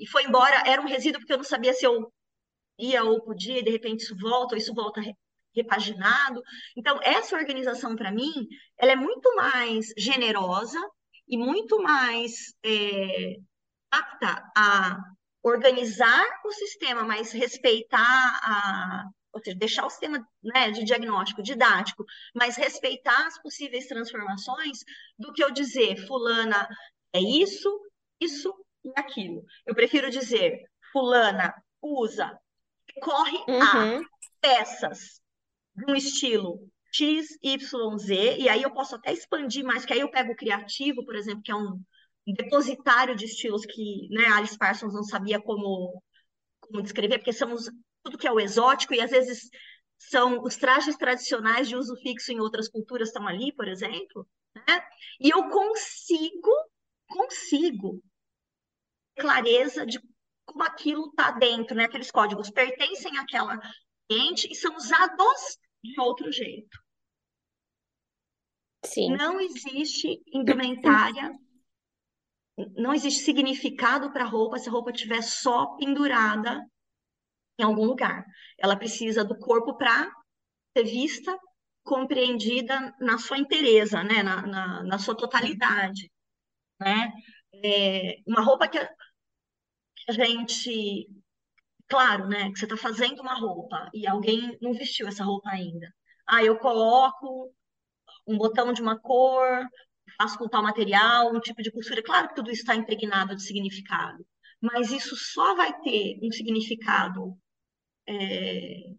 E 0.00 0.06
foi 0.06 0.24
embora, 0.24 0.62
era 0.66 0.80
um 0.80 0.86
resíduo 0.86 1.20
porque 1.20 1.34
eu 1.34 1.38
não 1.38 1.44
sabia 1.44 1.74
se 1.74 1.84
eu 1.84 2.10
ia 2.80 3.04
ou 3.04 3.20
podia, 3.22 3.58
e 3.58 3.62
de 3.62 3.70
repente 3.70 4.02
isso 4.02 4.16
volta, 4.16 4.54
ou 4.54 4.58
isso 4.58 4.74
volta 4.74 5.00
repaginado. 5.54 6.42
Então, 6.76 6.98
essa 7.02 7.36
organização, 7.36 7.96
para 7.96 8.12
mim, 8.12 8.48
ela 8.78 8.92
é 8.92 8.96
muito 8.96 9.34
mais 9.34 9.92
generosa 9.96 10.80
e 11.28 11.36
muito 11.36 11.82
mais 11.82 12.54
é, 12.64 13.36
apta 13.90 14.50
a 14.56 14.98
organizar 15.42 16.24
o 16.44 16.52
sistema, 16.52 17.02
mas 17.02 17.32
respeitar 17.32 18.40
a, 18.42 19.04
ou 19.32 19.40
seja, 19.42 19.56
deixar 19.56 19.86
o 19.86 19.90
sistema 19.90 20.26
né, 20.42 20.70
de 20.70 20.84
diagnóstico 20.84 21.42
didático, 21.42 22.04
mas 22.34 22.56
respeitar 22.56 23.26
as 23.26 23.40
possíveis 23.40 23.86
transformações, 23.86 24.78
do 25.18 25.32
que 25.32 25.42
eu 25.42 25.50
dizer, 25.50 25.96
fulana 26.06 26.68
é 27.12 27.20
isso, 27.20 27.68
isso 28.20 28.54
e 28.84 28.92
aquilo. 28.96 29.44
Eu 29.66 29.74
prefiro 29.74 30.10
dizer, 30.10 30.62
fulana 30.92 31.54
usa, 31.82 32.38
corre 33.00 33.38
uhum. 33.48 33.62
a 33.62 34.00
peças 34.40 35.20
de 35.74 35.90
um 35.90 35.94
estilo 35.94 36.68
X, 36.92 37.38
Y, 37.42 37.98
Z, 37.98 38.36
e 38.38 38.48
aí 38.48 38.62
eu 38.62 38.72
posso 38.72 38.96
até 38.96 39.12
expandir 39.12 39.64
mais, 39.64 39.84
que 39.84 39.92
aí 39.92 40.00
eu 40.00 40.10
pego 40.10 40.32
o 40.32 40.36
criativo, 40.36 41.04
por 41.04 41.14
exemplo, 41.14 41.42
que 41.42 41.52
é 41.52 41.54
um 41.54 41.80
depositário 42.26 43.16
de 43.16 43.24
estilos 43.24 43.64
que 43.64 44.08
né, 44.10 44.26
Alice 44.26 44.56
Parsons 44.56 44.94
não 44.94 45.04
sabia 45.04 45.40
como, 45.40 46.02
como 46.60 46.82
descrever, 46.82 47.18
porque 47.18 47.32
somos 47.32 47.70
tudo 48.02 48.18
que 48.18 48.26
é 48.26 48.32
o 48.32 48.40
exótico, 48.40 48.94
e 48.94 49.00
às 49.00 49.10
vezes 49.10 49.48
são 49.98 50.42
os 50.42 50.56
trajes 50.56 50.96
tradicionais 50.96 51.68
de 51.68 51.76
uso 51.76 51.94
fixo 51.96 52.32
em 52.32 52.40
outras 52.40 52.68
culturas 52.68 53.08
estão 53.08 53.26
ali, 53.26 53.52
por 53.52 53.68
exemplo, 53.68 54.26
né? 54.54 54.82
E 55.20 55.30
eu 55.30 55.48
consigo, 55.48 56.50
consigo 57.06 58.02
clareza 59.16 59.84
de 59.84 60.00
como 60.44 60.62
aquilo 60.64 61.08
está 61.08 61.30
dentro, 61.32 61.76
né? 61.76 61.84
Aqueles 61.84 62.10
códigos 62.10 62.50
pertencem 62.50 63.16
àquela 63.18 63.58
e 64.10 64.54
são 64.56 64.76
usados 64.76 65.58
de 65.82 66.00
outro 66.00 66.32
jeito. 66.32 66.78
Sim. 68.84 69.16
Não 69.16 69.40
existe 69.40 70.20
indumentária, 70.32 71.30
não 72.76 72.92
existe 72.92 73.22
significado 73.22 74.12
para 74.12 74.24
a 74.24 74.28
roupa 74.28 74.58
se 74.58 74.68
a 74.68 74.72
roupa 74.72 74.90
estiver 74.90 75.22
só 75.22 75.76
pendurada 75.76 76.66
em 77.58 77.62
algum 77.62 77.84
lugar. 77.84 78.24
Ela 78.58 78.76
precisa 78.76 79.24
do 79.24 79.38
corpo 79.38 79.76
para 79.76 80.10
ser 80.76 80.84
vista, 80.84 81.38
compreendida 81.82 82.94
na 83.00 83.18
sua 83.18 83.38
inteireza, 83.38 84.02
né? 84.02 84.22
na, 84.22 84.42
na, 84.46 84.82
na 84.82 84.98
sua 84.98 85.16
totalidade. 85.16 86.10
Né? 86.80 87.12
É, 87.64 88.16
uma 88.26 88.42
roupa 88.42 88.68
que 88.68 88.78
a, 90.08 90.12
gente 90.12 91.08
Claro, 91.90 92.28
né, 92.28 92.52
que 92.52 92.58
você 92.58 92.66
está 92.66 92.76
fazendo 92.76 93.20
uma 93.20 93.34
roupa 93.34 93.90
e 93.92 94.06
alguém 94.06 94.56
não 94.62 94.72
vestiu 94.72 95.08
essa 95.08 95.24
roupa 95.24 95.50
ainda. 95.50 95.92
Ah, 96.24 96.42
eu 96.44 96.56
coloco 96.56 97.52
um 98.24 98.38
botão 98.38 98.72
de 98.72 98.80
uma 98.80 98.96
cor, 98.96 99.66
faço 100.16 100.38
com 100.38 100.48
tal 100.48 100.62
material, 100.62 101.34
um 101.34 101.40
tipo 101.40 101.60
de 101.62 101.72
costura. 101.72 102.00
Claro 102.00 102.28
que 102.28 102.36
tudo 102.36 102.50
está 102.52 102.76
impregnado 102.76 103.34
de 103.34 103.42
significado. 103.42 104.24
mas 104.60 104.92
isso 104.92 105.16
só 105.16 105.56
vai 105.56 105.80
ter 105.80 106.18
um 106.22 106.30
significado, 106.30 107.36
é, 108.06 108.94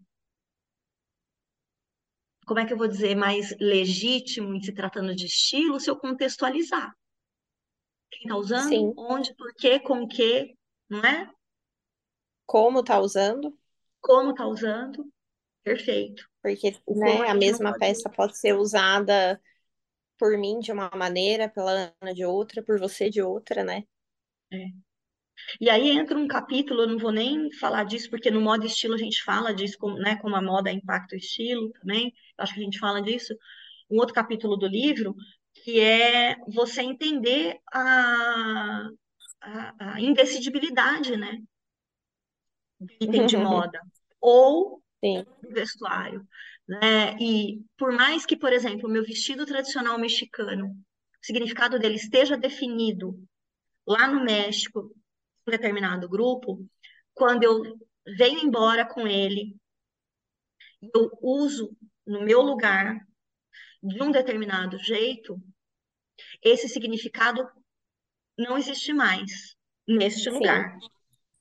como 2.45 2.59
é 2.59 2.65
que 2.65 2.73
eu 2.73 2.77
vou 2.77 2.87
dizer, 2.87 3.15
mais 3.15 3.55
legítimo 3.59 4.53
em 4.53 4.61
se 4.61 4.73
tratando 4.73 5.15
de 5.15 5.27
estilo 5.27 5.79
se 5.79 5.89
eu 5.89 5.95
contextualizar. 5.95 6.93
Quem 8.11 8.23
está 8.23 8.35
usando, 8.35 8.69
Sim. 8.69 8.93
onde, 8.97 9.33
por 9.35 9.53
quê, 9.55 9.79
com 9.79 10.07
que, 10.07 10.57
não 10.91 10.99
é? 11.05 11.31
Como 12.45 12.83
tá 12.83 12.99
usando? 12.99 13.57
Como 14.01 14.31
está 14.31 14.45
usando, 14.45 15.09
perfeito. 15.63 16.29
Porque, 16.41 16.71
né, 16.71 16.77
como 16.85 17.23
a 17.23 17.33
mesma 17.33 17.69
pode. 17.69 17.79
peça 17.79 18.09
pode 18.09 18.37
ser 18.37 18.53
usada 18.53 19.41
por 20.19 20.37
mim 20.37 20.59
de 20.59 20.71
uma 20.71 20.89
maneira, 20.89 21.47
pela 21.47 21.93
Ana 22.01 22.13
de 22.13 22.25
outra, 22.25 22.61
por 22.61 22.77
você 22.77 23.09
de 23.09 23.21
outra, 23.21 23.63
né? 23.63 23.83
É. 24.51 24.65
E 25.61 25.69
aí 25.69 25.89
entra 25.91 26.17
um 26.17 26.27
capítulo, 26.27 26.81
eu 26.81 26.89
não 26.89 26.97
vou 26.97 27.11
nem 27.11 27.51
falar 27.53 27.85
disso, 27.85 28.09
porque 28.09 28.29
no 28.29 28.41
modo 28.41 28.65
estilo 28.65 28.95
a 28.95 28.97
gente 28.97 29.23
fala 29.23 29.53
disso, 29.53 29.77
como, 29.79 29.95
né, 29.95 30.17
como 30.17 30.35
a 30.35 30.41
moda 30.41 30.71
impacta 30.71 31.15
o 31.15 31.17
estilo 31.17 31.71
também, 31.71 32.13
acho 32.37 32.53
que 32.53 32.59
a 32.59 32.63
gente 32.63 32.79
fala 32.79 33.01
disso. 33.01 33.33
Um 33.89 33.97
outro 33.97 34.13
capítulo 34.13 34.57
do 34.57 34.67
livro, 34.67 35.15
que 35.53 35.79
é 35.79 36.35
você 36.47 36.81
entender 36.81 37.59
a, 37.73 38.89
a, 39.41 39.93
a 39.93 40.01
indecidibilidade, 40.01 41.17
né, 41.17 41.41
do 42.79 42.93
item 43.01 43.25
de 43.25 43.37
moda, 43.37 43.81
ou 44.19 44.81
Sim, 45.03 45.25
do 45.41 45.49
vestuário, 45.49 46.27
né? 46.67 47.17
E 47.19 47.61
por 47.77 47.91
mais 47.91 48.25
que, 48.25 48.37
por 48.37 48.53
exemplo, 48.53 48.87
o 48.87 48.91
meu 48.91 49.03
vestido 49.03 49.45
tradicional 49.45 49.97
mexicano, 49.99 50.67
o 50.67 51.25
significado 51.25 51.79
dele 51.79 51.95
esteja 51.95 52.37
definido 52.37 53.19
lá 53.85 54.07
no 54.07 54.23
México, 54.23 54.93
um 55.47 55.51
determinado 55.51 56.07
grupo, 56.07 56.63
quando 57.13 57.43
eu 57.43 57.77
venho 58.17 58.39
embora 58.39 58.85
com 58.85 59.07
ele, 59.07 59.55
eu 60.93 61.11
uso 61.21 61.75
no 62.05 62.21
meu 62.21 62.41
lugar 62.41 63.05
de 63.81 64.01
um 64.01 64.11
determinado 64.11 64.77
jeito, 64.77 65.41
esse 66.43 66.69
significado 66.69 67.47
não 68.37 68.57
existe 68.57 68.93
mais 68.93 69.55
neste 69.87 70.29
sim. 70.29 70.31
lugar, 70.31 70.77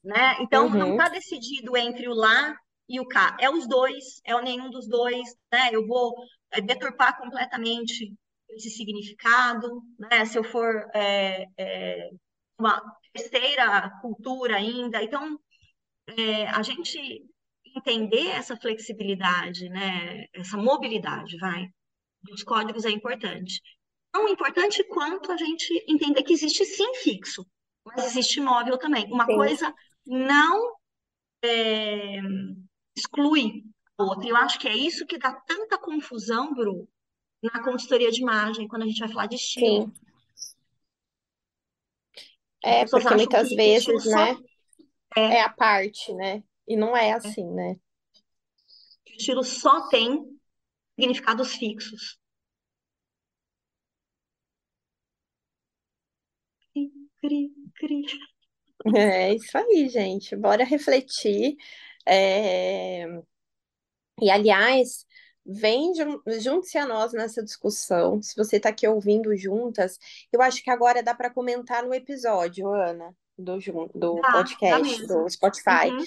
né? 0.05 0.37
Então 0.43 0.71
não 0.71 0.91
Uhum, 0.91 0.93
está 0.93 1.09
decidido 1.09 1.77
entre 1.77 2.09
o 2.09 2.15
lá 2.15 2.57
e 2.89 3.01
o 3.01 3.07
cá, 3.07 3.37
é 3.41 3.51
os 3.51 3.69
dois, 3.69 4.21
é 4.25 4.35
o 4.37 4.43
nenhum 4.43 4.71
dos 4.71 4.89
dois, 4.89 5.29
né? 5.53 5.71
Eu 5.73 5.87
vou 5.87 6.15
é, 6.53 6.61
deturpar 6.61 7.19
completamente 7.19 8.13
esse 8.51 8.71
significado, 8.71 9.83
né? 9.99 10.25
Se 10.27 10.39
eu 10.39 10.45
for 10.45 10.89
é, 10.95 11.47
é, 11.59 12.11
uma 12.59 12.83
terceira 13.13 13.91
cultura 14.03 14.57
ainda, 14.57 15.03
então 15.03 15.39
é, 16.07 16.47
a 16.49 16.63
gente 16.63 17.25
entender 17.77 18.29
essa 18.29 18.57
flexibilidade, 18.57 19.69
né, 19.69 20.27
essa 20.35 20.57
mobilidade, 20.57 21.37
vai, 21.39 21.67
dos 22.23 22.43
códigos 22.43 22.85
é 22.85 22.91
importante. 22.91 23.61
Tão 24.13 24.29
importante 24.29 24.83
quanto 24.85 25.31
a 25.31 25.37
gente 25.37 25.73
entender 25.89 26.23
que 26.23 26.33
existe 26.33 26.65
sim 26.65 26.95
fixo, 26.97 27.47
mas 27.85 28.07
existe 28.07 28.41
móvel 28.41 28.77
também. 28.79 29.07
Uma 29.13 29.27
sim, 29.27 29.35
coisa 29.35 29.75
não 30.05 30.75
é, 31.43 32.19
exclui 32.97 33.65
a 33.97 34.05
outra. 34.05 34.29
Eu 34.29 34.37
acho 34.37 34.59
que 34.59 34.69
é 34.69 34.77
isso 34.77 35.07
que 35.07 35.19
dá 35.19 35.33
tanta 35.33 35.79
confusão, 35.79 36.53
Bru, 36.55 36.89
na 37.43 37.63
consultoria 37.63 38.11
de 38.11 38.21
imagem, 38.21 38.67
quando 38.67 38.83
a 38.83 38.87
gente 38.87 38.99
vai 38.99 39.09
falar 39.09 39.27
de 39.27 39.37
estilo. 39.37 39.87
sim. 39.87 40.11
É, 42.63 42.85
porque 42.87 43.15
muitas 43.15 43.49
vezes, 43.49 44.05
né, 44.05 44.37
é 45.17 45.41
a 45.41 45.49
parte, 45.49 46.13
né? 46.13 46.43
E 46.69 46.77
não 46.77 46.97
é 46.97 47.09
é, 47.09 47.13
assim, 47.13 47.45
né? 47.53 47.77
o 49.09 49.17
estilo 49.17 49.43
só 49.43 49.89
tem 49.89 50.25
significados 50.99 51.55
fixos. 51.55 52.20
Cri, 57.23 57.51
cri. 57.79 58.03
É 58.95 59.35
isso 59.35 59.57
aí, 59.59 59.89
gente. 59.89 60.37
Bora 60.37 60.65
refletir. 60.65 61.57
É, 62.07 63.07
E, 64.21 64.31
aliás, 64.31 65.07
vem, 65.45 65.95
jun- 65.95 66.21
junte-se 66.41 66.79
a 66.79 66.87
nós 66.87 67.13
nessa 67.13 67.43
discussão. 67.43 68.21
Se 68.23 68.37
você 68.37 68.57
está 68.57 68.69
aqui 68.71 68.87
ouvindo 68.87 69.35
juntas, 69.37 69.99
eu 70.33 70.43
acho 70.43 70.63
que 70.63 70.71
agora 70.71 71.03
dá 71.03 71.15
para 71.15 71.31
comentar 71.31 71.83
no 71.85 71.95
episódio, 71.95 72.69
Ana, 72.73 73.15
do, 73.95 74.17
do 74.17 74.21
dá 74.21 74.31
podcast, 74.31 74.83
mesmo. 74.83 75.07
do 75.07 75.29
Spotify. 75.29 75.91
Uhum, 75.91 76.05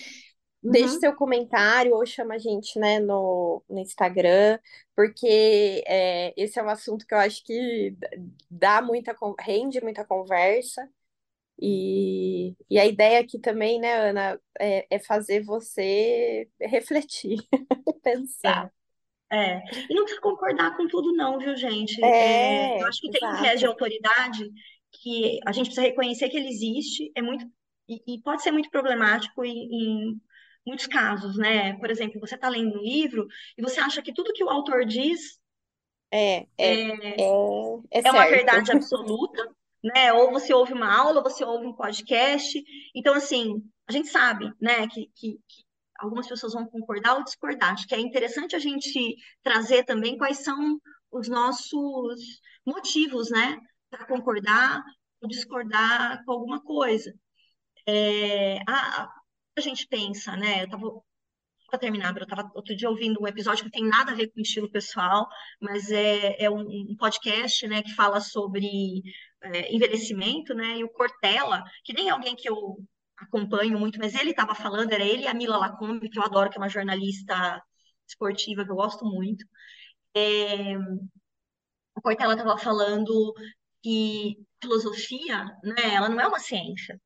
Deixe 0.63 0.95
uhum. 0.95 0.99
seu 0.99 1.15
comentário 1.15 1.93
ou 1.95 2.05
chama 2.05 2.35
a 2.35 2.37
gente, 2.39 2.79
né, 2.79 2.99
no, 2.99 3.63
no 3.69 3.79
Instagram, 3.79 4.59
porque 4.95 5.83
é, 5.87 6.33
esse 6.37 6.59
é 6.59 6.63
um 6.63 6.69
assunto 6.69 7.05
que 7.07 7.13
eu 7.13 7.19
acho 7.19 7.43
que 7.45 7.97
dá 8.49 8.81
muita, 8.81 9.15
rende 9.39 9.81
muita 9.81 10.05
conversa. 10.05 10.89
E, 11.61 12.55
e 12.69 12.79
a 12.79 12.85
ideia 12.85 13.19
aqui 13.21 13.39
também, 13.39 13.79
né, 13.79 13.93
Ana, 14.09 14.39
é, 14.59 14.87
é 14.95 14.99
fazer 14.99 15.43
você 15.43 16.49
refletir, 16.61 17.37
É, 18.45 18.49
pensar. 18.51 18.71
é. 19.37 19.63
E 19.89 19.95
não 19.95 20.03
precisa 20.03 20.21
concordar 20.21 20.77
com 20.77 20.87
tudo, 20.87 21.13
não, 21.15 21.39
viu, 21.39 21.55
gente? 21.57 22.01
É, 22.19 22.69
eu 22.81 22.85
É, 22.85 22.87
acho 22.87 23.01
que 23.01 23.11
tem 23.11 23.21
um 23.31 23.35
viés 23.35 23.59
de 23.59 23.65
autoridade 23.67 24.49
que 24.91 25.39
a 25.47 25.51
gente 25.51 25.67
precisa 25.67 25.87
reconhecer 25.87 26.29
que 26.29 26.37
ele 26.37 26.49
existe, 26.49 27.11
é 27.15 27.21
muito, 27.21 27.45
e, 27.89 28.01
e 28.15 28.21
pode 28.23 28.43
ser 28.43 28.51
muito 28.51 28.69
problemático 28.71 29.43
em, 29.45 29.51
em 30.11 30.21
muitos 30.67 30.87
casos, 30.87 31.37
né? 31.37 31.73
Por 31.79 31.91
exemplo, 31.91 32.19
você 32.21 32.35
está 32.35 32.49
lendo 32.49 32.79
um 32.79 32.83
livro 32.83 33.27
e 33.57 33.61
você 33.61 33.79
acha 33.81 34.01
que 34.01 34.13
tudo 34.13 34.33
que 34.33 34.43
o 34.43 34.49
autor 34.49 34.85
diz 34.85 35.39
É, 36.11 36.47
é, 36.57 36.83
é, 37.17 37.37
é 37.91 38.03
é 38.03 38.11
uma 38.11 38.27
verdade 38.27 38.71
absoluta, 38.71 39.43
né? 39.83 40.13
Ou 40.13 40.31
você 40.31 40.53
ouve 40.53 40.73
uma 40.73 40.91
aula, 40.91 41.17
ou 41.17 41.23
você 41.23 41.43
ouve 41.43 41.65
um 41.65 41.75
podcast. 41.75 42.63
Então, 42.95 43.13
assim, 43.13 43.61
a 43.87 43.91
gente 43.91 44.07
sabe, 44.09 44.51
né, 44.61 44.87
que, 44.87 45.11
que, 45.15 45.33
que 45.47 45.63
algumas 45.99 46.27
pessoas 46.27 46.53
vão 46.53 46.65
concordar 46.65 47.15
ou 47.15 47.23
discordar. 47.23 47.73
Acho 47.73 47.87
que 47.87 47.95
é 47.95 47.99
interessante 47.99 48.55
a 48.55 48.59
gente 48.59 49.15
trazer 49.43 49.83
também 49.83 50.17
quais 50.17 50.39
são 50.39 50.79
os 51.11 51.27
nossos 51.27 52.41
motivos, 52.65 53.29
né, 53.29 53.59
para 53.89 54.05
concordar 54.05 54.81
ou 55.21 55.27
discordar 55.27 56.23
com 56.25 56.31
alguma 56.31 56.61
coisa. 56.61 57.13
É, 57.85 58.59
a, 58.67 59.09
a 59.57 59.61
gente 59.61 59.87
pensa, 59.87 60.35
né? 60.37 60.61
Eu 60.61 60.65
estava 60.65 61.03
para 61.73 61.79
terminar, 61.79 62.15
eu 62.15 62.23
estava 62.23 62.51
outro 62.53 62.75
dia 62.75 62.87
ouvindo 62.87 63.19
um 63.19 63.27
episódio 63.27 63.65
que 63.65 63.71
tem 63.71 63.83
nada 63.87 64.11
a 64.11 64.15
ver 64.15 64.27
com 64.27 64.39
estilo 64.39 64.69
pessoal, 64.69 65.27
mas 65.59 65.91
é, 65.91 66.43
é 66.43 66.49
um, 66.49 66.61
um 66.61 66.95
podcast, 66.95 67.67
né, 67.67 67.81
que 67.81 67.95
fala 67.95 68.21
sobre 68.21 69.01
é, 69.43 69.73
envelhecimento, 69.73 70.53
né, 70.53 70.77
e 70.77 70.83
o 70.83 70.89
Cortella, 70.89 71.63
que 71.83 71.93
nem 71.93 72.09
é 72.09 72.11
alguém 72.11 72.35
que 72.35 72.49
eu 72.49 72.77
acompanho 73.17 73.79
muito, 73.79 73.99
mas 73.99 74.15
ele 74.15 74.31
estava 74.31 74.55
falando, 74.55 74.91
era 74.91 75.03
ele 75.03 75.23
e 75.23 75.27
a 75.27 75.33
Mila 75.33 75.57
Lacombe, 75.57 76.09
que 76.09 76.19
eu 76.19 76.23
adoro, 76.23 76.49
que 76.49 76.57
é 76.57 76.61
uma 76.61 76.69
jornalista 76.69 77.61
esportiva 78.07 78.65
que 78.65 78.71
eu 78.71 78.75
gosto 78.75 79.05
muito. 79.05 79.45
É, 80.15 80.77
o 81.95 82.01
Cortella 82.01 82.33
estava 82.33 82.57
falando 82.57 83.33
que 83.81 84.37
filosofia, 84.61 85.45
né, 85.63 85.95
ela 85.95 86.09
não 86.09 86.19
é 86.19 86.27
uma 86.27 86.39
ciência, 86.39 86.99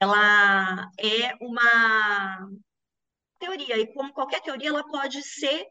ela 0.00 0.90
é 0.98 1.34
uma 1.40 2.48
teoria, 3.38 3.78
e 3.78 3.92
como 3.92 4.12
qualquer 4.12 4.40
teoria, 4.40 4.68
ela 4.68 4.86
pode 4.86 5.22
ser 5.22 5.66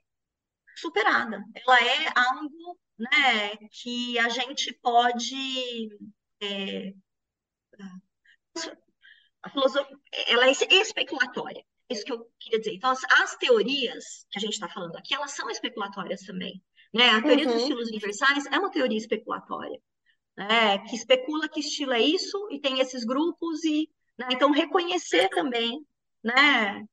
superada. 0.75 1.43
Ela 1.55 1.77
é 1.79 2.07
algo, 2.15 2.79
né, 3.01 3.57
que 3.71 4.19
a 4.19 4.29
gente 4.29 4.73
pode 4.81 5.89
é, 6.41 6.93
a 9.43 9.49
filosofia, 9.49 9.97
ela 10.27 10.47
é 10.47 10.51
especulatória. 10.51 11.63
É 11.89 11.93
isso 11.93 12.05
que 12.05 12.11
eu 12.11 12.25
queria 12.39 12.59
dizer. 12.59 12.75
Então, 12.75 12.91
as, 12.91 13.03
as 13.03 13.35
teorias 13.35 14.25
que 14.29 14.37
a 14.37 14.41
gente 14.41 14.53
está 14.53 14.67
falando 14.69 14.95
aqui, 14.95 15.13
elas 15.13 15.31
são 15.31 15.49
especulatórias 15.49 16.21
também. 16.21 16.61
Né? 16.93 17.09
A 17.09 17.21
teoria 17.21 17.45
dos 17.45 17.55
Uhum, 17.55 17.61
estilos 17.61 17.87
universais 17.89 18.45
é 18.47 18.59
uma 18.59 18.71
teoria 18.71 18.97
especulatória, 18.97 19.79
né? 20.37 20.77
que 20.79 20.95
especula 20.95 21.49
que 21.49 21.61
estilo 21.61 21.93
é 21.93 22.01
isso 22.01 22.49
e 22.51 22.59
tem 22.59 22.79
esses 22.79 23.03
grupos 23.03 23.63
e, 23.63 23.89
né? 24.17 24.27
então 24.31 24.51
reconhecer 24.51 25.29
também, 25.29 25.85
né? 26.23 26.85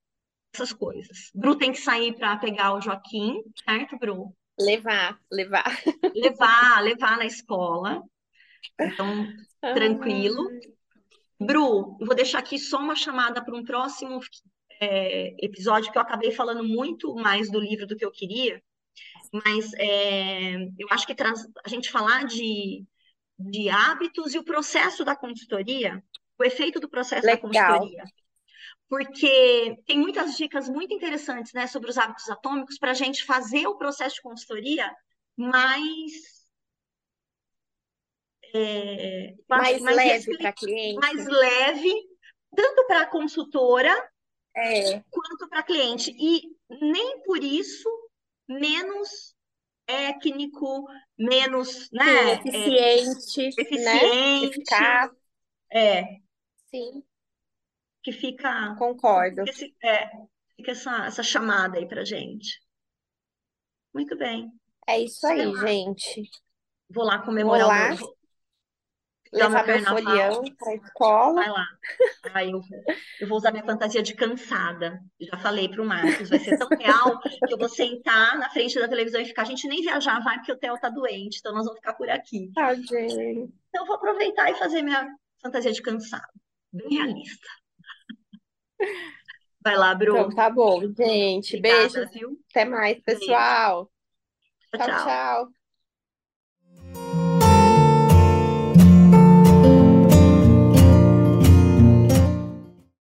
Essas 0.54 0.72
coisas. 0.72 1.30
Bru 1.34 1.56
tem 1.56 1.72
que 1.72 1.80
sair 1.80 2.16
para 2.16 2.36
pegar 2.38 2.74
o 2.74 2.80
Joaquim, 2.80 3.42
certo, 3.64 3.98
Bru? 3.98 4.34
Levar, 4.58 5.18
levar. 5.30 5.80
levar, 6.14 6.82
levar 6.82 7.16
na 7.16 7.26
escola. 7.26 8.02
Então, 8.80 9.26
tranquilo. 9.60 10.42
Ah, 10.42 11.44
Bru, 11.44 11.96
eu 12.00 12.06
vou 12.06 12.14
deixar 12.14 12.40
aqui 12.40 12.58
só 12.58 12.78
uma 12.78 12.96
chamada 12.96 13.44
para 13.44 13.54
um 13.54 13.64
próximo 13.64 14.20
é, 14.80 15.34
episódio, 15.44 15.92
que 15.92 15.98
eu 15.98 16.02
acabei 16.02 16.32
falando 16.32 16.64
muito 16.64 17.14
mais 17.14 17.50
do 17.50 17.60
livro 17.60 17.86
do 17.86 17.96
que 17.96 18.04
eu 18.04 18.10
queria, 18.10 18.62
mas 19.44 19.72
é, 19.74 20.56
eu 20.78 20.88
acho 20.90 21.06
que 21.06 21.14
traz, 21.14 21.46
a 21.64 21.68
gente 21.68 21.90
falar 21.90 22.24
de, 22.24 22.84
de 23.38 23.68
hábitos 23.68 24.34
e 24.34 24.38
o 24.38 24.44
processo 24.44 25.04
da 25.04 25.14
consultoria 25.14 26.02
o 26.38 26.44
efeito 26.44 26.78
do 26.78 26.88
processo 26.88 27.26
Legal. 27.26 27.50
da 27.50 27.76
consultoria. 27.78 28.04
Porque 28.88 29.76
tem 29.86 29.98
muitas 29.98 30.36
dicas 30.36 30.68
muito 30.68 30.94
interessantes 30.94 31.52
né, 31.52 31.66
sobre 31.66 31.90
os 31.90 31.98
hábitos 31.98 32.28
atômicos 32.30 32.78
para 32.78 32.92
a 32.92 32.94
gente 32.94 33.24
fazer 33.24 33.66
o 33.66 33.76
processo 33.76 34.16
de 34.16 34.22
consultoria 34.22 34.90
mais. 35.36 36.38
É, 38.54 39.34
mais, 39.46 39.80
mais 39.82 39.96
leve 39.96 40.38
para 40.38 40.52
cliente. 40.54 41.00
Mais 41.00 41.26
leve, 41.26 41.94
tanto 42.56 42.86
para 42.86 43.02
a 43.02 43.06
consultora 43.06 44.10
é. 44.56 45.00
quanto 45.10 45.48
para 45.50 45.62
cliente. 45.62 46.10
E 46.18 46.42
nem 46.70 47.22
por 47.24 47.44
isso 47.44 47.88
menos 48.48 49.36
técnico, 49.84 50.86
menos 51.18 51.90
né, 51.90 52.40
Sim, 52.42 52.48
eficiente, 52.48 53.40
é, 53.40 53.48
eficiente, 53.48 53.84
né? 53.84 54.44
eficaz. 54.44 55.10
É. 55.70 56.04
Sim. 56.70 57.02
Que 58.02 58.12
fica. 58.12 58.74
Concordo. 58.76 59.42
Esse, 59.46 59.74
é, 59.82 60.08
fica 60.56 60.72
essa, 60.72 61.06
essa 61.06 61.22
chamada 61.22 61.78
aí 61.78 61.86
pra 61.86 62.04
gente. 62.04 62.60
Muito 63.94 64.16
bem. 64.16 64.50
É 64.86 65.00
isso 65.00 65.26
aí, 65.26 65.54
gente. 65.56 66.30
Vou 66.88 67.04
lá 67.04 67.18
comemorar 67.18 67.96
Vou 67.96 68.06
lá. 68.06 68.12
o 69.32 69.36
meu, 69.36 69.48
levar 69.48 69.66
meu 69.66 69.84
folião 69.84 70.42
para 70.56 70.70
a 70.70 70.74
escola. 70.74 71.34
Vai 71.34 71.50
lá. 71.50 71.66
Aí 72.34 72.50
eu, 72.50 72.60
eu 73.20 73.28
vou 73.28 73.36
usar 73.36 73.52
minha 73.52 73.64
fantasia 73.64 74.02
de 74.02 74.14
cansada. 74.14 74.98
Já 75.20 75.36
falei 75.38 75.68
para 75.68 75.82
o 75.82 75.86
Marcos, 75.86 76.30
vai 76.30 76.38
ser 76.38 76.56
tão 76.56 76.68
real 76.68 77.20
que 77.20 77.52
eu 77.52 77.58
vou 77.58 77.68
sentar 77.68 78.38
na 78.38 78.48
frente 78.50 78.78
da 78.78 78.88
televisão 78.88 79.20
e 79.20 79.26
ficar. 79.26 79.42
A 79.42 79.46
gente 79.46 79.68
nem 79.68 79.82
viajar 79.82 80.20
vai 80.20 80.36
porque 80.36 80.52
o 80.52 80.58
Theo 80.58 80.78
tá 80.78 80.88
doente, 80.88 81.38
então 81.38 81.52
nós 81.52 81.64
vamos 81.64 81.78
ficar 81.78 81.94
por 81.94 82.08
aqui. 82.08 82.50
Ah, 82.56 82.74
gente. 82.74 83.14
Então 83.68 83.82
eu 83.82 83.86
vou 83.86 83.96
aproveitar 83.96 84.50
e 84.50 84.54
fazer 84.54 84.82
minha 84.82 85.06
fantasia 85.42 85.72
de 85.72 85.82
cansada. 85.82 86.28
Bem 86.72 86.88
realista. 86.88 87.48
Vai 89.60 89.76
lá, 89.76 89.94
Bruno. 89.94 90.18
Então 90.18 90.30
tá 90.34 90.48
bom, 90.48 90.80
gente. 90.94 91.60
Beijo. 91.60 91.98
Até 92.50 92.64
mais, 92.64 92.98
pessoal. 93.00 93.90
Beijo. 94.72 94.86
tchau. 94.86 94.96
tchau. 94.96 95.04
tchau. 95.04 95.57